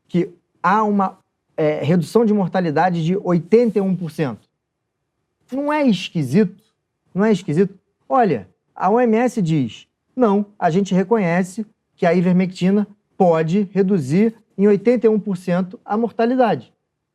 que 0.07 0.33
há 0.63 0.83
uma 0.83 1.19
é, 1.57 1.83
redução 1.83 2.25
de 2.25 2.33
mortalidade 2.33 3.03
de 3.03 3.15
81%. 3.15 4.37
Não 5.51 5.71
é 5.71 5.85
esquisito? 5.85 6.63
Não 7.13 7.25
é 7.25 7.31
esquisito? 7.31 7.77
Olha, 8.07 8.47
a 8.75 8.89
OMS 8.89 9.41
diz: 9.41 9.87
não, 10.15 10.45
a 10.57 10.69
gente 10.69 10.93
reconhece 10.93 11.65
que 11.97 12.05
a 12.05 12.13
ivermectina 12.13 12.87
pode 13.17 13.67
reduzir 13.73 14.35
em 14.57 14.65
81% 14.65 15.77
a 15.83 15.97
mortalidade. 15.97 16.71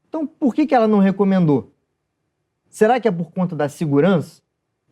Então, 0.08 0.26
por 0.26 0.54
que, 0.54 0.74
ela 0.74 0.88
não 0.88 0.98
recomendou? 0.98 1.72
Será 2.68 3.00
que 3.00 3.08
é 3.08 3.10
por 3.10 3.30
conta 3.32 3.56
da 3.56 3.68
segurança? 3.68 4.42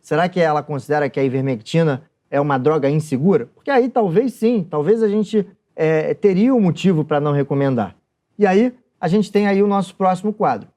Será 0.01 0.27
que 0.27 0.39
ela 0.39 0.63
considera 0.63 1.09
que 1.09 1.19
a 1.19 1.23
ivermectina 1.23 2.03
é 2.29 2.41
uma 2.41 2.57
droga 2.57 2.89
insegura? 2.89 3.45
Porque 3.53 3.69
aí 3.69 3.89
talvez 3.89 4.33
sim, 4.33 4.65
talvez 4.67 5.03
a 5.03 5.07
gente 5.07 5.45
é, 5.75 6.13
teria 6.13 6.55
um 6.55 6.61
motivo 6.61 7.05
para 7.05 7.19
não 7.19 7.33
recomendar. 7.33 7.95
E 8.39 8.47
aí 8.47 8.73
a 8.99 9.07
gente 9.07 9.31
tem 9.31 9.47
aí 9.47 9.61
o 9.61 9.67
nosso 9.67 9.95
próximo 9.95 10.33
quadro. 10.33 10.67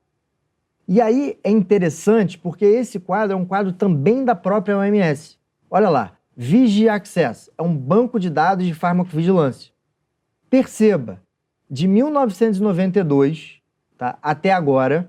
E 0.87 1.01
aí 1.01 1.39
é 1.43 1.51
interessante 1.51 2.39
porque 2.39 2.65
esse 2.65 3.01
quadro 3.01 3.33
é 3.33 3.37
um 3.37 3.47
quadro 3.47 3.73
também 3.73 4.25
da 4.25 4.35
própria 4.35 4.77
OMS. 4.77 5.39
Olha 5.71 5.89
lá, 5.89 6.13
Vigi 6.37 6.89
Access 6.89 7.49
é 7.57 7.63
um 7.63 7.77
banco 7.77 8.19
de 8.19 8.29
dados 8.29 8.67
de 8.67 8.75
farmacovigilância. 8.75 9.73
Perceba, 10.51 11.23
de 11.71 11.87
1992 11.87 13.61
tá, 13.97 14.19
até 14.21 14.53
agora, 14.53 15.09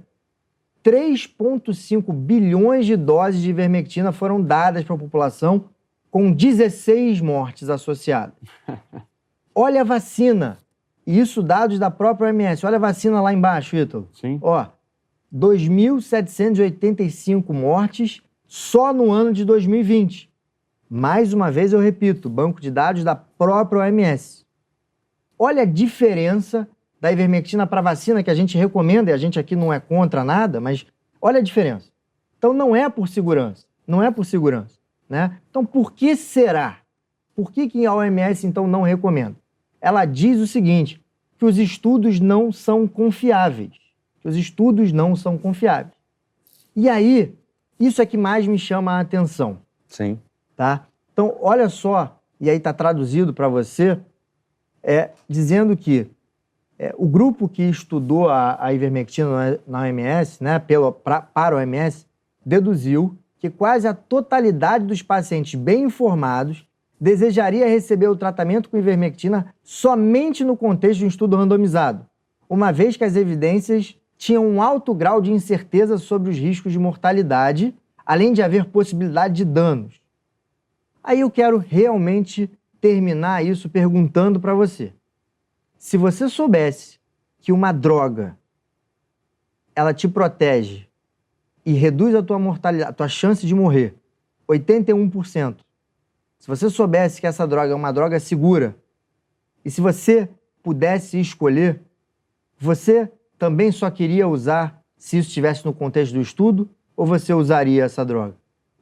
3,5 0.84 2.13
bilhões 2.13 2.86
de 2.86 2.95
doses 2.95 3.41
de 3.41 3.49
ivermectina 3.49 4.11
foram 4.11 4.39
dadas 4.39 4.84
para 4.84 4.95
a 4.95 4.99
população, 4.99 5.65
com 6.11 6.32
16 6.32 7.21
mortes 7.21 7.69
associadas. 7.69 8.36
Olha 9.53 9.82
a 9.82 9.84
vacina. 9.84 10.59
Isso 11.05 11.43
dados 11.43 11.78
da 11.80 11.91
própria 11.91 12.28
OMS. 12.28 12.65
Olha 12.65 12.78
a 12.78 12.80
vacina 12.80 13.21
lá 13.21 13.34
embaixo, 13.34 13.76
Ítalo. 13.76 14.07
Sim. 14.13 14.39
Ó, 14.41 14.65
2.785 15.34 17.51
mortes 17.51 18.21
só 18.47 18.93
no 18.93 19.11
ano 19.11 19.34
de 19.34 19.43
2020. 19.43 20.34
Mais 20.89 21.33
uma 21.33 21.51
vez 21.51 21.73
eu 21.73 21.79
repito, 21.79 22.29
banco 22.29 22.61
de 22.61 22.69
dados 22.69 23.03
da 23.03 23.15
própria 23.15 23.81
OMS. 23.81 24.45
Olha 25.38 25.63
a 25.63 25.65
diferença 25.65 26.67
da 27.01 27.11
ivermectina 27.11 27.67
para 27.67 27.81
vacina 27.81 28.23
que 28.23 28.29
a 28.29 28.36
gente 28.36 28.57
recomenda, 28.57 29.11
e 29.11 29.13
a 29.13 29.17
gente 29.17 29.39
aqui 29.39 29.55
não 29.55 29.73
é 29.73 29.79
contra 29.79 30.23
nada, 30.23 30.61
mas 30.61 30.86
olha 31.21 31.39
a 31.39 31.43
diferença. 31.43 31.89
Então 32.38 32.53
não 32.53 32.75
é 32.75 32.89
por 32.89 33.07
segurança, 33.07 33.65
não 33.88 34.01
é 34.01 34.11
por 34.11 34.25
segurança, 34.25 34.77
né? 35.09 35.39
Então 35.49 35.65
por 35.65 35.93
que 35.93 36.15
será? 36.15 36.77
Por 37.36 37.51
que, 37.51 37.67
que 37.67 37.86
a 37.86 37.93
OMS 37.93 38.47
então 38.47 38.65
não 38.65 38.81
recomenda? 38.81 39.36
Ela 39.81 40.05
diz 40.05 40.39
o 40.39 40.47
seguinte, 40.47 41.01
que 41.38 41.45
os 41.45 41.57
estudos 41.57 42.19
não 42.19 42.51
são 42.51 42.88
confiáveis. 42.88 43.73
Que 44.21 44.27
os 44.27 44.38
estudos 44.38 44.91
não 44.91 45.15
são 45.15 45.38
confiáveis. 45.38 45.93
E 46.75 46.89
aí, 46.89 47.36
isso 47.79 48.01
é 48.01 48.05
que 48.05 48.17
mais 48.17 48.47
me 48.47 48.57
chama 48.57 48.93
a 48.93 48.99
atenção. 49.01 49.59
Sim. 49.88 50.17
Tá? 50.55 50.87
Então, 51.11 51.37
olha 51.41 51.69
só, 51.69 52.19
e 52.39 52.49
aí 52.49 52.57
está 52.57 52.73
traduzido 52.73 53.33
para 53.33 53.47
você, 53.47 53.97
é, 54.83 55.11
dizendo 55.27 55.75
que 55.75 56.09
é, 56.77 56.93
o 56.97 57.07
grupo 57.07 57.47
que 57.47 57.63
estudou 57.63 58.29
a, 58.29 58.57
a 58.63 58.73
ivermectina 58.73 59.59
na 59.67 59.81
OMS, 59.81 60.43
né, 60.43 60.59
pelo, 60.59 60.91
pra, 60.91 61.21
para 61.21 61.55
a 61.55 61.59
OMS, 61.59 62.05
deduziu 62.45 63.17
que 63.39 63.49
quase 63.49 63.87
a 63.87 63.93
totalidade 63.93 64.85
dos 64.85 65.01
pacientes 65.01 65.55
bem 65.55 65.83
informados 65.83 66.67
desejaria 66.99 67.67
receber 67.67 68.07
o 68.07 68.15
tratamento 68.15 68.69
com 68.69 68.77
ivermectina 68.77 69.53
somente 69.63 70.43
no 70.43 70.55
contexto 70.55 70.99
de 70.99 71.05
um 71.05 71.09
estudo 71.09 71.35
randomizado, 71.35 72.05
uma 72.49 72.71
vez 72.71 72.95
que 72.95 73.03
as 73.03 73.15
evidências 73.15 73.95
tinham 74.17 74.47
um 74.47 74.61
alto 74.61 74.93
grau 74.93 75.21
de 75.21 75.31
incerteza 75.31 75.97
sobre 75.97 76.31
os 76.31 76.37
riscos 76.37 76.71
de 76.71 76.79
mortalidade, 76.79 77.75
além 78.05 78.31
de 78.31 78.41
haver 78.41 78.65
possibilidade 78.65 79.35
de 79.35 79.45
danos. 79.45 80.04
Aí 81.07 81.19
eu 81.19 81.29
quero 81.29 81.59
realmente 81.59 82.49
terminar 82.81 83.45
isso 83.45 83.69
perguntando 83.69 84.39
para 84.39 84.55
você. 84.55 84.91
Se 85.77 85.97
você 85.97 86.27
soubesse 86.27 86.99
que 87.39 87.51
uma 87.51 87.71
droga 87.71 88.35
ela 89.75 89.93
te 89.93 90.07
protege 90.07 90.87
e 91.63 91.73
reduz 91.73 92.15
a 92.15 92.23
tua 92.23 92.39
mortalidade, 92.39 92.89
a 92.89 92.93
tua 92.93 93.07
chance 93.07 93.45
de 93.45 93.53
morrer 93.53 93.93
81%. 94.49 95.57
Se 96.39 96.47
você 96.47 96.71
soubesse 96.71 97.21
que 97.21 97.27
essa 97.27 97.45
droga 97.45 97.71
é 97.71 97.75
uma 97.75 97.91
droga 97.91 98.19
segura 98.19 98.75
e 99.63 99.69
se 99.69 99.81
você 99.81 100.27
pudesse 100.63 101.19
escolher, 101.19 101.81
você 102.57 103.11
também 103.37 103.71
só 103.71 103.91
queria 103.91 104.27
usar 104.27 104.81
se 104.97 105.19
isso 105.19 105.27
estivesse 105.27 105.63
no 105.63 105.73
contexto 105.73 106.13
do 106.13 106.21
estudo 106.21 106.67
ou 106.97 107.05
você 107.05 107.31
usaria 107.31 107.83
essa 107.83 108.03
droga? 108.03 108.35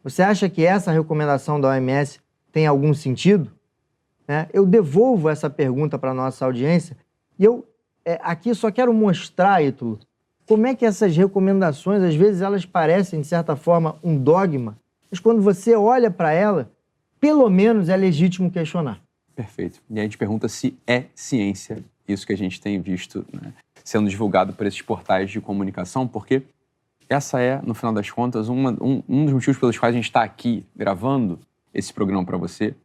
Você 0.04 0.22
acha 0.22 0.50
que 0.50 0.66
essa 0.66 0.92
recomendação 0.92 1.60
da 1.60 1.70
OMS 1.70 2.20
tem 2.52 2.68
algum 2.68 2.94
sentido? 2.94 3.52
Né? 4.28 4.48
Eu 4.54 4.66
devolvo 4.66 5.30
essa 5.30 5.50
pergunta 5.50 5.98
para 5.98 6.12
a 6.12 6.14
nossa 6.14 6.46
audiência 6.46 6.98
e 7.40 7.46
eu 7.46 7.66
é, 8.06 8.20
aqui 8.22 8.54
só 8.54 8.70
quero 8.70 8.94
mostrar, 8.94 9.64
Ítalo, 9.64 10.00
como 10.46 10.68
é 10.68 10.76
que 10.76 10.86
essas 10.86 11.16
recomendações, 11.16 12.04
às 12.04 12.16
vezes, 12.16 12.42
elas 12.42 12.66
parecem, 12.66 13.22
de 13.22 13.28
certa 13.28 13.56
forma, 13.56 13.96
um 14.04 14.18
dogma, 14.18 14.78
mas 15.10 15.20
quando 15.20 15.42
você 15.42 15.76
olha 15.76 16.12
para 16.12 16.34
ela, 16.34 16.70
pelo 17.20 17.50
menos 17.50 17.88
é 17.88 17.96
legítimo 17.96 18.52
questionar. 18.52 19.00
Perfeito. 19.36 19.82
E 19.90 20.00
a 20.00 20.04
gente 20.04 20.18
pergunta 20.18 20.50
se 20.50 20.78
é 20.86 21.06
ciência 21.16 21.84
isso 22.08 22.28
que 22.28 22.34
a 22.34 22.38
gente 22.38 22.60
tem 22.60 22.82
visto 22.82 23.26
né, 23.32 23.54
sendo 23.84 24.10
divulgado 24.10 24.54
por 24.54 24.66
esses 24.68 24.82
portais 24.82 25.32
de 25.32 25.40
comunicação, 25.40 26.08
porque 26.08 26.44
essa 27.10 27.40
é, 27.40 27.62
no 27.62 27.74
final 27.74 27.94
das 27.94 28.10
contas, 28.10 28.50
uma, 28.50 28.72
um, 28.82 29.04
um 29.08 29.26
dos 29.26 29.34
motivos 29.34 29.58
pelos 29.58 29.78
quais 29.78 29.94
a 29.94 29.98
gente 29.98 30.06
está 30.06 30.24
aqui 30.24 30.66
gravando 30.76 31.40
esse 31.74 31.94
programa 31.94 32.26
para 32.26 32.38
você, 32.38 32.76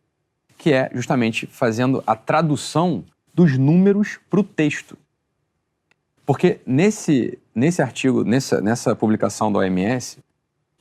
que 0.56 0.72
é 0.72 0.90
justamente 0.92 1.46
fazendo 1.46 2.02
a 2.06 2.16
tradução 2.16 3.04
dos 3.32 3.56
números 3.56 4.18
para 4.28 4.40
o 4.40 4.44
texto. 4.44 4.96
Porque 6.26 6.60
nesse, 6.66 7.38
nesse 7.54 7.80
artigo, 7.80 8.24
nessa, 8.24 8.60
nessa 8.60 8.94
publicação 8.94 9.50
da 9.52 9.60
OMS, 9.60 10.18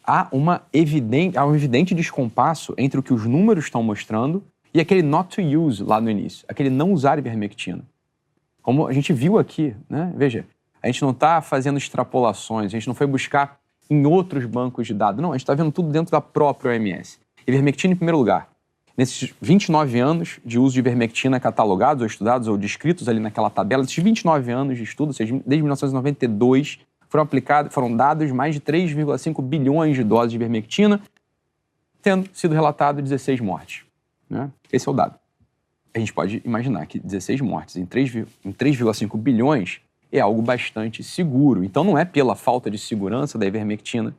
há, 0.04 0.28
uma 0.32 0.64
evidente, 0.74 1.38
há 1.38 1.46
um 1.46 1.56
evidente 1.56 1.94
descompasso 1.94 2.74
entre 2.78 3.00
o 3.00 3.04
que 3.04 3.14
os 3.14 3.26
números 3.26 3.66
estão 3.66 3.84
mostrando 3.84 4.44
e 4.74 4.80
aquele 4.80 5.02
not 5.02 5.36
to 5.36 5.42
use 5.42 5.84
lá 5.84 6.02
no 6.02 6.10
início, 6.10 6.46
aquele 6.48 6.70
não 6.70 6.92
usar 6.92 7.18
ivermectina. 7.18 7.84
Como 8.62 8.88
a 8.88 8.94
gente 8.94 9.14
viu 9.14 9.38
aqui, 9.38 9.76
né? 9.90 10.14
Veja, 10.16 10.46
a 10.88 10.92
gente 10.92 11.02
não 11.02 11.12
está 11.12 11.42
fazendo 11.42 11.78
extrapolações, 11.78 12.68
a 12.68 12.70
gente 12.70 12.88
não 12.88 12.96
foi 12.96 13.06
buscar 13.06 13.60
em 13.90 14.06
outros 14.06 14.46
bancos 14.46 14.88
de 14.88 14.94
dados. 14.94 15.22
Não, 15.22 15.32
a 15.32 15.34
gente 15.34 15.44
está 15.44 15.54
vendo 15.54 15.72
tudo 15.72 15.90
dentro 15.90 16.12
da 16.12 16.22
própria 16.22 16.72
OMS. 16.72 17.20
Ivermectina 17.46 17.94
em 17.94 17.98
primeiro 17.98 18.18
lugar. 18.18 18.50
Nesses 18.96 19.34
29 19.42 20.00
anos 20.00 20.40
de 20.46 20.58
uso 20.58 20.74
de 20.74 20.80
ivermectina 20.80 21.40
catalogados 21.40 22.02
ou 22.02 22.08
estudados 22.08 22.48
ou 22.48 22.58
descritos 22.58 23.10
ali 23.10 23.20
naquela 23.20 23.50
tabela, 23.50 23.84
esses 23.84 24.02
29 24.02 24.52
anos 24.52 24.78
de 24.78 24.84
estudo, 24.84 25.10
ou 25.10 25.14
seja, 25.14 25.34
desde 25.46 25.62
1992, 25.62 26.80
foram 27.10 27.24
aplicados, 27.24 27.74
foram 27.74 27.96
dados 27.96 28.32
mais 28.32 28.56
de 28.56 28.62
3,5 28.62 29.42
bilhões 29.44 29.96
de 29.96 30.04
doses 30.04 30.32
de 30.32 30.38
ivermectina, 30.38 31.02
tendo 32.02 32.30
sido 32.34 32.56
relatado 32.56 33.02
16 33.02 33.42
mortes. 33.42 33.84
Né? 34.30 34.50
Esse 34.72 34.88
é 34.88 34.92
o 34.92 34.96
dado. 34.96 35.16
A 35.94 36.00
gente 36.00 36.14
pode 36.14 36.42
imaginar 36.46 36.86
que 36.86 36.98
16 36.98 37.42
mortes 37.42 37.76
em 37.76 37.86
3,5 37.86 39.18
bilhões 39.18 39.82
é 40.12 40.20
algo 40.20 40.42
bastante 40.42 41.04
seguro. 41.04 41.64
Então 41.64 41.84
não 41.84 41.98
é 41.98 42.06
pela 42.06 42.36
falta 42.36 42.70
de 42.70 42.78
segurança 42.78 43.38
da 43.38 43.46
ivermectina 43.46 44.16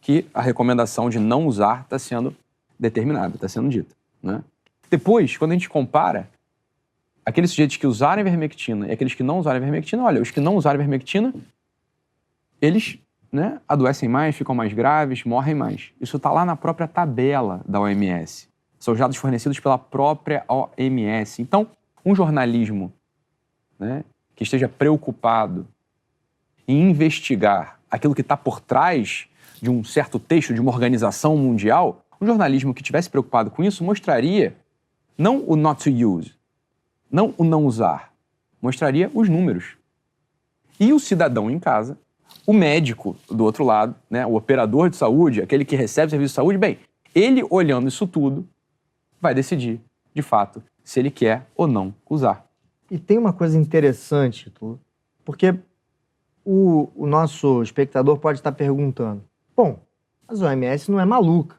que 0.00 0.26
a 0.32 0.40
recomendação 0.40 1.10
de 1.10 1.18
não 1.18 1.46
usar 1.46 1.82
está 1.82 1.98
sendo 1.98 2.34
determinada, 2.78 3.34
está 3.34 3.48
sendo 3.48 3.68
dita. 3.68 3.94
Né? 4.22 4.42
Depois, 4.90 5.36
quando 5.36 5.52
a 5.52 5.54
gente 5.54 5.68
compara 5.68 6.28
aqueles 7.24 7.50
sujeitos 7.50 7.76
que 7.76 7.86
usaram 7.86 8.20
ivermectina 8.20 8.88
e 8.88 8.92
aqueles 8.92 9.14
que 9.14 9.22
não 9.22 9.38
usaram 9.38 9.58
ivermectina, 9.58 10.02
olha, 10.02 10.22
os 10.22 10.30
que 10.30 10.40
não 10.40 10.56
usaram 10.56 10.76
ivermectina, 10.76 11.34
eles 12.60 12.98
né, 13.30 13.60
adoecem 13.68 14.08
mais, 14.08 14.34
ficam 14.34 14.54
mais 14.54 14.72
graves, 14.72 15.24
morrem 15.24 15.54
mais. 15.54 15.90
Isso 16.00 16.16
está 16.16 16.30
lá 16.30 16.44
na 16.44 16.56
própria 16.56 16.88
tabela 16.88 17.60
da 17.68 17.80
OMS. 17.80 18.48
São 18.78 18.94
os 18.94 19.00
dados 19.00 19.16
fornecidos 19.16 19.60
pela 19.60 19.76
própria 19.76 20.44
OMS. 20.48 21.42
Então, 21.42 21.68
um 22.04 22.14
jornalismo 22.14 22.92
né, 23.78 24.04
que 24.38 24.44
esteja 24.44 24.68
preocupado 24.68 25.66
em 26.68 26.90
investigar 26.90 27.80
aquilo 27.90 28.14
que 28.14 28.20
está 28.20 28.36
por 28.36 28.60
trás 28.60 29.26
de 29.60 29.68
um 29.68 29.82
certo 29.82 30.20
texto, 30.20 30.54
de 30.54 30.60
uma 30.60 30.70
organização 30.70 31.36
mundial, 31.36 32.04
Um 32.20 32.26
jornalismo 32.26 32.72
que 32.72 32.82
tivesse 32.82 33.10
preocupado 33.10 33.50
com 33.50 33.64
isso 33.64 33.82
mostraria 33.82 34.56
não 35.16 35.42
o 35.44 35.56
not 35.56 35.82
to 35.82 35.90
use, 35.90 36.34
não 37.10 37.34
o 37.36 37.42
não 37.42 37.64
usar, 37.66 38.12
mostraria 38.62 39.10
os 39.12 39.28
números. 39.28 39.76
E 40.78 40.92
o 40.92 41.00
cidadão 41.00 41.50
em 41.50 41.58
casa, 41.58 41.98
o 42.46 42.52
médico 42.52 43.16
do 43.28 43.42
outro 43.42 43.64
lado, 43.64 43.94
né, 44.08 44.24
o 44.24 44.36
operador 44.36 44.88
de 44.88 44.96
saúde, 44.96 45.42
aquele 45.42 45.64
que 45.64 45.74
recebe 45.74 46.10
serviço 46.10 46.32
de 46.32 46.36
saúde, 46.36 46.58
bem, 46.58 46.78
ele 47.12 47.44
olhando 47.50 47.88
isso 47.88 48.06
tudo, 48.06 48.48
vai 49.20 49.34
decidir, 49.34 49.80
de 50.14 50.22
fato, 50.22 50.62
se 50.84 51.00
ele 51.00 51.10
quer 51.10 51.46
ou 51.56 51.66
não 51.66 51.92
usar. 52.08 52.47
E 52.90 52.98
tem 52.98 53.18
uma 53.18 53.32
coisa 53.32 53.58
interessante, 53.58 54.52
porque 55.24 55.54
o, 56.44 56.88
o 56.94 57.06
nosso 57.06 57.62
espectador 57.62 58.18
pode 58.18 58.38
estar 58.38 58.52
perguntando: 58.52 59.22
bom, 59.54 59.78
mas 60.26 60.42
a 60.42 60.46
OMS 60.46 60.90
não 60.90 60.98
é 60.98 61.04
maluca. 61.04 61.56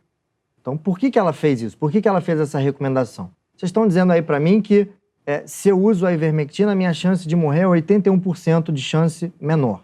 Então, 0.61 0.75
por 0.75 0.97
que, 0.97 1.11
que 1.11 1.19
ela 1.19 1.33
fez 1.33 1.61
isso? 1.61 1.77
Por 1.77 1.91
que, 1.91 2.01
que 2.01 2.07
ela 2.07 2.21
fez 2.21 2.39
essa 2.39 2.59
recomendação? 2.59 3.31
Vocês 3.55 3.69
estão 3.69 3.87
dizendo 3.87 4.11
aí 4.11 4.21
para 4.21 4.39
mim 4.39 4.61
que 4.61 4.89
é, 5.25 5.43
se 5.45 5.69
eu 5.69 5.79
uso 5.79 6.05
a 6.05 6.13
ivermectina, 6.13 6.71
a 6.71 6.75
minha 6.75 6.93
chance 6.93 7.27
de 7.27 7.35
morrer 7.35 7.61
é 7.61 7.65
81% 7.65 8.71
de 8.71 8.81
chance 8.81 9.31
menor. 9.39 9.83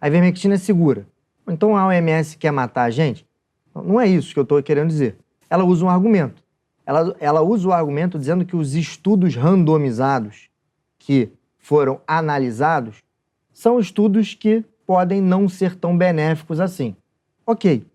A 0.00 0.06
ivermectina 0.06 0.54
é 0.54 0.58
segura. 0.58 1.06
Então 1.48 1.76
a 1.76 1.86
OMS 1.86 2.36
quer 2.36 2.50
matar 2.50 2.84
a 2.84 2.90
gente? 2.90 3.26
Não 3.74 4.00
é 4.00 4.06
isso 4.06 4.32
que 4.32 4.38
eu 4.38 4.42
estou 4.42 4.62
querendo 4.62 4.88
dizer. 4.88 5.16
Ela 5.48 5.64
usa 5.64 5.84
um 5.84 5.88
argumento. 5.88 6.42
Ela, 6.84 7.16
ela 7.18 7.42
usa 7.42 7.68
o 7.68 7.72
argumento 7.72 8.18
dizendo 8.18 8.44
que 8.44 8.54
os 8.54 8.74
estudos 8.74 9.34
randomizados 9.34 10.50
que 11.06 11.30
foram 11.56 12.00
analisados 12.04 13.04
são 13.52 13.78
estudos 13.78 14.34
que 14.34 14.64
podem 14.84 15.20
não 15.20 15.48
ser 15.48 15.76
tão 15.76 15.96
benéficos 15.96 16.58
assim. 16.58 16.96
Ok. 17.46 17.86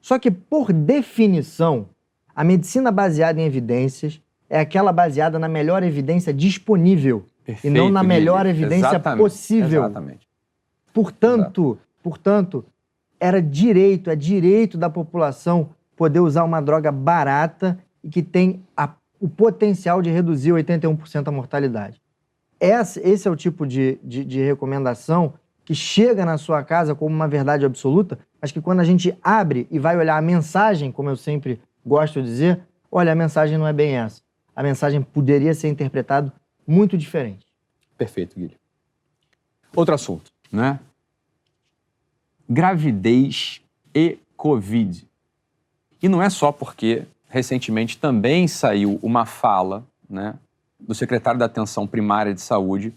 Só 0.00 0.20
que, 0.20 0.30
por 0.30 0.72
definição, 0.72 1.88
a 2.32 2.44
medicina 2.44 2.92
baseada 2.92 3.40
em 3.40 3.44
evidências 3.44 4.22
é 4.48 4.60
aquela 4.60 4.92
baseada 4.92 5.36
na 5.36 5.48
melhor 5.48 5.82
evidência 5.82 6.32
disponível 6.32 7.24
Perfeito, 7.44 7.74
e 7.74 7.76
não 7.76 7.90
na 7.90 8.04
melhor 8.04 8.46
evidência 8.46 8.86
exatamente, 8.86 9.20
possível. 9.20 9.82
Exatamente. 9.82 10.28
Portanto, 10.94 11.72
Exato. 11.72 11.88
portanto, 12.04 12.64
era 13.18 13.42
direito, 13.42 14.10
é 14.10 14.14
direito 14.14 14.78
da 14.78 14.88
população 14.88 15.70
poder 15.96 16.20
usar 16.20 16.44
uma 16.44 16.62
droga 16.62 16.92
barata 16.92 17.76
e 18.02 18.08
que 18.08 18.22
tem 18.22 18.62
a, 18.76 18.90
o 19.20 19.28
potencial 19.28 20.00
de 20.00 20.08
reduzir 20.08 20.52
81% 20.52 21.26
a 21.26 21.32
mortalidade. 21.32 22.00
Esse, 22.60 23.00
esse 23.00 23.26
é 23.26 23.30
o 23.30 23.36
tipo 23.36 23.66
de, 23.66 23.98
de, 24.02 24.24
de 24.24 24.40
recomendação 24.42 25.34
que 25.64 25.74
chega 25.74 26.24
na 26.24 26.36
sua 26.36 26.62
casa 26.62 26.94
como 26.94 27.14
uma 27.14 27.28
verdade 27.28 27.64
absoluta, 27.64 28.18
mas 28.40 28.52
que 28.52 28.60
quando 28.60 28.80
a 28.80 28.84
gente 28.84 29.16
abre 29.22 29.66
e 29.70 29.78
vai 29.78 29.96
olhar 29.96 30.16
a 30.16 30.22
mensagem, 30.22 30.92
como 30.92 31.08
eu 31.08 31.16
sempre 31.16 31.60
gosto 31.84 32.20
de 32.20 32.28
dizer, 32.28 32.60
olha, 32.90 33.12
a 33.12 33.14
mensagem 33.14 33.56
não 33.56 33.66
é 33.66 33.72
bem 33.72 33.96
essa 33.96 34.20
a 34.60 34.62
mensagem 34.62 35.00
poderia 35.00 35.54
ser 35.54 35.68
interpretada 35.68 36.30
muito 36.66 36.98
diferente. 36.98 37.46
Perfeito, 37.96 38.34
Guilherme. 38.34 38.60
Outro 39.74 39.94
assunto, 39.94 40.30
né? 40.52 40.78
Gravidez 42.46 43.62
e 43.94 44.18
Covid. 44.36 45.08
E 46.02 46.08
não 46.10 46.22
é 46.22 46.28
só 46.28 46.52
porque 46.52 47.06
recentemente 47.28 47.96
também 47.96 48.46
saiu 48.46 48.98
uma 49.02 49.24
fala, 49.24 49.86
né, 50.08 50.34
do 50.80 50.94
secretário 50.94 51.38
da 51.38 51.46
Atenção 51.46 51.86
Primária 51.86 52.34
de 52.34 52.40
Saúde, 52.40 52.92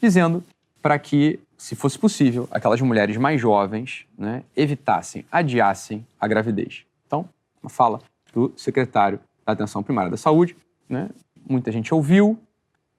dizendo 0.00 0.44
para 0.80 0.98
que, 0.98 1.40
se 1.56 1.74
fosse 1.74 1.98
possível, 1.98 2.48
aquelas 2.50 2.80
mulheres 2.80 3.16
mais 3.16 3.40
jovens 3.40 4.06
né, 4.16 4.42
evitassem, 4.56 5.24
adiassem 5.30 6.06
a 6.20 6.26
gravidez. 6.28 6.84
Então, 7.06 7.28
uma 7.62 7.70
fala 7.70 8.00
do 8.32 8.52
secretário 8.56 9.20
da 9.44 9.52
Atenção 9.52 9.82
Primária 9.82 10.10
da 10.10 10.16
Saúde, 10.16 10.56
né? 10.88 11.08
Muita 11.48 11.72
gente 11.72 11.94
ouviu, 11.94 12.38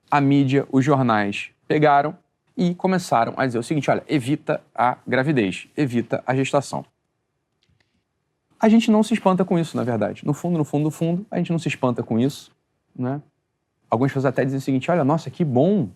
a 0.10 0.20
mídia, 0.20 0.68
os 0.72 0.84
jornais 0.84 1.52
pegaram 1.68 2.18
e 2.58 2.74
começaram 2.74 3.34
a 3.38 3.46
dizer 3.46 3.60
o 3.60 3.64
seguinte: 3.64 3.90
olha, 3.90 4.04
evita 4.08 4.62
a 4.74 4.98
gravidez, 5.08 5.68
evita 5.78 6.24
a 6.26 6.36
gestação. 6.36 6.86
A 8.60 8.68
gente 8.68 8.92
não 8.92 9.02
se 9.04 9.14
espanta 9.14 9.46
com 9.46 9.58
isso, 9.58 9.78
na 9.78 9.84
verdade. 9.84 10.26
No 10.26 10.34
fundo, 10.34 10.58
no 10.58 10.66
fundo, 10.66 10.84
no 10.84 10.92
fundo, 10.92 11.26
a 11.32 11.38
gente 11.38 11.52
não 11.52 11.60
se 11.60 11.70
espanta 11.70 12.04
com 12.04 12.20
isso. 12.20 12.52
Né? 12.94 13.22
Algumas 13.90 14.12
pessoas 14.12 14.26
até 14.26 14.44
dizem 14.46 14.60
o 14.60 14.62
seguinte: 14.62 14.92
olha, 14.92 15.04
nossa, 15.04 15.30
que 15.30 15.44
bom 15.44 15.90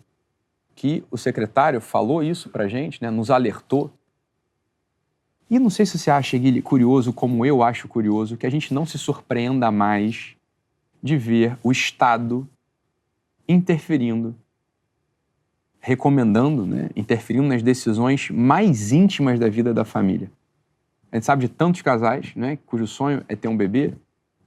que 0.75 1.03
o 1.11 1.17
secretário 1.17 1.79
falou 1.79 2.23
isso 2.23 2.49
pra 2.49 2.67
gente, 2.67 3.01
né? 3.01 3.09
nos 3.09 3.29
alertou. 3.29 3.91
E 5.49 5.59
não 5.59 5.69
sei 5.69 5.85
se 5.85 5.99
você 5.99 6.09
acha, 6.09 6.37
Guilherme, 6.37 6.61
curioso, 6.61 7.13
como 7.13 7.45
eu 7.45 7.61
acho 7.61 7.87
curioso, 7.87 8.37
que 8.37 8.47
a 8.47 8.49
gente 8.49 8.73
não 8.73 8.85
se 8.85 8.97
surpreenda 8.97 9.69
mais 9.69 10.35
de 11.01 11.17
ver 11.17 11.57
o 11.61 11.71
Estado 11.71 12.47
interferindo, 13.47 14.33
recomendando, 15.79 16.65
né, 16.65 16.89
interferindo 16.95 17.47
nas 17.47 17.61
decisões 17.61 18.29
mais 18.29 18.91
íntimas 18.91 19.37
da 19.37 19.49
vida 19.49 19.73
da 19.73 19.83
família. 19.83 20.31
A 21.11 21.17
gente 21.17 21.25
sabe 21.25 21.41
de 21.45 21.53
tantos 21.53 21.81
casais 21.81 22.33
né, 22.35 22.57
cujo 22.65 22.87
sonho 22.87 23.23
é 23.27 23.35
ter 23.35 23.49
um 23.49 23.57
bebê, 23.57 23.93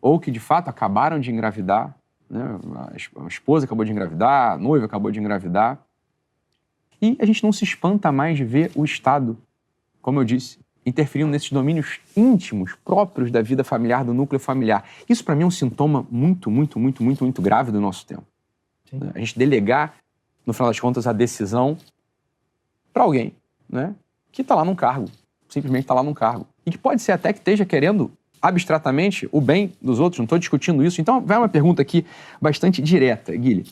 ou 0.01 0.19
que 0.19 0.31
de 0.31 0.41
fato 0.41 0.69
acabaram 0.69 1.21
de 1.21 1.31
engravidar, 1.31 1.95
né, 2.29 2.59
a 3.17 3.27
esposa 3.27 3.67
acabou 3.67 3.85
de 3.85 3.93
engravidar, 3.93 4.53
a 4.53 4.59
noiva 4.59 4.87
acabou 4.87 5.11
de 5.11 5.19
engravidar. 5.19 5.79
E 7.01 7.17
a 7.21 7.27
gente 7.27 7.43
não 7.43 7.53
se 7.53 7.65
espanta 7.65 8.11
mais 8.11 8.37
de 8.37 8.45
ver 8.45 8.71
o 8.75 8.85
Estado, 8.85 9.37
como 10.01 10.21
eu 10.21 10.25
disse, 10.25 10.59
interferindo 10.85 11.31
nesses 11.31 11.51
domínios 11.51 11.99
íntimos 12.17 12.75
próprios 12.85 13.31
da 13.31 13.43
vida 13.43 13.65
familiar, 13.65 14.05
do 14.05 14.15
núcleo 14.15 14.39
familiar. 14.39 14.89
Isso, 15.09 15.25
para 15.25 15.35
mim, 15.35 15.43
é 15.43 15.47
um 15.47 15.51
sintoma 15.51 16.07
muito, 16.11 16.51
muito, 16.51 16.79
muito, 16.79 17.03
muito, 17.03 17.25
muito 17.25 17.43
grave 17.43 17.73
do 17.73 17.81
nosso 17.81 18.07
tempo. 18.07 18.25
Sim. 18.89 19.01
A 19.15 19.19
gente 19.19 19.37
delegar, 19.37 19.97
no 20.47 20.53
final 20.53 20.71
das 20.71 20.79
contas, 20.79 21.07
a 21.07 21.13
decisão 21.13 21.77
para 22.93 23.03
alguém 23.03 23.35
né, 23.69 23.95
que 24.31 24.43
está 24.43 24.55
lá 24.55 24.65
num 24.65 24.77
cargo, 24.77 25.11
simplesmente 25.49 25.83
está 25.83 25.93
lá 25.93 26.03
num 26.03 26.15
cargo. 26.15 26.47
E 26.65 26.71
que 26.71 26.79
pode 26.79 27.03
ser 27.03 27.13
até 27.13 27.33
que 27.33 27.41
esteja 27.41 27.67
querendo 27.67 28.11
abstratamente 28.41 29.29
o 29.33 29.41
bem 29.41 29.73
dos 29.81 29.99
outros, 30.01 30.19
não 30.19 30.25
estou 30.25 30.39
discutindo 30.39 30.85
isso. 30.85 31.01
Então, 31.01 31.21
vai 31.21 31.39
uma 31.39 31.49
pergunta 31.49 31.83
aqui 31.83 32.05
bastante 32.41 32.81
direta, 32.83 33.35
Guilherme. 33.35 33.71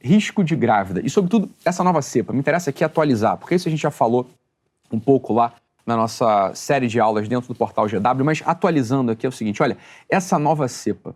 Risco 0.00 0.44
de 0.44 0.54
grávida, 0.54 1.00
e 1.02 1.08
sobretudo 1.08 1.48
essa 1.64 1.82
nova 1.82 2.02
cepa, 2.02 2.32
me 2.32 2.38
interessa 2.38 2.68
aqui 2.68 2.84
atualizar, 2.84 3.38
porque 3.38 3.54
isso 3.54 3.68
a 3.68 3.70
gente 3.70 3.80
já 3.80 3.90
falou 3.90 4.28
um 4.92 5.00
pouco 5.00 5.32
lá 5.32 5.54
na 5.86 5.96
nossa 5.96 6.52
série 6.54 6.88
de 6.88 7.00
aulas 7.00 7.28
dentro 7.28 7.48
do 7.48 7.54
portal 7.54 7.86
GW, 7.86 8.24
mas 8.24 8.42
atualizando 8.44 9.12
aqui 9.12 9.26
é 9.26 9.28
o 9.28 9.32
seguinte: 9.32 9.62
olha, 9.62 9.76
essa 10.08 10.38
nova 10.38 10.68
cepa, 10.68 11.14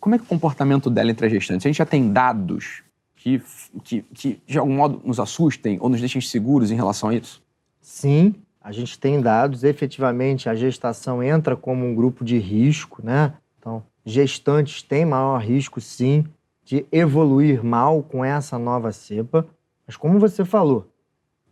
como 0.00 0.14
é 0.14 0.18
que 0.18 0.24
o 0.24 0.28
comportamento 0.28 0.88
dela 0.90 1.10
entre 1.10 1.26
as 1.26 1.32
gestantes? 1.32 1.66
A 1.66 1.68
gente 1.68 1.78
já 1.78 1.86
tem 1.86 2.12
dados 2.12 2.82
que, 3.16 3.42
que, 3.82 4.02
que 4.14 4.40
de 4.46 4.58
algum 4.58 4.74
modo 4.74 5.00
nos 5.04 5.20
assustem 5.20 5.78
ou 5.80 5.88
nos 5.88 6.00
deixem 6.00 6.20
seguros 6.20 6.70
em 6.70 6.76
relação 6.76 7.10
a 7.10 7.14
isso? 7.14 7.42
Sim, 7.80 8.34
a 8.68 8.72
gente 8.72 8.98
tem 8.98 9.18
dados. 9.18 9.64
Efetivamente, 9.64 10.46
a 10.46 10.54
gestação 10.54 11.22
entra 11.22 11.56
como 11.56 11.86
um 11.86 11.94
grupo 11.94 12.22
de 12.22 12.36
risco, 12.36 13.00
né? 13.02 13.32
Então, 13.58 13.82
gestantes 14.04 14.82
têm 14.82 15.06
maior 15.06 15.38
risco, 15.38 15.80
sim, 15.80 16.26
de 16.62 16.84
evoluir 16.92 17.64
mal 17.64 18.02
com 18.02 18.22
essa 18.22 18.58
nova 18.58 18.92
cepa. 18.92 19.46
Mas, 19.86 19.96
como 19.96 20.18
você 20.18 20.44
falou, 20.44 20.86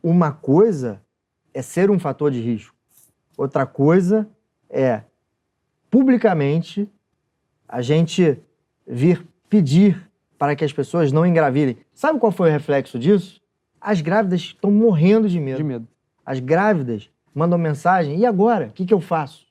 uma 0.02 0.30
coisa 0.30 1.00
é 1.54 1.62
ser 1.62 1.90
um 1.90 1.98
fator 1.98 2.30
de 2.30 2.38
risco. 2.38 2.76
Outra 3.34 3.64
coisa 3.64 4.28
é, 4.68 5.00
publicamente, 5.90 6.86
a 7.66 7.80
gente 7.80 8.38
vir 8.86 9.26
pedir 9.48 10.06
para 10.36 10.54
que 10.54 10.66
as 10.66 10.72
pessoas 10.72 11.12
não 11.12 11.24
engravidem. 11.24 11.78
Sabe 11.94 12.20
qual 12.20 12.30
foi 12.30 12.50
o 12.50 12.52
reflexo 12.52 12.98
disso? 12.98 13.40
As 13.80 14.02
grávidas 14.02 14.40
estão 14.40 14.70
morrendo 14.70 15.30
de 15.30 15.40
medo. 15.40 15.56
De 15.56 15.64
medo. 15.64 15.88
As 16.26 16.40
grávidas 16.40 17.08
mandam 17.32 17.56
mensagem, 17.56 18.18
e 18.18 18.26
agora? 18.26 18.66
O 18.66 18.72
que, 18.72 18.84
que 18.84 18.92
eu 18.92 19.00
faço? 19.00 19.46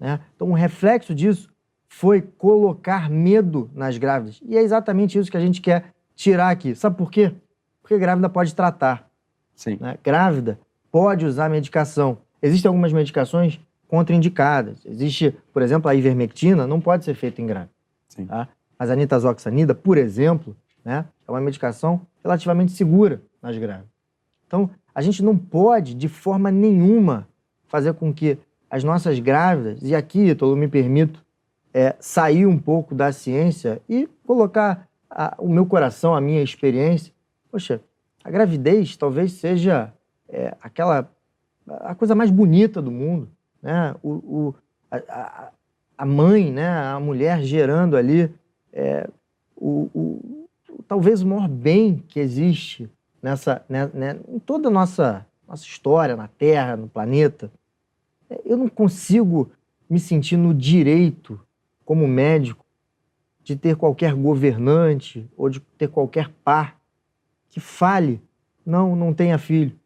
Né? 0.00 0.18
Então, 0.34 0.50
o 0.50 0.54
reflexo 0.54 1.14
disso 1.14 1.48
foi 1.88 2.20
colocar 2.20 3.08
medo 3.08 3.70
nas 3.72 3.96
grávidas. 3.96 4.40
E 4.44 4.56
é 4.56 4.62
exatamente 4.62 5.16
isso 5.16 5.30
que 5.30 5.36
a 5.36 5.40
gente 5.40 5.60
quer 5.60 5.94
tirar 6.14 6.50
aqui. 6.50 6.74
Sabe 6.74 6.96
por 6.96 7.10
quê? 7.10 7.32
Porque 7.80 7.96
grávida 7.96 8.28
pode 8.28 8.54
tratar. 8.54 9.08
Sim. 9.54 9.78
Né? 9.80 9.96
Grávida 10.02 10.58
pode 10.90 11.24
usar 11.24 11.48
medicação. 11.48 12.18
Existem 12.42 12.68
algumas 12.68 12.92
medicações 12.92 13.60
contraindicadas. 13.86 14.84
Existe, 14.84 15.34
por 15.52 15.62
exemplo, 15.62 15.88
a 15.88 15.94
ivermectina, 15.94 16.66
não 16.66 16.80
pode 16.80 17.04
ser 17.04 17.14
feita 17.14 17.40
em 17.40 17.46
grávida. 17.46 17.70
Tá? 18.26 18.48
Mas 18.78 18.90
a 18.90 18.96
nitazoxanida, 18.96 19.74
por 19.74 19.96
exemplo, 19.96 20.56
né, 20.84 21.04
é 21.26 21.30
uma 21.30 21.40
medicação 21.40 22.00
relativamente 22.22 22.72
segura 22.72 23.22
nas 23.40 23.56
grávidas. 23.56 23.90
Então, 24.46 24.70
a 24.96 25.02
gente 25.02 25.22
não 25.22 25.36
pode, 25.36 25.92
de 25.92 26.08
forma 26.08 26.50
nenhuma, 26.50 27.28
fazer 27.66 27.92
com 27.92 28.14
que 28.14 28.38
as 28.70 28.82
nossas 28.82 29.18
grávidas, 29.18 29.82
e 29.82 29.94
aqui, 29.94 30.34
eu 30.40 30.56
me 30.56 30.66
permito, 30.66 31.22
é, 31.74 31.94
sair 32.00 32.46
um 32.46 32.56
pouco 32.58 32.94
da 32.94 33.12
ciência 33.12 33.78
e 33.86 34.08
colocar 34.26 34.88
a, 35.10 35.34
o 35.38 35.50
meu 35.50 35.66
coração, 35.66 36.14
a 36.14 36.20
minha 36.20 36.42
experiência. 36.42 37.12
Poxa, 37.50 37.78
a 38.24 38.30
gravidez 38.30 38.96
talvez 38.96 39.32
seja 39.32 39.92
é, 40.30 40.56
aquela 40.62 41.10
a 41.68 41.94
coisa 41.94 42.14
mais 42.14 42.30
bonita 42.30 42.80
do 42.80 42.90
mundo, 42.90 43.28
né? 43.60 43.94
O, 44.02 44.10
o 44.12 44.54
a, 44.90 44.96
a, 44.96 45.50
a 45.98 46.06
mãe, 46.06 46.50
né, 46.50 46.70
a 46.70 46.98
mulher 46.98 47.42
gerando 47.42 47.98
ali 47.98 48.32
é, 48.72 49.06
o, 49.54 49.90
o, 49.94 50.48
talvez 50.88 51.20
o 51.20 51.26
maior 51.26 51.48
bem 51.48 52.02
que 52.08 52.18
existe 52.18 52.88
nessa, 53.26 53.64
né, 53.68 53.90
né, 53.92 54.20
em 54.28 54.38
toda 54.38 54.68
a 54.68 54.70
nossa, 54.70 55.26
nossa 55.48 55.64
história, 55.64 56.14
na 56.14 56.28
Terra, 56.28 56.76
no 56.76 56.88
planeta. 56.88 57.50
É, 58.30 58.40
eu 58.44 58.56
não 58.56 58.68
consigo 58.68 59.50
me 59.90 59.98
sentir 59.98 60.36
no 60.36 60.54
direito, 60.54 61.40
como 61.84 62.06
médico, 62.06 62.64
de 63.42 63.56
ter 63.56 63.74
qualquer 63.74 64.14
governante 64.14 65.28
ou 65.36 65.48
de 65.48 65.58
ter 65.58 65.88
qualquer 65.88 66.30
par 66.44 66.76
que 67.48 67.58
fale, 67.58 68.22
não, 68.64 68.94
não 68.94 69.12
tenha 69.12 69.38
filho. 69.38 69.76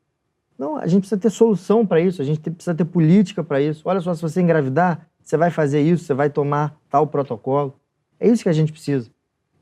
Não, 0.59 0.77
a 0.77 0.87
gente 0.87 1.01
precisa 1.01 1.21
ter 1.21 1.31
solução 1.31 1.87
para 1.87 1.99
isso, 1.99 2.21
a 2.21 2.25
gente 2.27 2.41
precisa 2.41 2.75
ter 2.75 2.85
política 2.85 3.43
para 3.43 3.59
isso. 3.59 3.89
Olha 3.89 4.03
só, 4.03 4.13
se 4.13 4.21
você 4.21 4.43
engravidar, 4.43 5.09
você 5.23 5.39
vai 5.39 5.51
fazer 5.51 5.81
isso, 5.81 6.05
você 6.05 6.13
vai 6.13 6.29
tomar 6.29 6.79
tal 6.91 7.07
protocolo. 7.07 7.75
É 8.19 8.29
isso 8.29 8.43
que 8.43 8.51
a 8.51 8.55
gente 8.55 8.71
precisa. 8.71 9.11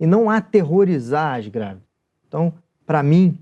E 0.00 0.06
não 0.06 0.28
aterrorizar 0.28 1.38
as 1.38 1.46
grávidas. 1.46 1.86
Então, 2.26 2.52
para 2.84 3.04
mim, 3.04 3.38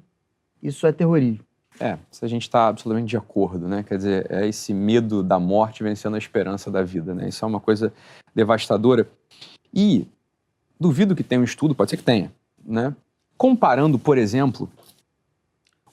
isso 0.66 0.86
é 0.86 0.92
terrorismo. 0.92 1.44
É, 1.78 1.98
se 2.10 2.24
a 2.24 2.28
gente 2.28 2.42
está 2.42 2.68
absolutamente 2.68 3.10
de 3.10 3.16
acordo, 3.16 3.68
né? 3.68 3.82
Quer 3.82 3.96
dizer, 3.98 4.26
é 4.30 4.46
esse 4.46 4.72
medo 4.72 5.22
da 5.22 5.38
morte 5.38 5.82
vencendo 5.82 6.14
a 6.14 6.18
esperança 6.18 6.70
da 6.70 6.82
vida, 6.82 7.14
né? 7.14 7.28
Isso 7.28 7.44
é 7.44 7.48
uma 7.48 7.60
coisa 7.60 7.92
devastadora. 8.34 9.08
E 9.74 10.06
duvido 10.80 11.14
que 11.14 11.22
tenha 11.22 11.40
um 11.40 11.44
estudo, 11.44 11.74
pode 11.74 11.90
ser 11.90 11.98
que 11.98 12.02
tenha, 12.02 12.32
né? 12.64 12.94
Comparando, 13.36 13.98
por 13.98 14.16
exemplo, 14.16 14.70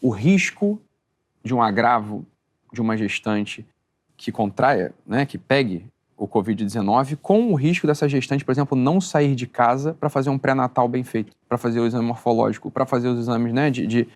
o 0.02 0.10
risco 0.10 0.82
de 1.44 1.54
um 1.54 1.62
agravo 1.62 2.26
de 2.72 2.82
uma 2.82 2.98
gestante 2.98 3.66
que 4.16 4.32
contraia, 4.32 4.94
né, 5.06 5.26
que 5.26 5.38
pegue 5.38 5.86
o 6.18 6.28
Covid-19 6.28 7.18
com 7.22 7.52
o 7.52 7.56
risco 7.56 7.86
dessa 7.88 8.08
gestante, 8.08 8.46
por 8.46 8.52
exemplo, 8.52 8.78
não 8.78 9.02
sair 9.02 9.36
de 9.36 9.46
casa 9.46 9.94
para 9.94 10.10
fazer 10.10 10.30
um 10.30 10.38
pré-natal 10.38 10.88
bem 10.88 11.04
feito, 11.04 11.34
para 11.48 11.58
fazer 11.58 11.80
o 11.80 11.86
exame 11.86 12.06
morfológico, 12.06 12.72
para 12.72 12.86
fazer 12.86 13.10
os 13.10 13.20
exames 13.20 13.54
né, 13.54 13.70
de, 13.70 13.86
de... 13.86 14.08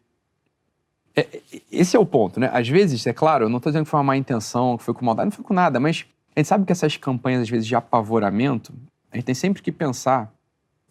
É, 1.17 1.41
esse 1.71 1.97
é 1.97 1.99
o 1.99 2.05
ponto, 2.05 2.39
né? 2.39 2.49
Às 2.53 2.69
vezes, 2.69 3.07
é 3.07 3.13
claro, 3.13 3.45
eu 3.45 3.49
não 3.49 3.57
estou 3.57 3.71
dizendo 3.71 3.85
que 3.85 3.89
foi 3.89 3.97
uma 3.97 4.03
má 4.03 4.17
intenção, 4.17 4.77
que 4.77 4.83
foi 4.83 4.93
com 4.93 5.03
maldade, 5.03 5.25
não 5.25 5.31
foi 5.31 5.43
com 5.43 5.53
nada, 5.53 5.79
mas 5.79 6.05
a 6.35 6.39
gente 6.39 6.47
sabe 6.47 6.65
que 6.65 6.71
essas 6.71 6.95
campanhas, 6.95 7.41
às 7.41 7.49
vezes, 7.49 7.65
de 7.65 7.75
apavoramento, 7.75 8.71
a 9.11 9.17
gente 9.17 9.25
tem 9.25 9.35
sempre 9.35 9.63
que 9.63 9.71
pensar 9.71 10.31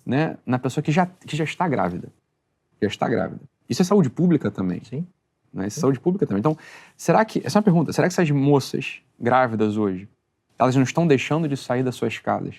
né, 0.04 0.36
na 0.44 0.58
pessoa 0.58 0.82
que 0.82 0.90
já, 0.90 1.06
que 1.06 1.36
já 1.36 1.44
está 1.44 1.68
grávida. 1.68 2.08
Já 2.82 2.88
está 2.88 3.08
grávida. 3.08 3.40
Isso 3.68 3.82
é 3.82 3.84
saúde 3.84 4.10
pública 4.10 4.50
também. 4.50 4.82
Sim. 4.84 5.06
Né? 5.52 5.68
Isso 5.68 5.78
é 5.78 5.80
saúde 5.80 6.00
pública 6.00 6.26
também. 6.26 6.40
Então, 6.40 6.58
será 6.96 7.24
que. 7.24 7.40
Essa 7.44 7.58
é 7.58 7.60
uma 7.60 7.64
pergunta. 7.64 7.92
Será 7.92 8.08
que 8.08 8.12
essas 8.12 8.30
moças 8.30 9.00
grávidas 9.18 9.76
hoje 9.76 10.08
elas 10.58 10.74
não 10.74 10.82
estão 10.82 11.06
deixando 11.06 11.48
de 11.48 11.56
sair 11.56 11.82
das 11.82 11.94
suas 11.94 12.18
casas, 12.18 12.56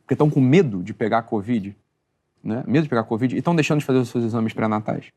porque 0.00 0.14
estão 0.14 0.30
com 0.30 0.40
medo 0.40 0.82
de 0.82 0.94
pegar 0.94 1.18
a 1.18 1.22
Covid, 1.22 1.76
né? 2.42 2.62
medo 2.66 2.84
de 2.84 2.88
pegar 2.88 3.02
a 3.02 3.04
Covid, 3.04 3.34
e 3.34 3.38
estão 3.38 3.54
deixando 3.54 3.80
de 3.80 3.84
fazer 3.84 3.98
os 3.98 4.08
seus 4.08 4.24
exames 4.24 4.52
pré-natais. 4.52 5.12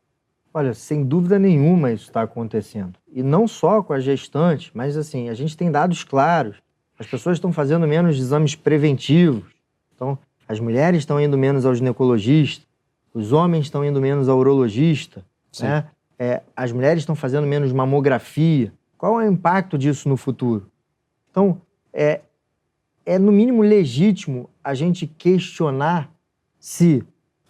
Olha, 0.56 0.72
sem 0.72 1.04
dúvida 1.04 1.38
nenhuma 1.38 1.92
isso 1.92 2.04
está 2.04 2.22
acontecendo. 2.22 2.94
E 3.12 3.22
não 3.22 3.46
só 3.46 3.82
com 3.82 3.92
a 3.92 4.00
gestante, 4.00 4.70
mas 4.72 4.96
assim, 4.96 5.28
a 5.28 5.34
gente 5.34 5.54
tem 5.54 5.70
dados 5.70 6.02
claros. 6.02 6.56
As 6.98 7.06
pessoas 7.06 7.36
estão 7.36 7.52
fazendo 7.52 7.86
menos 7.86 8.18
exames 8.18 8.54
preventivos. 8.54 9.44
Então, 9.94 10.18
as 10.48 10.58
mulheres 10.58 11.00
estão 11.00 11.20
indo 11.20 11.36
menos 11.36 11.66
ao 11.66 11.74
ginecologista, 11.74 12.64
os 13.12 13.34
homens 13.34 13.66
estão 13.66 13.84
indo 13.84 14.00
menos 14.00 14.30
ao 14.30 14.38
urologista, 14.38 15.22
né? 15.60 15.88
É, 16.18 16.40
as 16.56 16.72
mulheres 16.72 17.02
estão 17.02 17.14
fazendo 17.14 17.46
menos 17.46 17.70
mamografia. 17.70 18.72
Qual 18.96 19.20
é 19.20 19.28
o 19.28 19.30
impacto 19.30 19.76
disso 19.76 20.08
no 20.08 20.16
futuro? 20.16 20.70
Então, 21.30 21.60
é, 21.92 22.22
é 23.04 23.18
no 23.18 23.30
mínimo 23.30 23.60
legítimo 23.60 24.48
a 24.64 24.72
gente 24.72 25.06
questionar 25.06 26.10
se, 26.58 27.04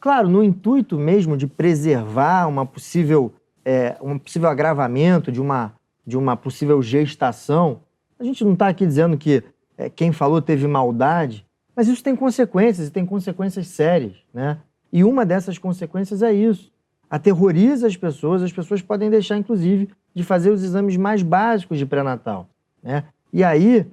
claro, 0.07 0.29
no 0.29 0.41
intuito 0.41 0.97
mesmo 0.97 1.37
de 1.37 1.49
preservar 1.49 2.47
uma 2.47 2.65
possível, 2.65 3.35
é, 3.65 3.97
um 4.01 4.17
possível 4.17 4.49
agravamento 4.49 5.33
de 5.33 5.41
uma, 5.41 5.75
de 6.07 6.17
uma 6.17 6.37
possível 6.37 6.81
gestação, 6.81 7.81
a 8.17 8.23
gente 8.23 8.45
não 8.45 8.53
está 8.53 8.69
aqui 8.69 8.87
dizendo 8.87 9.19
que 9.19 9.43
é, 9.77 9.91
quem 9.91 10.13
falou 10.13 10.41
teve 10.41 10.65
maldade, 10.69 11.45
mas 11.75 11.89
isso 11.89 12.05
tem 12.05 12.15
consequências, 12.15 12.87
e 12.87 12.91
tem 12.93 13.05
consequências 13.05 13.67
sérias, 13.67 14.15
né? 14.33 14.59
E 14.93 15.03
uma 15.03 15.27
dessas 15.27 15.59
consequências 15.59 16.23
é 16.23 16.33
isso. 16.33 16.71
Aterroriza 17.11 17.89
as 17.89 17.97
pessoas, 17.97 18.45
as 18.45 18.53
pessoas 18.53 18.81
podem 18.81 19.11
deixar, 19.11 19.37
inclusive, 19.37 19.91
de 20.15 20.23
fazer 20.23 20.51
os 20.53 20.63
exames 20.63 20.97
mais 20.97 21.21
básicos 21.21 21.79
de 21.79 21.85
pré-natal, 21.85 22.49
né? 22.81 23.03
E 23.33 23.43
aí, 23.43 23.85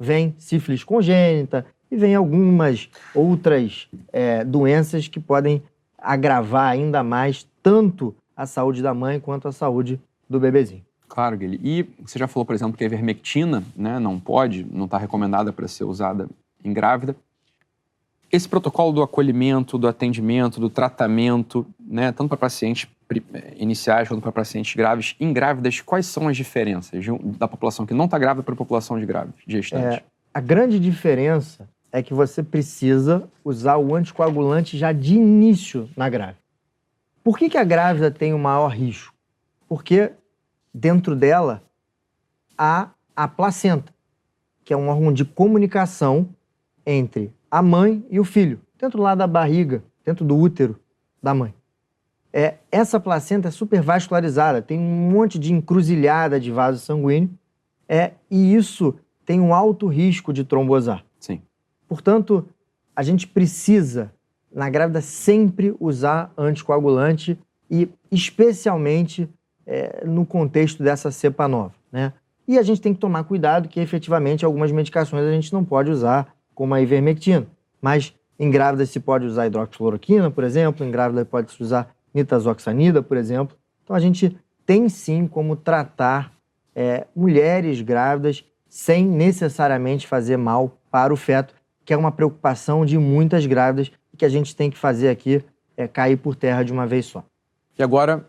vem 0.00 0.34
sífilis 0.36 0.82
congênita 0.82 1.64
e 1.92 1.96
vem 1.96 2.14
algumas 2.14 2.88
outras 3.14 3.86
é, 4.10 4.42
doenças 4.42 5.08
que 5.08 5.20
podem 5.20 5.62
agravar 5.98 6.70
ainda 6.70 7.04
mais 7.04 7.46
tanto 7.62 8.16
a 8.34 8.46
saúde 8.46 8.82
da 8.82 8.94
mãe 8.94 9.20
quanto 9.20 9.46
a 9.46 9.52
saúde 9.52 10.00
do 10.28 10.40
bebezinho. 10.40 10.82
Claro, 11.06 11.36
Guilherme. 11.36 11.60
E 11.62 11.82
você 12.02 12.18
já 12.18 12.26
falou, 12.26 12.46
por 12.46 12.54
exemplo, 12.54 12.78
que 12.78 12.82
a 12.82 12.86
ivermectina 12.86 13.62
né, 13.76 13.98
não 13.98 14.18
pode, 14.18 14.64
não 14.64 14.86
está 14.86 14.96
recomendada 14.96 15.52
para 15.52 15.68
ser 15.68 15.84
usada 15.84 16.26
em 16.64 16.72
grávida. 16.72 17.14
Esse 18.32 18.48
protocolo 18.48 18.90
do 18.92 19.02
acolhimento, 19.02 19.76
do 19.76 19.86
atendimento, 19.86 20.58
do 20.58 20.70
tratamento, 20.70 21.66
né, 21.78 22.10
tanto 22.10 22.30
para 22.30 22.38
pacientes 22.38 22.88
iniciais 23.58 24.08
quanto 24.08 24.22
para 24.22 24.32
pacientes 24.32 24.74
graves, 24.74 25.14
em 25.20 25.30
grávidas, 25.30 25.82
quais 25.82 26.06
são 26.06 26.26
as 26.28 26.38
diferenças 26.38 27.04
da 27.38 27.46
população 27.46 27.84
que 27.84 27.92
não 27.92 28.06
está 28.06 28.18
grávida 28.18 28.42
para 28.42 28.54
a 28.54 28.56
população 28.56 28.98
de 28.98 29.04
grávidas, 29.04 29.42
de 29.46 29.56
gestantes? 29.60 29.98
É, 29.98 30.02
a 30.32 30.40
grande 30.40 30.80
diferença 30.80 31.68
é 31.92 32.02
que 32.02 32.14
você 32.14 32.42
precisa 32.42 33.28
usar 33.44 33.76
o 33.76 33.94
anticoagulante 33.94 34.78
já 34.78 34.92
de 34.92 35.14
início 35.14 35.90
na 35.94 36.08
grávida. 36.08 36.38
Por 37.22 37.38
que, 37.38 37.50
que 37.50 37.58
a 37.58 37.64
grávida 37.64 38.10
tem 38.10 38.32
o 38.32 38.38
maior 38.38 38.68
risco? 38.68 39.14
Porque 39.68 40.12
dentro 40.72 41.14
dela 41.14 41.62
há 42.56 42.90
a 43.14 43.28
placenta, 43.28 43.92
que 44.64 44.72
é 44.72 44.76
um 44.76 44.88
órgão 44.88 45.12
de 45.12 45.24
comunicação 45.24 46.28
entre 46.84 47.32
a 47.50 47.62
mãe 47.62 48.04
e 48.10 48.18
o 48.18 48.24
filho, 48.24 48.60
dentro 48.78 49.00
lá 49.00 49.14
da 49.14 49.26
barriga, 49.26 49.84
dentro 50.04 50.24
do 50.24 50.36
útero 50.36 50.80
da 51.22 51.34
mãe. 51.34 51.54
É, 52.32 52.54
essa 52.70 52.98
placenta 52.98 53.48
é 53.48 53.50
super 53.50 53.82
vascularizada, 53.82 54.62
tem 54.62 54.78
um 54.78 55.10
monte 55.10 55.38
de 55.38 55.52
encruzilhada 55.52 56.40
de 56.40 56.50
vaso 56.50 56.78
sanguíneo, 56.78 57.30
é, 57.86 58.12
e 58.30 58.54
isso 58.54 58.96
tem 59.26 59.38
um 59.38 59.54
alto 59.54 59.86
risco 59.86 60.32
de 60.32 60.42
trombosar. 60.42 61.04
Sim. 61.20 61.42
Portanto, 61.92 62.48
a 62.96 63.02
gente 63.02 63.26
precisa, 63.26 64.10
na 64.50 64.70
grávida, 64.70 65.02
sempre 65.02 65.76
usar 65.78 66.32
anticoagulante 66.38 67.38
e 67.70 67.86
especialmente 68.10 69.28
é, 69.66 70.02
no 70.06 70.24
contexto 70.24 70.82
dessa 70.82 71.10
cepa 71.10 71.46
nova, 71.46 71.74
né? 71.92 72.14
E 72.48 72.58
a 72.58 72.62
gente 72.62 72.80
tem 72.80 72.94
que 72.94 72.98
tomar 72.98 73.24
cuidado 73.24 73.68
que 73.68 73.78
efetivamente 73.78 74.42
algumas 74.42 74.72
medicações 74.72 75.22
a 75.22 75.30
gente 75.30 75.52
não 75.52 75.62
pode 75.62 75.90
usar 75.90 76.34
como 76.54 76.72
a 76.72 76.80
ivermectina. 76.80 77.46
Mas 77.78 78.14
em 78.38 78.50
grávidas 78.50 78.88
se 78.88 78.98
pode 78.98 79.26
usar 79.26 79.48
hidroxicloroquina, 79.48 80.30
por 80.30 80.44
exemplo, 80.44 80.86
em 80.86 80.90
grávida 80.90 81.26
pode-se 81.26 81.62
usar 81.62 81.94
nitazoxanida, 82.14 83.02
por 83.02 83.18
exemplo. 83.18 83.54
Então 83.84 83.94
a 83.94 84.00
gente 84.00 84.34
tem 84.64 84.88
sim 84.88 85.26
como 85.26 85.56
tratar 85.56 86.32
é, 86.74 87.06
mulheres 87.14 87.82
grávidas 87.82 88.42
sem 88.66 89.04
necessariamente 89.04 90.06
fazer 90.06 90.38
mal 90.38 90.78
para 90.90 91.12
o 91.12 91.16
feto, 91.18 91.54
que 91.84 91.92
é 91.92 91.96
uma 91.96 92.12
preocupação 92.12 92.84
de 92.84 92.98
muitas 92.98 93.46
grávidas 93.46 93.90
e 94.12 94.16
que 94.16 94.24
a 94.24 94.28
gente 94.28 94.54
tem 94.54 94.70
que 94.70 94.78
fazer 94.78 95.08
aqui 95.08 95.42
é 95.76 95.88
cair 95.88 96.16
por 96.16 96.36
terra 96.36 96.62
de 96.62 96.72
uma 96.72 96.86
vez 96.86 97.06
só. 97.06 97.24
E 97.78 97.82
agora, 97.82 98.26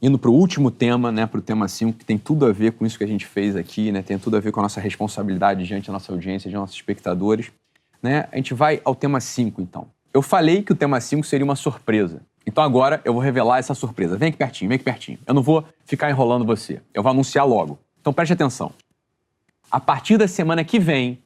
indo 0.00 0.18
para 0.18 0.30
o 0.30 0.34
último 0.34 0.70
tema, 0.70 1.12
né, 1.12 1.26
para 1.26 1.38
o 1.38 1.42
tema 1.42 1.68
5, 1.68 1.98
que 1.98 2.04
tem 2.04 2.18
tudo 2.18 2.46
a 2.46 2.52
ver 2.52 2.72
com 2.72 2.86
isso 2.86 2.98
que 2.98 3.04
a 3.04 3.08
gente 3.08 3.26
fez 3.26 3.54
aqui, 3.54 3.92
né, 3.92 4.02
tem 4.02 4.18
tudo 4.18 4.36
a 4.36 4.40
ver 4.40 4.50
com 4.50 4.60
a 4.60 4.62
nossa 4.62 4.80
responsabilidade 4.80 5.66
diante 5.66 5.88
da 5.88 5.92
nossa 5.92 6.12
audiência, 6.12 6.48
de 6.48 6.56
nossos 6.56 6.74
espectadores. 6.74 7.52
Né? 8.02 8.28
A 8.32 8.36
gente 8.36 8.54
vai 8.54 8.80
ao 8.84 8.94
tema 8.94 9.20
5, 9.20 9.60
então. 9.60 9.86
Eu 10.12 10.22
falei 10.22 10.62
que 10.62 10.72
o 10.72 10.76
tema 10.76 11.00
5 11.00 11.24
seria 11.26 11.44
uma 11.44 11.56
surpresa. 11.56 12.22
Então 12.46 12.62
agora 12.62 13.00
eu 13.04 13.12
vou 13.12 13.22
revelar 13.22 13.58
essa 13.58 13.74
surpresa. 13.74 14.16
Vem 14.16 14.28
aqui 14.28 14.38
pertinho, 14.38 14.68
vem 14.68 14.76
aqui 14.76 14.84
pertinho. 14.84 15.18
Eu 15.26 15.34
não 15.34 15.42
vou 15.42 15.64
ficar 15.84 16.10
enrolando 16.10 16.44
você. 16.44 16.80
Eu 16.92 17.02
vou 17.02 17.10
anunciar 17.10 17.46
logo. 17.46 17.78
Então 18.00 18.12
preste 18.12 18.32
atenção. 18.32 18.72
A 19.70 19.80
partir 19.80 20.18
da 20.18 20.28
semana 20.28 20.62
que 20.62 20.78
vem, 20.78 21.18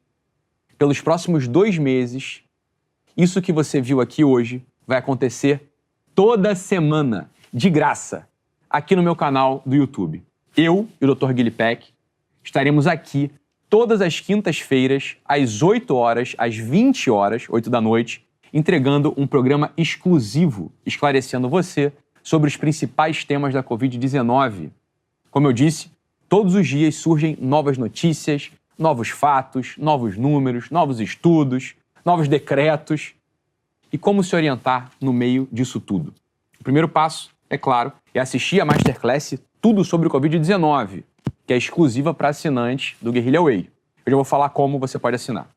pelos 0.78 1.00
próximos 1.00 1.48
dois 1.48 1.76
meses, 1.76 2.42
isso 3.16 3.42
que 3.42 3.52
você 3.52 3.80
viu 3.80 4.00
aqui 4.00 4.22
hoje 4.22 4.64
vai 4.86 4.96
acontecer 4.96 5.70
toda 6.14 6.54
semana, 6.54 7.30
de 7.52 7.68
graça, 7.68 8.28
aqui 8.70 8.94
no 8.94 9.02
meu 9.02 9.16
canal 9.16 9.62
do 9.66 9.74
YouTube. 9.74 10.22
Eu 10.56 10.88
e 11.00 11.04
o 11.04 11.14
Dr. 11.14 11.32
Guilherme 11.32 11.50
Peck 11.50 11.88
estaremos 12.44 12.86
aqui 12.86 13.30
todas 13.68 14.00
as 14.00 14.20
quintas-feiras, 14.20 15.16
às 15.24 15.62
8 15.62 15.94
horas, 15.94 16.34
às 16.38 16.56
20 16.56 17.10
horas, 17.10 17.46
8 17.48 17.68
da 17.68 17.80
noite, 17.80 18.24
entregando 18.52 19.12
um 19.16 19.26
programa 19.26 19.72
exclusivo 19.76 20.72
esclarecendo 20.86 21.48
você 21.48 21.92
sobre 22.22 22.48
os 22.48 22.56
principais 22.56 23.24
temas 23.24 23.52
da 23.52 23.62
Covid-19. 23.62 24.70
Como 25.30 25.46
eu 25.46 25.52
disse, 25.52 25.90
todos 26.28 26.54
os 26.54 26.66
dias 26.66 26.94
surgem 26.94 27.36
novas 27.40 27.76
notícias, 27.76 28.50
novos 28.78 29.08
fatos, 29.08 29.74
novos 29.76 30.16
números, 30.16 30.70
novos 30.70 31.00
estudos, 31.00 31.74
novos 32.04 32.28
decretos 32.28 33.14
e 33.92 33.98
como 33.98 34.22
se 34.22 34.36
orientar 34.36 34.90
no 35.00 35.12
meio 35.12 35.48
disso 35.50 35.80
tudo. 35.80 36.14
O 36.60 36.64
primeiro 36.64 36.88
passo, 36.88 37.30
é 37.50 37.58
claro, 37.58 37.92
é 38.14 38.20
assistir 38.20 38.60
a 38.60 38.64
Masterclass 38.64 39.34
Tudo 39.60 39.84
sobre 39.84 40.06
o 40.06 40.10
Covid-19, 40.10 41.02
que 41.46 41.52
é 41.52 41.56
exclusiva 41.56 42.14
para 42.14 42.28
assinantes 42.28 42.96
do 43.00 43.10
Guerrilla 43.10 43.42
Way. 43.42 43.70
Eu 44.06 44.10
já 44.10 44.16
vou 44.16 44.24
falar 44.24 44.50
como 44.50 44.78
você 44.78 44.98
pode 44.98 45.16
assinar. 45.16 45.48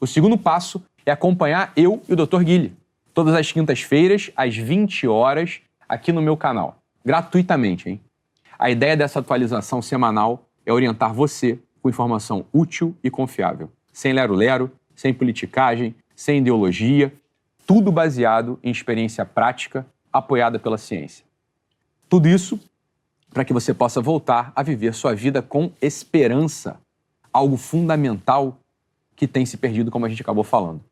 O 0.00 0.06
segundo 0.06 0.36
passo 0.36 0.82
é 1.06 1.10
acompanhar 1.10 1.72
eu 1.76 2.02
e 2.08 2.12
o 2.12 2.16
Dr. 2.16 2.42
Guilherme, 2.42 2.76
todas 3.14 3.34
as 3.34 3.50
quintas-feiras, 3.52 4.30
às 4.36 4.56
20 4.56 5.06
horas, 5.06 5.60
aqui 5.88 6.12
no 6.12 6.20
meu 6.20 6.36
canal, 6.36 6.78
gratuitamente, 7.04 7.88
hein? 7.88 8.00
A 8.58 8.70
ideia 8.70 8.96
dessa 8.96 9.20
atualização 9.20 9.80
semanal 9.80 10.44
é 10.66 10.72
orientar 10.72 11.14
você 11.14 11.58
com 11.82 11.88
informação 11.88 12.44
útil 12.52 12.96
e 13.02 13.10
confiável, 13.10 13.70
sem 13.92 14.12
lero-lero, 14.12 14.70
sem 14.94 15.14
politicagem, 15.14 15.94
sem 16.14 16.38
ideologia, 16.38 17.12
tudo 17.66 17.92
baseado 17.92 18.58
em 18.62 18.70
experiência 18.70 19.24
prática 19.24 19.86
apoiada 20.12 20.58
pela 20.58 20.78
ciência. 20.78 21.24
Tudo 22.08 22.28
isso 22.28 22.58
para 23.30 23.44
que 23.44 23.52
você 23.52 23.74
possa 23.74 24.00
voltar 24.00 24.52
a 24.56 24.62
viver 24.62 24.94
sua 24.94 25.14
vida 25.14 25.42
com 25.42 25.70
esperança, 25.80 26.80
algo 27.32 27.56
fundamental 27.56 28.58
que 29.14 29.26
tem 29.26 29.44
se 29.44 29.56
perdido, 29.56 29.90
como 29.90 30.06
a 30.06 30.08
gente 30.08 30.22
acabou 30.22 30.44
falando. 30.44 30.82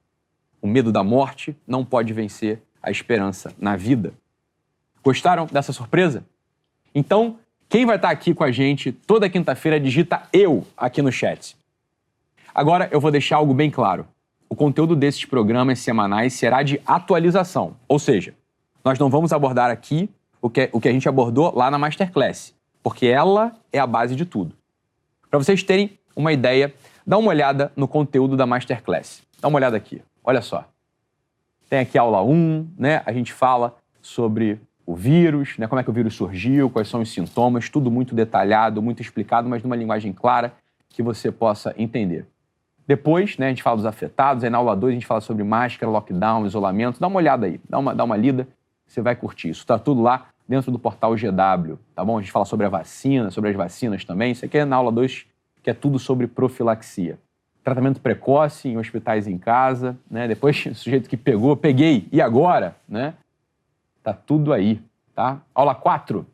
O 0.60 0.66
medo 0.66 0.92
da 0.92 1.02
morte 1.02 1.56
não 1.66 1.84
pode 1.84 2.12
vencer 2.12 2.62
a 2.82 2.90
esperança 2.90 3.54
na 3.58 3.76
vida. 3.76 4.12
Gostaram 5.02 5.46
dessa 5.46 5.72
surpresa? 5.72 6.26
Então, 6.94 7.38
quem 7.68 7.84
vai 7.84 7.96
estar 7.96 8.10
aqui 8.10 8.32
com 8.32 8.44
a 8.44 8.52
gente 8.52 8.92
toda 8.92 9.28
quinta-feira 9.28 9.80
digita 9.80 10.22
eu 10.32 10.64
aqui 10.76 11.02
no 11.02 11.10
chat. 11.10 11.56
Agora 12.54 12.88
eu 12.92 13.00
vou 13.00 13.10
deixar 13.10 13.36
algo 13.36 13.52
bem 13.52 13.70
claro. 13.70 14.06
O 14.48 14.54
conteúdo 14.54 14.94
desses 14.94 15.24
programas 15.24 15.80
semanais 15.80 16.32
será 16.34 16.62
de 16.62 16.80
atualização, 16.86 17.76
ou 17.88 17.98
seja, 17.98 18.34
nós 18.84 18.98
não 18.98 19.10
vamos 19.10 19.32
abordar 19.32 19.70
aqui 19.70 20.08
o 20.40 20.48
que, 20.48 20.70
o 20.72 20.80
que 20.80 20.88
a 20.88 20.92
gente 20.92 21.08
abordou 21.08 21.52
lá 21.54 21.68
na 21.70 21.76
Masterclass, 21.76 22.54
porque 22.82 23.06
ela 23.06 23.52
é 23.72 23.80
a 23.80 23.86
base 23.86 24.14
de 24.14 24.24
tudo. 24.24 24.54
Para 25.28 25.40
vocês 25.40 25.62
terem 25.64 25.98
uma 26.14 26.32
ideia, 26.32 26.72
dá 27.04 27.18
uma 27.18 27.30
olhada 27.30 27.72
no 27.74 27.88
conteúdo 27.88 28.36
da 28.36 28.46
Masterclass. 28.46 29.22
Dá 29.40 29.48
uma 29.48 29.56
olhada 29.56 29.76
aqui, 29.76 30.00
olha 30.22 30.40
só. 30.40 30.64
Tem 31.68 31.80
aqui 31.80 31.98
a 31.98 32.02
aula 32.02 32.22
1, 32.22 32.74
né? 32.78 33.02
A 33.04 33.12
gente 33.12 33.32
fala 33.32 33.76
sobre 34.00 34.60
o 34.86 34.94
vírus, 34.94 35.58
né? 35.58 35.66
como 35.66 35.80
é 35.80 35.82
que 35.84 35.90
o 35.90 35.92
vírus 35.92 36.14
surgiu, 36.14 36.70
quais 36.70 36.88
são 36.88 37.00
os 37.00 37.12
sintomas, 37.12 37.68
tudo 37.68 37.90
muito 37.90 38.14
detalhado, 38.14 38.80
muito 38.80 39.02
explicado, 39.02 39.48
mas 39.48 39.62
numa 39.62 39.74
linguagem 39.74 40.12
clara 40.12 40.54
que 40.88 41.02
você 41.02 41.32
possa 41.32 41.74
entender. 41.76 42.26
Depois, 42.86 43.36
né, 43.36 43.46
a 43.46 43.48
gente 43.48 43.64
fala 43.64 43.76
dos 43.76 43.84
afetados, 43.84 44.44
aí 44.44 44.50
na 44.50 44.58
aula 44.58 44.76
2 44.76 44.92
a 44.92 44.94
gente 44.94 45.06
fala 45.06 45.20
sobre 45.20 45.42
máscara, 45.42 45.90
lockdown, 45.90 46.46
isolamento. 46.46 47.00
Dá 47.00 47.08
uma 47.08 47.16
olhada 47.16 47.46
aí, 47.46 47.60
dá 47.68 47.78
uma, 47.78 47.92
dá 47.92 48.04
uma 48.04 48.16
lida, 48.16 48.46
você 48.86 49.02
vai 49.02 49.16
curtir. 49.16 49.48
Isso 49.48 49.62
está 49.62 49.76
tudo 49.76 50.00
lá 50.00 50.28
dentro 50.48 50.70
do 50.70 50.78
portal 50.78 51.14
GW, 51.16 51.76
tá 51.94 52.04
bom? 52.04 52.18
A 52.18 52.20
gente 52.20 52.30
fala 52.30 52.44
sobre 52.44 52.64
a 52.64 52.68
vacina, 52.68 53.32
sobre 53.32 53.50
as 53.50 53.56
vacinas 53.56 54.04
também. 54.04 54.30
Isso 54.30 54.44
aqui 54.44 54.58
é 54.58 54.64
na 54.64 54.76
aula 54.76 54.92
2, 54.92 55.26
que 55.64 55.70
é 55.70 55.74
tudo 55.74 55.98
sobre 55.98 56.28
profilaxia. 56.28 57.18
Tratamento 57.64 58.00
precoce 58.00 58.68
em 58.68 58.78
hospitais 58.78 59.26
em 59.26 59.36
casa, 59.36 59.98
né? 60.08 60.28
Depois, 60.28 60.64
o 60.66 60.74
sujeito 60.76 61.08
que 61.08 61.16
pegou, 61.16 61.56
peguei, 61.56 62.06
e 62.12 62.22
agora, 62.22 62.76
né? 62.88 63.14
Tá 64.06 64.12
tudo 64.12 64.52
aí, 64.52 64.80
tá? 65.16 65.42
Aula 65.52 65.74
4, 65.74 66.24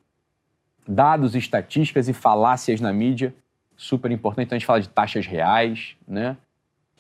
dados, 0.87 1.35
estatísticas 1.35 2.07
e 2.07 2.13
falácias 2.13 2.83
na 2.83 2.93
mídia, 2.93 3.35
super 3.75 4.11
importante. 4.11 4.45
Então 4.45 4.57
a 4.57 4.59
gente 4.59 4.67
fala 4.67 4.83
de 4.83 4.91
taxas 4.91 5.27
reais, 5.27 5.97
né? 6.07 6.37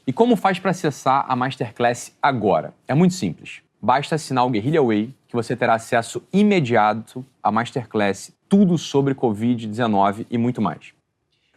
E 0.06 0.14
como 0.14 0.34
faz 0.34 0.58
para 0.58 0.70
acessar 0.70 1.26
a 1.28 1.36
Masterclass 1.36 2.16
agora? 2.22 2.72
É 2.88 2.94
muito 2.94 3.12
simples. 3.12 3.60
Basta 3.82 4.14
assinar 4.14 4.46
o 4.46 4.48
Guerrilla 4.48 4.82
Way 4.82 5.14
que 5.28 5.36
você 5.36 5.54
terá 5.54 5.74
acesso 5.74 6.26
imediato 6.32 7.22
à 7.42 7.52
Masterclass, 7.52 8.32
tudo 8.48 8.78
sobre 8.78 9.14
Covid-19 9.14 10.24
e 10.30 10.38
muito 10.38 10.62
mais. 10.62 10.94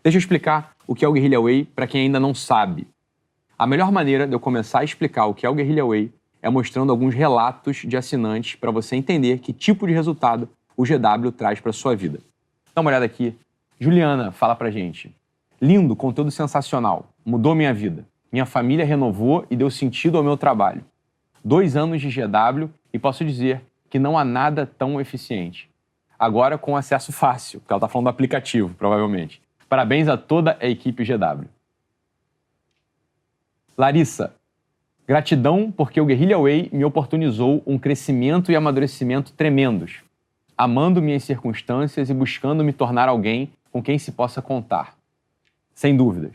Deixa 0.04 0.18
eu 0.18 0.20
explicar 0.20 0.76
o 0.86 0.94
que 0.94 1.06
é 1.06 1.08
o 1.08 1.14
Guerrilla 1.14 1.42
Way 1.42 1.64
para 1.74 1.88
quem 1.88 2.02
ainda 2.02 2.20
não 2.20 2.36
sabe. 2.36 2.86
A 3.58 3.66
melhor 3.66 3.94
maneira 3.94 4.28
de 4.28 4.34
eu 4.34 4.42
começar 4.42 4.80
a 4.80 4.84
explicar 4.84 5.26
o 5.28 5.34
que 5.34 5.46
é 5.46 5.50
o 5.50 5.56
Guerrilla 5.56 5.88
Way 5.88 6.12
é 6.46 6.50
mostrando 6.50 6.92
alguns 6.92 7.16
relatos 7.16 7.78
de 7.78 7.98
assinantes 7.98 8.54
para 8.54 8.70
você 8.70 8.96
entender 8.96 9.40
que 9.40 9.52
tipo 9.52 9.88
de 9.88 9.94
resultado 9.94 10.48
o 10.78 10.84
GW 10.84 11.32
traz 11.32 11.60
para 11.60 11.74
sua 11.74 11.96
vida. 11.96 12.20
Dá 12.76 12.82
uma 12.82 12.92
olhada 12.92 13.04
aqui. 13.04 13.36
Juliana 13.80 14.32
fala 14.32 14.56
para 14.56 14.70
gente. 14.70 15.12
Lindo, 15.60 15.96
conteúdo 15.96 16.30
sensacional. 16.30 17.10
Mudou 17.26 17.56
minha 17.56 17.74
vida. 17.74 18.06
Minha 18.32 18.46
família 18.46 18.86
renovou 18.86 19.44
e 19.50 19.56
deu 19.56 19.72
sentido 19.72 20.20
ao 20.20 20.24
meu 20.24 20.38
trabalho. 20.38 20.86
Dois 21.44 21.76
anos 21.76 22.00
de 22.00 22.10
GW 22.10 22.70
e 22.94 23.00
posso 23.00 23.26
dizer 23.26 23.64
que 23.90 23.98
não 23.98 24.16
há 24.16 24.24
nada 24.24 24.68
tão 24.68 25.02
eficiente. 25.02 25.68
Agora 26.20 26.60
com 26.60 26.78
acesso 26.78 27.12
fácil, 27.12 27.60
porque 27.60 27.74
ela 27.74 27.80
está 27.80 27.88
falando 27.88 28.06
do 28.06 28.10
aplicativo, 28.10 28.72
provavelmente. 28.76 29.42
Parabéns 29.68 30.08
a 30.08 30.16
toda 30.16 30.60
a 30.62 30.68
equipe 30.68 31.04
GW. 31.04 31.48
Larissa, 33.76 34.36
gratidão 35.08 35.72
porque 35.72 36.02
o 36.02 36.06
Guerrilla 36.06 36.38
Way 36.38 36.70
me 36.74 36.84
oportunizou 36.84 37.62
um 37.66 37.78
crescimento 37.78 38.52
e 38.52 38.56
amadurecimento 38.56 39.34
tremendos, 39.34 40.02
amando 40.58 41.02
minhas 41.02 41.24
circunstâncias 41.24 42.10
e 42.10 42.14
buscando 42.14 42.64
me 42.64 42.74
tornar 42.74 43.08
alguém 43.08 43.50
com 43.72 43.82
quem 43.82 44.00
se 44.00 44.12
possa 44.12 44.42
contar. 44.42 44.96
Sem 45.74 45.96
dúvidas. 45.96 46.32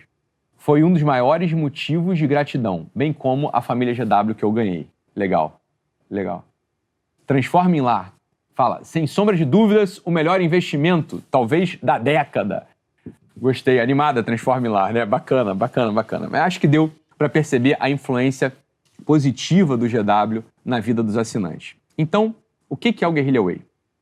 Foi 0.56 0.84
um 0.84 0.92
dos 0.92 1.02
maiores 1.02 1.52
motivos 1.52 2.18
de 2.18 2.26
gratidão, 2.26 2.86
bem 2.94 3.12
como 3.12 3.48
a 3.52 3.62
família 3.62 3.94
GW 3.94 4.34
que 4.34 4.44
eu 4.44 4.52
ganhei. 4.52 4.86
Legal, 5.16 5.58
legal. 6.10 6.44
Transforme 7.26 7.78
em 7.78 7.80
lar. 7.80 8.12
Fala, 8.54 8.84
sem 8.84 9.06
sombra 9.06 9.34
de 9.36 9.46
dúvidas, 9.46 10.02
o 10.04 10.10
melhor 10.10 10.40
investimento, 10.42 11.22
talvez 11.30 11.78
da 11.82 11.98
década. 11.98 12.66
Gostei, 13.34 13.80
animada, 13.80 14.22
transforme 14.22 14.68
em 14.68 14.70
lar, 14.70 14.92
né? 14.92 15.06
Bacana, 15.06 15.54
bacana, 15.54 15.90
bacana. 15.90 16.28
Mas 16.30 16.42
acho 16.42 16.60
que 16.60 16.68
deu 16.68 16.92
para 17.20 17.28
perceber 17.28 17.76
a 17.78 17.90
influência 17.90 18.50
positiva 19.04 19.76
do 19.76 19.86
GW 19.86 20.42
na 20.64 20.80
vida 20.80 21.02
dos 21.02 21.18
assinantes. 21.18 21.76
Então, 21.98 22.34
o 22.66 22.74
que 22.74 23.04
é 23.04 23.06
o 23.06 23.12
Guerrilla 23.12 23.42
Way? 23.42 23.60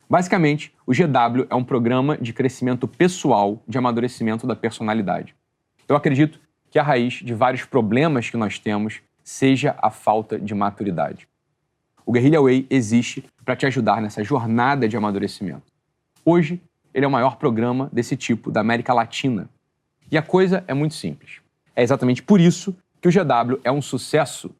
Basicamente, 0.09 0.73
o 0.87 0.93
GW 0.93 1.45
é 1.51 1.55
um 1.57 1.65
programa 1.65 2.17
de 2.17 2.33
crescimento 2.33 2.87
pessoal, 2.87 3.61
de 3.67 3.77
amadurecimento 3.77 4.47
da 4.47 4.55
personalidade. 4.55 5.35
Eu 5.89 5.97
acredito 5.97 6.39
que 6.71 6.79
a 6.79 6.83
raiz 6.85 7.15
de 7.15 7.35
vários 7.35 7.65
problemas 7.65 8.31
que 8.31 8.37
nós 8.37 8.61
temos 8.61 9.01
seja 9.25 9.75
a 9.83 9.91
falta 9.91 10.39
de 10.39 10.55
maturidade. 10.55 11.27
O 12.07 12.13
Guerrilla 12.13 12.41
Way 12.41 12.69
existe 12.71 13.25
para 13.45 13.57
te 13.57 13.67
ajudar 13.67 14.01
nessa 14.01 14.23
jornada 14.23 14.89
de 14.89 14.97
amadurecimento. 14.97 15.73
Hoje, 16.25 16.63
ele 16.95 17.05
é 17.05 17.09
o 17.09 17.11
maior 17.11 17.35
programa 17.35 17.91
desse 17.93 18.17
tipo 18.17 18.49
da 18.49 18.61
América 18.61 18.95
Latina. 18.95 19.51
E 20.09 20.17
a 20.17 20.23
coisa 20.23 20.63
é 20.69 20.73
muito 20.73 20.95
simples. 20.95 21.41
É 21.75 21.83
exatamente 21.83 22.23
por 22.23 22.41
isso 22.41 22.77
que 23.01 23.09
o 23.09 23.13
GW 23.13 23.61
é 23.65 23.71
um 23.71 23.83
sucesso. 23.83 24.51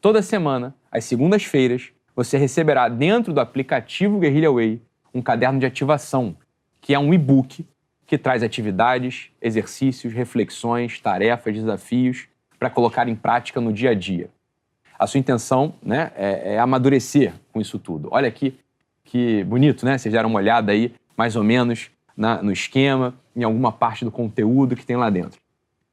Toda 0.00 0.22
semana, 0.22 0.74
às 0.90 1.04
segundas-feiras, 1.04 1.90
você 2.14 2.38
receberá 2.38 2.88
dentro 2.88 3.32
do 3.32 3.40
aplicativo 3.40 4.18
Guerrilla 4.18 4.52
Way 4.52 4.80
um 5.12 5.22
caderno 5.22 5.58
de 5.58 5.66
ativação, 5.66 6.36
que 6.80 6.94
é 6.94 6.98
um 6.98 7.12
e-book 7.12 7.66
que 8.06 8.18
traz 8.18 8.42
atividades, 8.42 9.30
exercícios, 9.40 10.12
reflexões, 10.12 11.00
tarefas, 11.00 11.54
desafios 11.54 12.28
para 12.58 12.70
colocar 12.70 13.08
em 13.08 13.14
prática 13.14 13.60
no 13.60 13.72
dia 13.72 13.90
a 13.90 13.94
dia 13.94 14.30
a 15.00 15.06
sua 15.06 15.18
intenção 15.18 15.72
né, 15.82 16.12
é, 16.14 16.56
é 16.56 16.58
amadurecer 16.58 17.32
com 17.50 17.58
isso 17.58 17.78
tudo. 17.78 18.10
Olha 18.12 18.28
aqui 18.28 18.58
que 19.02 19.42
bonito, 19.44 19.86
né? 19.86 19.96
Vocês 19.96 20.12
deram 20.12 20.28
uma 20.28 20.38
olhada 20.38 20.72
aí, 20.72 20.92
mais 21.16 21.36
ou 21.36 21.42
menos, 21.42 21.90
na, 22.14 22.42
no 22.42 22.52
esquema, 22.52 23.14
em 23.34 23.42
alguma 23.42 23.72
parte 23.72 24.04
do 24.04 24.10
conteúdo 24.10 24.76
que 24.76 24.84
tem 24.84 24.96
lá 24.96 25.08
dentro. 25.08 25.40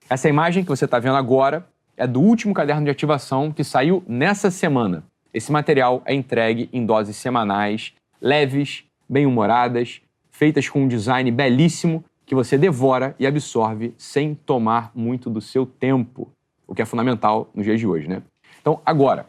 Essa 0.09 0.27
imagem 0.27 0.61
que 0.61 0.69
você 0.69 0.83
está 0.83 0.99
vendo 0.99 1.15
agora 1.15 1.65
é 1.97 2.05
do 2.05 2.21
último 2.21 2.53
caderno 2.53 2.85
de 2.85 2.91
ativação 2.91 3.51
que 3.51 3.63
saiu 3.63 4.03
nessa 4.07 4.51
semana. 4.51 5.03
Esse 5.33 5.51
material 5.51 6.03
é 6.05 6.13
entregue 6.13 6.69
em 6.71 6.85
doses 6.85 7.15
semanais, 7.17 7.93
leves, 8.21 8.85
bem-humoradas, 9.09 10.01
feitas 10.29 10.69
com 10.69 10.83
um 10.83 10.87
design 10.87 11.29
belíssimo 11.31 12.03
que 12.25 12.35
você 12.35 12.57
devora 12.57 13.15
e 13.19 13.25
absorve 13.25 13.93
sem 13.97 14.35
tomar 14.35 14.91
muito 14.93 15.29
do 15.29 15.41
seu 15.41 15.65
tempo, 15.65 16.29
o 16.67 16.75
que 16.75 16.81
é 16.81 16.85
fundamental 16.85 17.49
nos 17.55 17.65
dias 17.65 17.79
de 17.79 17.87
hoje, 17.87 18.07
né? 18.07 18.21
Então, 18.61 18.79
agora, 18.85 19.25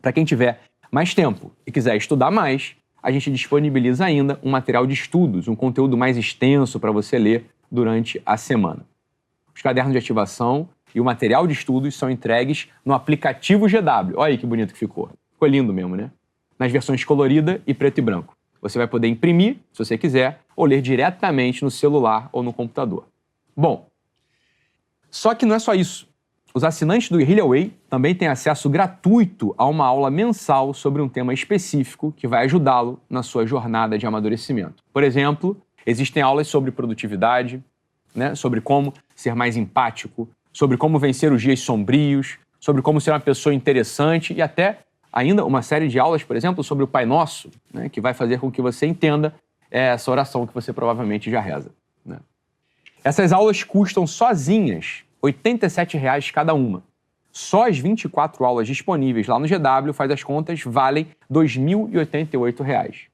para 0.00 0.12
quem 0.12 0.24
tiver 0.24 0.60
mais 0.92 1.14
tempo 1.14 1.50
e 1.66 1.72
quiser 1.72 1.96
estudar 1.96 2.30
mais, 2.30 2.76
a 3.02 3.10
gente 3.10 3.30
disponibiliza 3.30 4.04
ainda 4.04 4.38
um 4.42 4.50
material 4.50 4.86
de 4.86 4.92
estudos, 4.92 5.48
um 5.48 5.56
conteúdo 5.56 5.96
mais 5.96 6.16
extenso 6.16 6.78
para 6.78 6.92
você 6.92 7.18
ler 7.18 7.46
durante 7.70 8.20
a 8.24 8.36
semana. 8.36 8.84
Os 9.54 9.62
cadernos 9.62 9.92
de 9.92 9.98
ativação 9.98 10.68
e 10.94 11.00
o 11.00 11.04
material 11.04 11.46
de 11.46 11.52
estudos 11.52 11.94
são 11.94 12.10
entregues 12.10 12.68
no 12.84 12.94
aplicativo 12.94 13.66
GW. 13.66 14.14
Olha 14.16 14.32
aí 14.32 14.38
que 14.38 14.46
bonito 14.46 14.72
que 14.72 14.78
ficou. 14.78 15.10
Ficou 15.32 15.48
lindo 15.48 15.72
mesmo, 15.72 15.96
né? 15.96 16.10
Nas 16.58 16.70
versões 16.70 17.04
colorida 17.04 17.62
e 17.66 17.72
preto 17.74 17.98
e 17.98 18.02
branco. 18.02 18.36
Você 18.60 18.76
vai 18.76 18.86
poder 18.86 19.08
imprimir, 19.08 19.56
se 19.72 19.78
você 19.78 19.96
quiser, 19.96 20.40
ou 20.54 20.66
ler 20.66 20.82
diretamente 20.82 21.62
no 21.62 21.70
celular 21.70 22.28
ou 22.32 22.42
no 22.42 22.52
computador. 22.52 23.06
Bom, 23.56 23.88
Só 25.10 25.34
que 25.34 25.44
não 25.44 25.56
é 25.56 25.58
só 25.58 25.74
isso. 25.74 26.08
Os 26.52 26.64
assinantes 26.64 27.08
do 27.08 27.18
Guerrilla 27.18 27.46
Way 27.46 27.72
também 27.88 28.14
têm 28.14 28.28
acesso 28.28 28.68
gratuito 28.68 29.54
a 29.56 29.66
uma 29.66 29.86
aula 29.86 30.10
mensal 30.10 30.74
sobre 30.74 31.00
um 31.00 31.08
tema 31.08 31.32
específico 31.32 32.12
que 32.16 32.26
vai 32.26 32.44
ajudá-lo 32.44 33.00
na 33.08 33.22
sua 33.22 33.46
jornada 33.46 33.96
de 33.96 34.06
amadurecimento. 34.06 34.82
Por 34.92 35.04
exemplo, 35.04 35.56
existem 35.86 36.22
aulas 36.22 36.48
sobre 36.48 36.72
produtividade, 36.72 37.62
né, 38.14 38.34
sobre 38.34 38.60
como 38.60 38.92
ser 39.14 39.34
mais 39.34 39.56
empático, 39.56 40.28
sobre 40.60 40.76
como 40.76 40.98
vencer 40.98 41.32
os 41.32 41.40
dias 41.40 41.60
sombrios, 41.60 42.36
sobre 42.60 42.82
como 42.82 43.00
ser 43.00 43.12
uma 43.12 43.18
pessoa 43.18 43.54
interessante 43.54 44.34
e 44.34 44.42
até 44.42 44.80
ainda 45.10 45.42
uma 45.42 45.62
série 45.62 45.88
de 45.88 45.98
aulas, 45.98 46.22
por 46.22 46.36
exemplo, 46.36 46.62
sobre 46.62 46.84
o 46.84 46.86
Pai 46.86 47.06
Nosso, 47.06 47.50
né, 47.72 47.88
que 47.88 47.98
vai 47.98 48.12
fazer 48.12 48.38
com 48.38 48.50
que 48.50 48.60
você 48.60 48.84
entenda 48.84 49.34
essa 49.70 50.10
oração 50.10 50.46
que 50.46 50.52
você 50.52 50.70
provavelmente 50.70 51.30
já 51.30 51.40
reza. 51.40 51.70
Né? 52.04 52.18
Essas 53.02 53.32
aulas 53.32 53.64
custam 53.64 54.06
sozinhas 54.06 55.02
R$ 55.24 55.32
87,00 55.32 56.30
cada 56.30 56.52
uma. 56.52 56.82
Só 57.32 57.66
as 57.66 57.78
24 57.78 58.44
aulas 58.44 58.66
disponíveis 58.66 59.26
lá 59.26 59.38
no 59.38 59.46
GW, 59.48 59.94
faz 59.94 60.10
as 60.10 60.22
contas, 60.22 60.62
valem 60.62 61.04
R$ 61.04 61.40
2.088. 61.40 63.06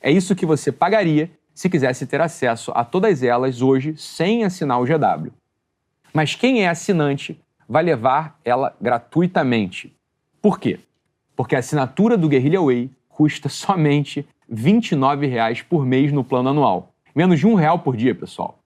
É 0.00 0.10
isso 0.10 0.34
que 0.34 0.46
você 0.46 0.72
pagaria 0.72 1.30
se 1.54 1.68
quisesse 1.68 2.06
ter 2.06 2.22
acesso 2.22 2.72
a 2.74 2.86
todas 2.86 3.22
elas 3.22 3.60
hoje 3.60 3.94
sem 3.98 4.44
assinar 4.44 4.80
o 4.80 4.86
GW. 4.86 5.30
Mas 6.16 6.34
quem 6.34 6.62
é 6.62 6.68
assinante 6.70 7.38
vai 7.68 7.82
levar 7.82 8.40
ela 8.42 8.74
gratuitamente. 8.80 9.94
Por 10.40 10.58
quê? 10.58 10.80
Porque 11.36 11.54
a 11.54 11.58
assinatura 11.58 12.16
do 12.16 12.26
Guerrilla 12.26 12.64
Way 12.64 12.90
custa 13.06 13.50
somente 13.50 14.26
R$ 14.48 14.56
29,00 14.56 15.64
por 15.64 15.84
mês 15.84 16.10
no 16.12 16.24
plano 16.24 16.48
anual. 16.48 16.94
Menos 17.14 17.38
de 17.38 17.46
um 17.46 17.52
real 17.52 17.80
por 17.80 17.94
dia, 17.98 18.14
pessoal. 18.14 18.58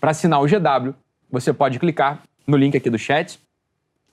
Para 0.00 0.10
assinar 0.10 0.42
o 0.42 0.46
GW, 0.46 0.92
você 1.30 1.52
pode 1.52 1.78
clicar 1.78 2.24
no 2.44 2.56
link 2.56 2.76
aqui 2.76 2.90
do 2.90 2.98
chat, 2.98 3.38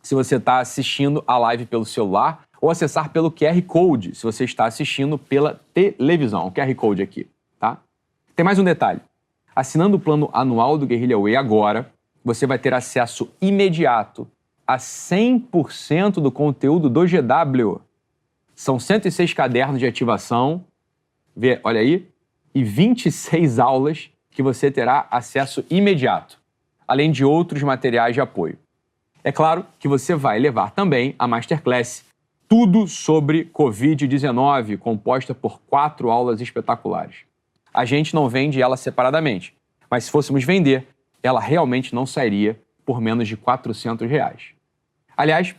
se 0.04 0.14
você 0.14 0.36
está 0.36 0.60
assistindo 0.60 1.24
a 1.26 1.40
live 1.40 1.66
pelo 1.66 1.86
celular, 1.86 2.44
ou 2.62 2.70
acessar 2.70 3.10
pelo 3.10 3.32
QR 3.32 3.60
Code, 3.64 4.14
se 4.14 4.22
você 4.22 4.44
está 4.44 4.66
assistindo 4.66 5.18
pela 5.18 5.60
televisão, 5.74 6.46
o 6.46 6.52
QR 6.52 6.76
Code 6.76 7.02
aqui, 7.02 7.28
tá? 7.60 7.80
Tem 8.36 8.46
mais 8.46 8.60
um 8.60 8.64
detalhe. 8.64 9.02
Assinando 9.56 9.98
o 9.98 10.00
plano 10.00 10.30
anual 10.32 10.78
do 10.78 10.86
Guerrilla 10.86 11.20
Way 11.20 11.36
agora, 11.36 11.95
você 12.26 12.46
vai 12.46 12.60
ter 12.60 12.74
acesso 12.74 13.32
imediato 13.42 14.28
a 14.68 14.78
100% 14.78 16.16
do 16.16 16.32
conteúdo 16.32 16.90
do 16.90 17.06
GW. 17.06 17.80
São 18.54 18.80
106 18.80 19.34
cadernos 19.34 19.80
de 19.80 19.86
ativação, 19.86 20.66
vê, 21.36 21.60
olha 21.64 21.80
aí, 21.80 22.08
e 22.54 22.64
26 22.64 23.60
aulas 23.60 24.10
que 24.32 24.42
você 24.42 24.70
terá 24.70 25.08
acesso 25.10 25.64
imediato 25.70 26.44
além 26.88 27.12
de 27.12 27.26
outros 27.26 27.62
materiais 27.64 28.14
de 28.14 28.22
apoio. 28.22 28.58
É 29.24 29.32
claro 29.32 29.66
que 29.80 29.88
você 29.88 30.14
vai 30.16 30.38
levar 30.40 30.72
também 30.72 31.16
a 31.18 31.28
Masterclass 31.28 32.06
Tudo 32.48 32.88
sobre 32.88 33.46
Covid-19, 33.46 34.78
composta 34.78 35.34
por 35.34 35.60
quatro 35.62 36.12
aulas 36.12 36.40
espetaculares. 36.40 37.18
A 37.74 37.86
gente 37.86 38.14
não 38.14 38.30
vende 38.30 38.62
ela 38.62 38.78
separadamente, 38.78 39.54
mas 39.90 40.06
se 40.06 40.12
fôssemos 40.12 40.44
vender, 40.44 40.88
ela 41.26 41.40
realmente 41.40 41.94
não 41.94 42.06
sairia 42.06 42.60
por 42.86 43.02
menos 43.02 43.28
de 43.28 43.36
400 43.36 44.10
reais. 44.10 44.50
Aliás, 45.18 45.56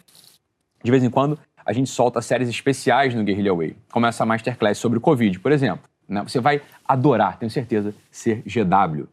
de 0.82 0.90
vez 0.90 1.02
em 1.02 1.10
quando, 1.10 1.38
a 1.64 1.72
gente 1.72 1.90
solta 1.90 2.22
séries 2.22 2.48
especiais 2.48 3.14
no 3.14 3.24
Guerrilla 3.24 3.54
Way, 3.54 3.76
como 3.90 4.06
essa 4.06 4.24
Masterclass 4.24 4.78
sobre 4.78 4.98
o 4.98 5.00
Covid, 5.00 5.40
por 5.40 5.50
exemplo. 5.50 5.88
Né? 6.08 6.22
Você 6.22 6.38
vai 6.38 6.62
adorar, 6.86 7.38
tenho 7.38 7.50
certeza, 7.50 7.92
ser 8.10 8.42
GW. 8.46 9.08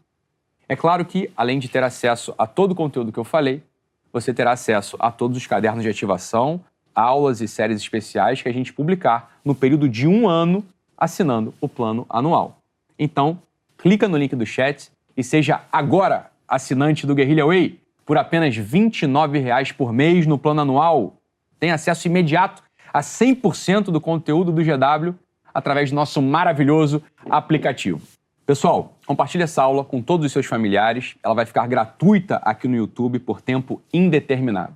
É 0.69 0.75
claro 0.75 1.03
que, 1.05 1.31
além 1.35 1.57
de 1.57 1.67
ter 1.67 1.83
acesso 1.83 2.35
a 2.37 2.45
todo 2.45 2.73
o 2.73 2.75
conteúdo 2.75 3.11
que 3.11 3.19
eu 3.19 3.23
falei, 3.23 3.63
você 4.11 4.31
terá 4.31 4.51
acesso 4.51 4.95
a 4.99 5.11
todos 5.11 5.35
os 5.37 5.47
cadernos 5.47 5.81
de 5.81 5.89
ativação, 5.89 6.61
aulas 6.93 7.41
e 7.41 7.47
séries 7.47 7.81
especiais 7.81 8.41
que 8.41 8.49
a 8.49 8.53
gente 8.53 8.71
publicar 8.71 9.31
no 9.43 9.55
período 9.55 9.89
de 9.89 10.07
um 10.07 10.29
ano 10.29 10.63
assinando 10.95 11.53
o 11.59 11.67
plano 11.67 12.05
anual. 12.07 12.57
Então, 12.97 13.39
clica 13.77 14.07
no 14.07 14.17
link 14.17 14.35
do 14.35 14.45
chat 14.45 14.91
e 15.17 15.23
seja 15.23 15.61
agora 15.71 16.31
assinante 16.53 17.07
do 17.07 17.15
Guerrilla 17.15 17.45
Way 17.45 17.79
por 18.05 18.17
apenas 18.17 18.55
R$ 18.55 18.63
29,00 18.63 19.73
por 19.73 19.91
mês 19.91 20.27
no 20.27 20.37
plano 20.37 20.61
anual. 20.61 21.17
Tem 21.59 21.71
acesso 21.71 22.07
imediato 22.07 22.61
a 22.93 23.01
100% 23.01 23.85
do 23.85 23.99
conteúdo 23.99 24.51
do 24.51 24.61
GW 24.61 25.15
através 25.53 25.89
do 25.89 25.95
nosso 25.95 26.21
maravilhoso 26.21 27.01
aplicativo. 27.29 28.01
Pessoal, 28.45 28.97
compartilhe 29.05 29.43
essa 29.43 29.63
aula 29.63 29.83
com 29.83 30.01
todos 30.01 30.25
os 30.25 30.31
seus 30.31 30.45
familiares. 30.45 31.15
Ela 31.23 31.33
vai 31.33 31.45
ficar 31.45 31.65
gratuita 31.65 32.37
aqui 32.37 32.67
no 32.67 32.75
YouTube 32.75 33.19
por 33.19 33.41
tempo 33.41 33.81
indeterminado. 33.93 34.75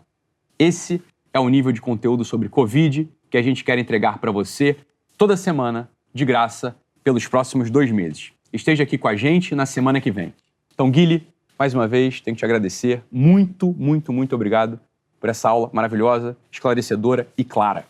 Esse 0.58 1.02
é 1.34 1.40
o 1.40 1.50
nível 1.50 1.72
de 1.72 1.82
conteúdo 1.82 2.24
sobre 2.24 2.50
Covid 2.50 3.10
que 3.30 3.38
a 3.38 3.42
gente 3.42 3.64
quer 3.64 3.78
entregar 3.78 4.20
para 4.20 4.32
você 4.32 4.78
toda 5.18 5.36
semana, 5.36 5.90
de 6.14 6.24
graça, 6.24 6.76
pelos 7.04 7.28
próximos 7.28 7.70
dois 7.70 7.92
meses. 7.92 8.32
Esteja 8.54 8.84
aqui 8.84 8.98
com 8.98 9.08
a 9.08 9.16
gente 9.16 9.54
na 9.54 9.66
semana 9.66 10.00
que 10.00 10.10
vem. 10.10 10.34
Então, 10.74 10.90
Guilherme, 10.90 11.28
mais 11.58 11.74
uma 11.74 11.88
vez, 11.88 12.22
tenho 12.22 12.36
que 12.36 12.40
te 12.40 12.46
agradecer. 12.46 13.04
Muito, 13.12 13.74
muito, 13.78 14.14
muito 14.14 14.36
obrigado 14.36 14.80
por 15.20 15.30
essa 15.30 15.50
aula 15.50 15.70
maravilhosa, 15.74 16.38
esclarecedora 16.52 17.28
e 17.38 17.44
clara. 17.44 17.86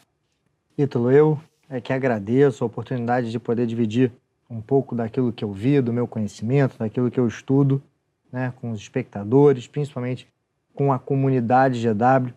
Ítalo, 0.77 1.11
eu 1.11 1.39
é 1.69 1.81
que 1.81 1.91
agradeço 1.91 2.63
a 2.63 2.67
oportunidade 2.67 3.29
de 3.29 3.39
poder 3.39 3.67
dividir 3.67 4.11
um 4.49 4.61
pouco 4.61 4.95
daquilo 4.95 5.33
que 5.33 5.43
eu 5.43 5.51
vi, 5.51 5.81
do 5.81 5.91
meu 5.91 6.07
conhecimento, 6.07 6.77
daquilo 6.77 7.11
que 7.11 7.19
eu 7.19 7.27
estudo, 7.27 7.83
né, 8.31 8.53
com 8.61 8.71
os 8.71 8.79
espectadores, 8.79 9.67
principalmente 9.67 10.27
com 10.73 10.93
a 10.93 10.99
comunidade 10.99 11.81
GW. 11.81 12.33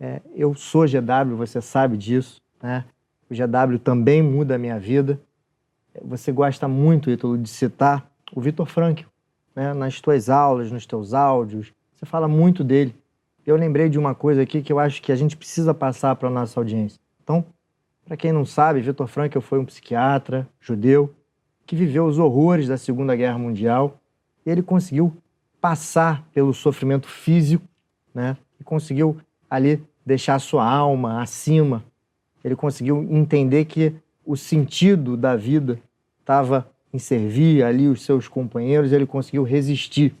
É, 0.00 0.20
eu 0.34 0.54
sou 0.54 0.86
GW, 0.86 1.36
você 1.36 1.60
sabe 1.60 1.96
disso, 1.96 2.40
né? 2.62 2.84
O 3.30 3.34
GW 3.34 3.78
também 3.78 4.22
muda 4.22 4.54
a 4.54 4.58
minha 4.58 4.78
vida. 4.78 5.20
Você 6.02 6.32
gosta 6.32 6.66
muito, 6.66 7.10
Ítalo, 7.10 7.36
de 7.36 7.48
citar 7.48 8.10
o 8.34 8.40
Vitor 8.40 8.66
Frankl, 8.66 9.07
né? 9.58 9.74
Nas 9.74 10.00
tuas 10.00 10.30
aulas, 10.30 10.70
nos 10.70 10.86
teus 10.86 11.12
áudios, 11.12 11.72
você 11.96 12.06
fala 12.06 12.28
muito 12.28 12.62
dele. 12.62 12.94
Eu 13.44 13.56
lembrei 13.56 13.88
de 13.88 13.98
uma 13.98 14.14
coisa 14.14 14.40
aqui 14.40 14.62
que 14.62 14.72
eu 14.72 14.78
acho 14.78 15.02
que 15.02 15.10
a 15.10 15.16
gente 15.16 15.36
precisa 15.36 15.74
passar 15.74 16.14
para 16.14 16.28
a 16.28 16.30
nossa 16.30 16.60
audiência. 16.60 17.00
Então, 17.24 17.44
para 18.06 18.16
quem 18.16 18.30
não 18.30 18.46
sabe, 18.46 18.80
Vitor 18.80 19.08
Frankl 19.08 19.40
foi 19.40 19.58
um 19.58 19.64
psiquiatra 19.64 20.48
judeu 20.60 21.12
que 21.66 21.74
viveu 21.74 22.06
os 22.06 22.20
horrores 22.20 22.68
da 22.68 22.76
Segunda 22.76 23.16
Guerra 23.16 23.36
Mundial. 23.36 23.98
E 24.46 24.50
ele 24.50 24.62
conseguiu 24.62 25.12
passar 25.60 26.24
pelo 26.32 26.54
sofrimento 26.54 27.08
físico, 27.08 27.64
né? 28.14 28.36
E 28.60 28.64
conseguiu 28.64 29.16
ali 29.50 29.82
deixar 30.06 30.36
a 30.36 30.38
sua 30.38 30.64
alma 30.64 31.20
acima. 31.20 31.82
Ele 32.44 32.54
conseguiu 32.54 33.02
entender 33.10 33.64
que 33.64 33.92
o 34.24 34.36
sentido 34.36 35.16
da 35.16 35.34
vida 35.34 35.80
estava 36.20 36.70
em 36.92 36.98
servir 36.98 37.62
ali 37.62 37.86
os 37.86 38.02
seus 38.02 38.28
companheiros, 38.28 38.92
ele 38.92 39.06
conseguiu 39.06 39.42
resistir. 39.42 40.14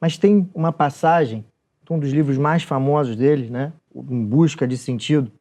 Mas 0.00 0.16
tem 0.16 0.48
uma 0.54 0.72
passagem, 0.72 1.44
um 1.90 1.98
dos 1.98 2.12
livros 2.12 2.36
mais 2.36 2.62
famosos 2.62 3.16
dele, 3.16 3.48
né? 3.48 3.72
Em 3.94 4.24
Busca 4.24 4.68
de 4.68 4.76
Sentido, 4.76 5.32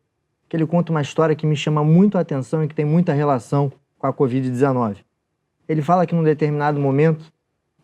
que 0.48 0.56
ele 0.56 0.66
conta 0.66 0.92
uma 0.92 1.02
história 1.02 1.36
que 1.36 1.46
me 1.46 1.56
chama 1.56 1.84
muito 1.84 2.18
a 2.18 2.22
atenção 2.22 2.64
e 2.64 2.68
que 2.68 2.74
tem 2.74 2.86
muita 2.86 3.14
relação 3.14 3.72
com 4.00 4.08
a 4.08 4.14
Covid-19. 4.14 4.98
Ele 5.68 5.82
fala 5.82 6.06
que 6.06 6.16
num 6.16 6.24
determinado 6.24 6.80
momento 6.80 7.32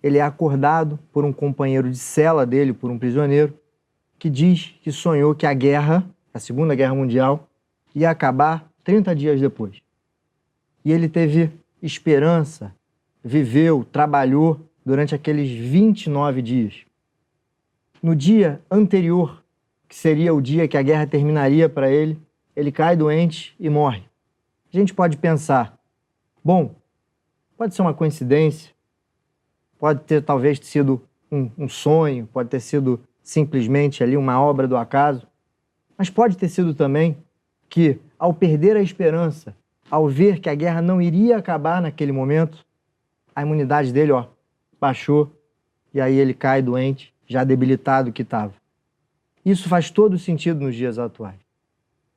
ele 0.01 0.17
é 0.17 0.21
acordado 0.21 0.97
por 1.11 1.25
um 1.25 1.33
companheiro 1.33 1.89
de 1.89 1.97
cela 1.97 2.45
dele, 2.45 2.73
por 2.73 2.89
um 2.89 2.97
prisioneiro, 2.97 3.53
que 4.17 4.29
diz 4.29 4.73
que 4.81 4.91
sonhou 4.91 5.35
que 5.35 5.45
a 5.45 5.53
guerra, 5.53 6.05
a 6.33 6.39
Segunda 6.39 6.73
Guerra 6.75 6.95
Mundial, 6.95 7.47
ia 7.93 8.09
acabar 8.09 8.65
30 8.83 9.13
dias 9.15 9.41
depois. 9.41 9.81
E 10.85 10.91
ele 10.91 11.07
teve 11.07 11.51
esperança, 11.85 12.73
viveu, 13.23 13.83
trabalhou 13.83 14.59
durante 14.83 15.13
aqueles 15.13 15.51
29 15.51 16.41
dias. 16.41 16.85
No 18.01 18.15
dia 18.15 18.59
anterior, 18.71 19.43
que 19.87 19.95
seria 19.95 20.33
o 20.33 20.41
dia 20.41 20.67
que 20.67 20.77
a 20.77 20.81
guerra 20.81 21.05
terminaria 21.05 21.69
para 21.69 21.91
ele, 21.91 22.19
ele 22.55 22.71
cai 22.71 22.97
doente 22.97 23.55
e 23.59 23.69
morre. 23.69 24.03
A 24.73 24.77
gente 24.77 24.93
pode 24.93 25.17
pensar: 25.17 25.77
bom, 26.43 26.75
Pode 27.63 27.75
ser 27.75 27.81
uma 27.81 27.93
coincidência, 27.93 28.71
pode 29.79 30.01
ter 30.01 30.21
talvez 30.21 30.59
sido 30.59 31.01
um, 31.31 31.49
um 31.57 31.69
sonho, 31.69 32.27
pode 32.33 32.49
ter 32.49 32.59
sido 32.59 32.99
simplesmente 33.21 34.03
ali 34.03 34.17
uma 34.17 34.41
obra 34.41 34.67
do 34.67 34.75
acaso, 34.75 35.25
mas 35.97 36.09
pode 36.09 36.37
ter 36.37 36.49
sido 36.49 36.73
também 36.73 37.17
que, 37.69 37.99
ao 38.17 38.33
perder 38.33 38.75
a 38.75 38.81
esperança, 38.81 39.55
ao 39.89 40.07
ver 40.07 40.39
que 40.39 40.49
a 40.49 40.55
guerra 40.55 40.81
não 40.81 41.01
iria 41.01 41.37
acabar 41.37 41.81
naquele 41.81 42.11
momento, 42.11 42.65
a 43.35 43.41
imunidade 43.41 43.91
dele 43.91 44.11
ó, 44.11 44.27
baixou 44.79 45.31
e 45.93 46.01
aí 46.01 46.15
ele 46.15 46.33
cai 46.33 46.61
doente, 46.61 47.13
já 47.25 47.43
debilitado 47.43 48.11
que 48.11 48.21
estava. 48.21 48.53
Isso 49.45 49.67
faz 49.67 49.89
todo 49.89 50.17
sentido 50.17 50.61
nos 50.61 50.75
dias 50.75 50.97
atuais. 50.97 51.39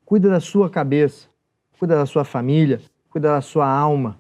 Cuida 0.05 0.31
da 0.31 0.41
sua 0.41 0.71
cabeça, 0.71 1.29
cuida 1.79 1.97
da 1.97 2.07
sua 2.07 2.25
família, 2.25 2.81
cuida 3.11 3.29
da 3.29 3.41
sua 3.41 3.69
alma, 3.69 4.19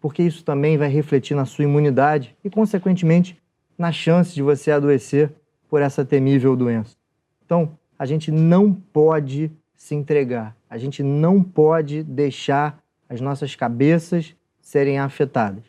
porque 0.00 0.22
isso 0.22 0.44
também 0.44 0.76
vai 0.76 0.88
refletir 0.88 1.34
na 1.34 1.44
sua 1.44 1.64
imunidade 1.64 2.36
e, 2.44 2.50
consequentemente, 2.50 3.40
na 3.76 3.92
chance 3.92 4.34
de 4.34 4.42
você 4.42 4.70
adoecer 4.70 5.32
por 5.68 5.80
essa 5.80 6.04
temível 6.04 6.56
doença. 6.56 6.96
Então, 7.44 7.78
a 7.98 8.04
gente 8.04 8.30
não 8.30 8.72
pode 8.72 9.50
se 9.76 9.94
entregar, 9.94 10.56
a 10.68 10.76
gente 10.76 11.02
não 11.02 11.42
pode 11.42 12.02
deixar 12.02 12.82
as 13.08 13.20
nossas 13.20 13.54
cabeças 13.54 14.34
serem 14.60 14.98
afetadas. 14.98 15.62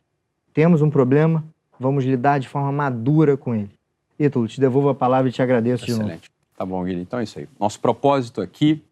Temos 0.53 0.81
um 0.81 0.89
problema, 0.89 1.43
vamos 1.79 2.03
lidar 2.03 2.39
de 2.39 2.47
forma 2.47 2.71
madura 2.71 3.37
com 3.37 3.55
ele. 3.55 3.71
Ítalo, 4.19 4.47
te 4.47 4.59
devolvo 4.59 4.89
a 4.89 4.95
palavra 4.95 5.29
e 5.29 5.31
te 5.31 5.41
agradeço 5.41 5.85
Excelente. 5.85 6.05
de 6.05 6.11
novo. 6.11 6.21
Tá 6.57 6.65
bom, 6.65 6.83
Guilherme. 6.83 7.03
Então 7.03 7.19
é 7.19 7.23
isso 7.23 7.39
aí. 7.39 7.47
Nosso 7.57 7.79
propósito 7.79 8.41
aqui, 8.41 8.83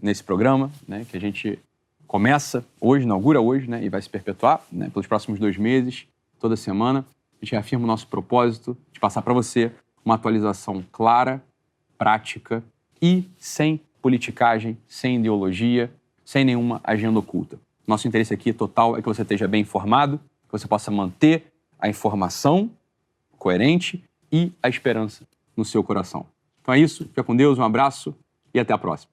nesse 0.00 0.24
programa, 0.24 0.70
né, 0.86 1.06
que 1.08 1.16
a 1.16 1.20
gente 1.20 1.58
começa 2.08 2.64
hoje, 2.80 3.04
inaugura 3.04 3.40
hoje, 3.40 3.70
né, 3.70 3.84
e 3.84 3.88
vai 3.88 4.02
se 4.02 4.10
perpetuar 4.10 4.60
né, 4.72 4.90
pelos 4.90 5.06
próximos 5.06 5.38
dois 5.38 5.56
meses, 5.56 6.08
toda 6.40 6.56
semana. 6.56 7.06
A 7.40 7.44
gente 7.44 7.52
reafirma 7.52 7.84
o 7.84 7.86
nosso 7.86 8.08
propósito 8.08 8.76
de 8.92 8.98
passar 8.98 9.22
para 9.22 9.32
você 9.32 9.70
uma 10.04 10.16
atualização 10.16 10.84
clara, 10.90 11.40
prática 11.96 12.64
e 13.00 13.24
sem 13.38 13.80
politicagem, 14.02 14.76
sem 14.88 15.18
ideologia, 15.18 15.92
sem 16.24 16.44
nenhuma 16.44 16.80
agenda 16.82 17.18
oculta. 17.18 17.58
Nosso 17.88 18.06
interesse 18.06 18.34
aqui 18.34 18.52
total 18.52 18.98
é 18.98 19.00
que 19.00 19.08
você 19.08 19.22
esteja 19.22 19.48
bem 19.48 19.62
informado, 19.62 20.18
que 20.18 20.52
você 20.52 20.68
possa 20.68 20.90
manter 20.90 21.50
a 21.78 21.88
informação 21.88 22.70
coerente 23.38 24.04
e 24.30 24.52
a 24.62 24.68
esperança 24.68 25.26
no 25.56 25.64
seu 25.64 25.82
coração. 25.82 26.26
Então 26.60 26.74
é 26.74 26.78
isso, 26.78 27.06
fica 27.06 27.24
com 27.24 27.34
Deus, 27.34 27.58
um 27.58 27.62
abraço 27.62 28.14
e 28.52 28.60
até 28.60 28.74
a 28.74 28.78
próxima. 28.78 29.10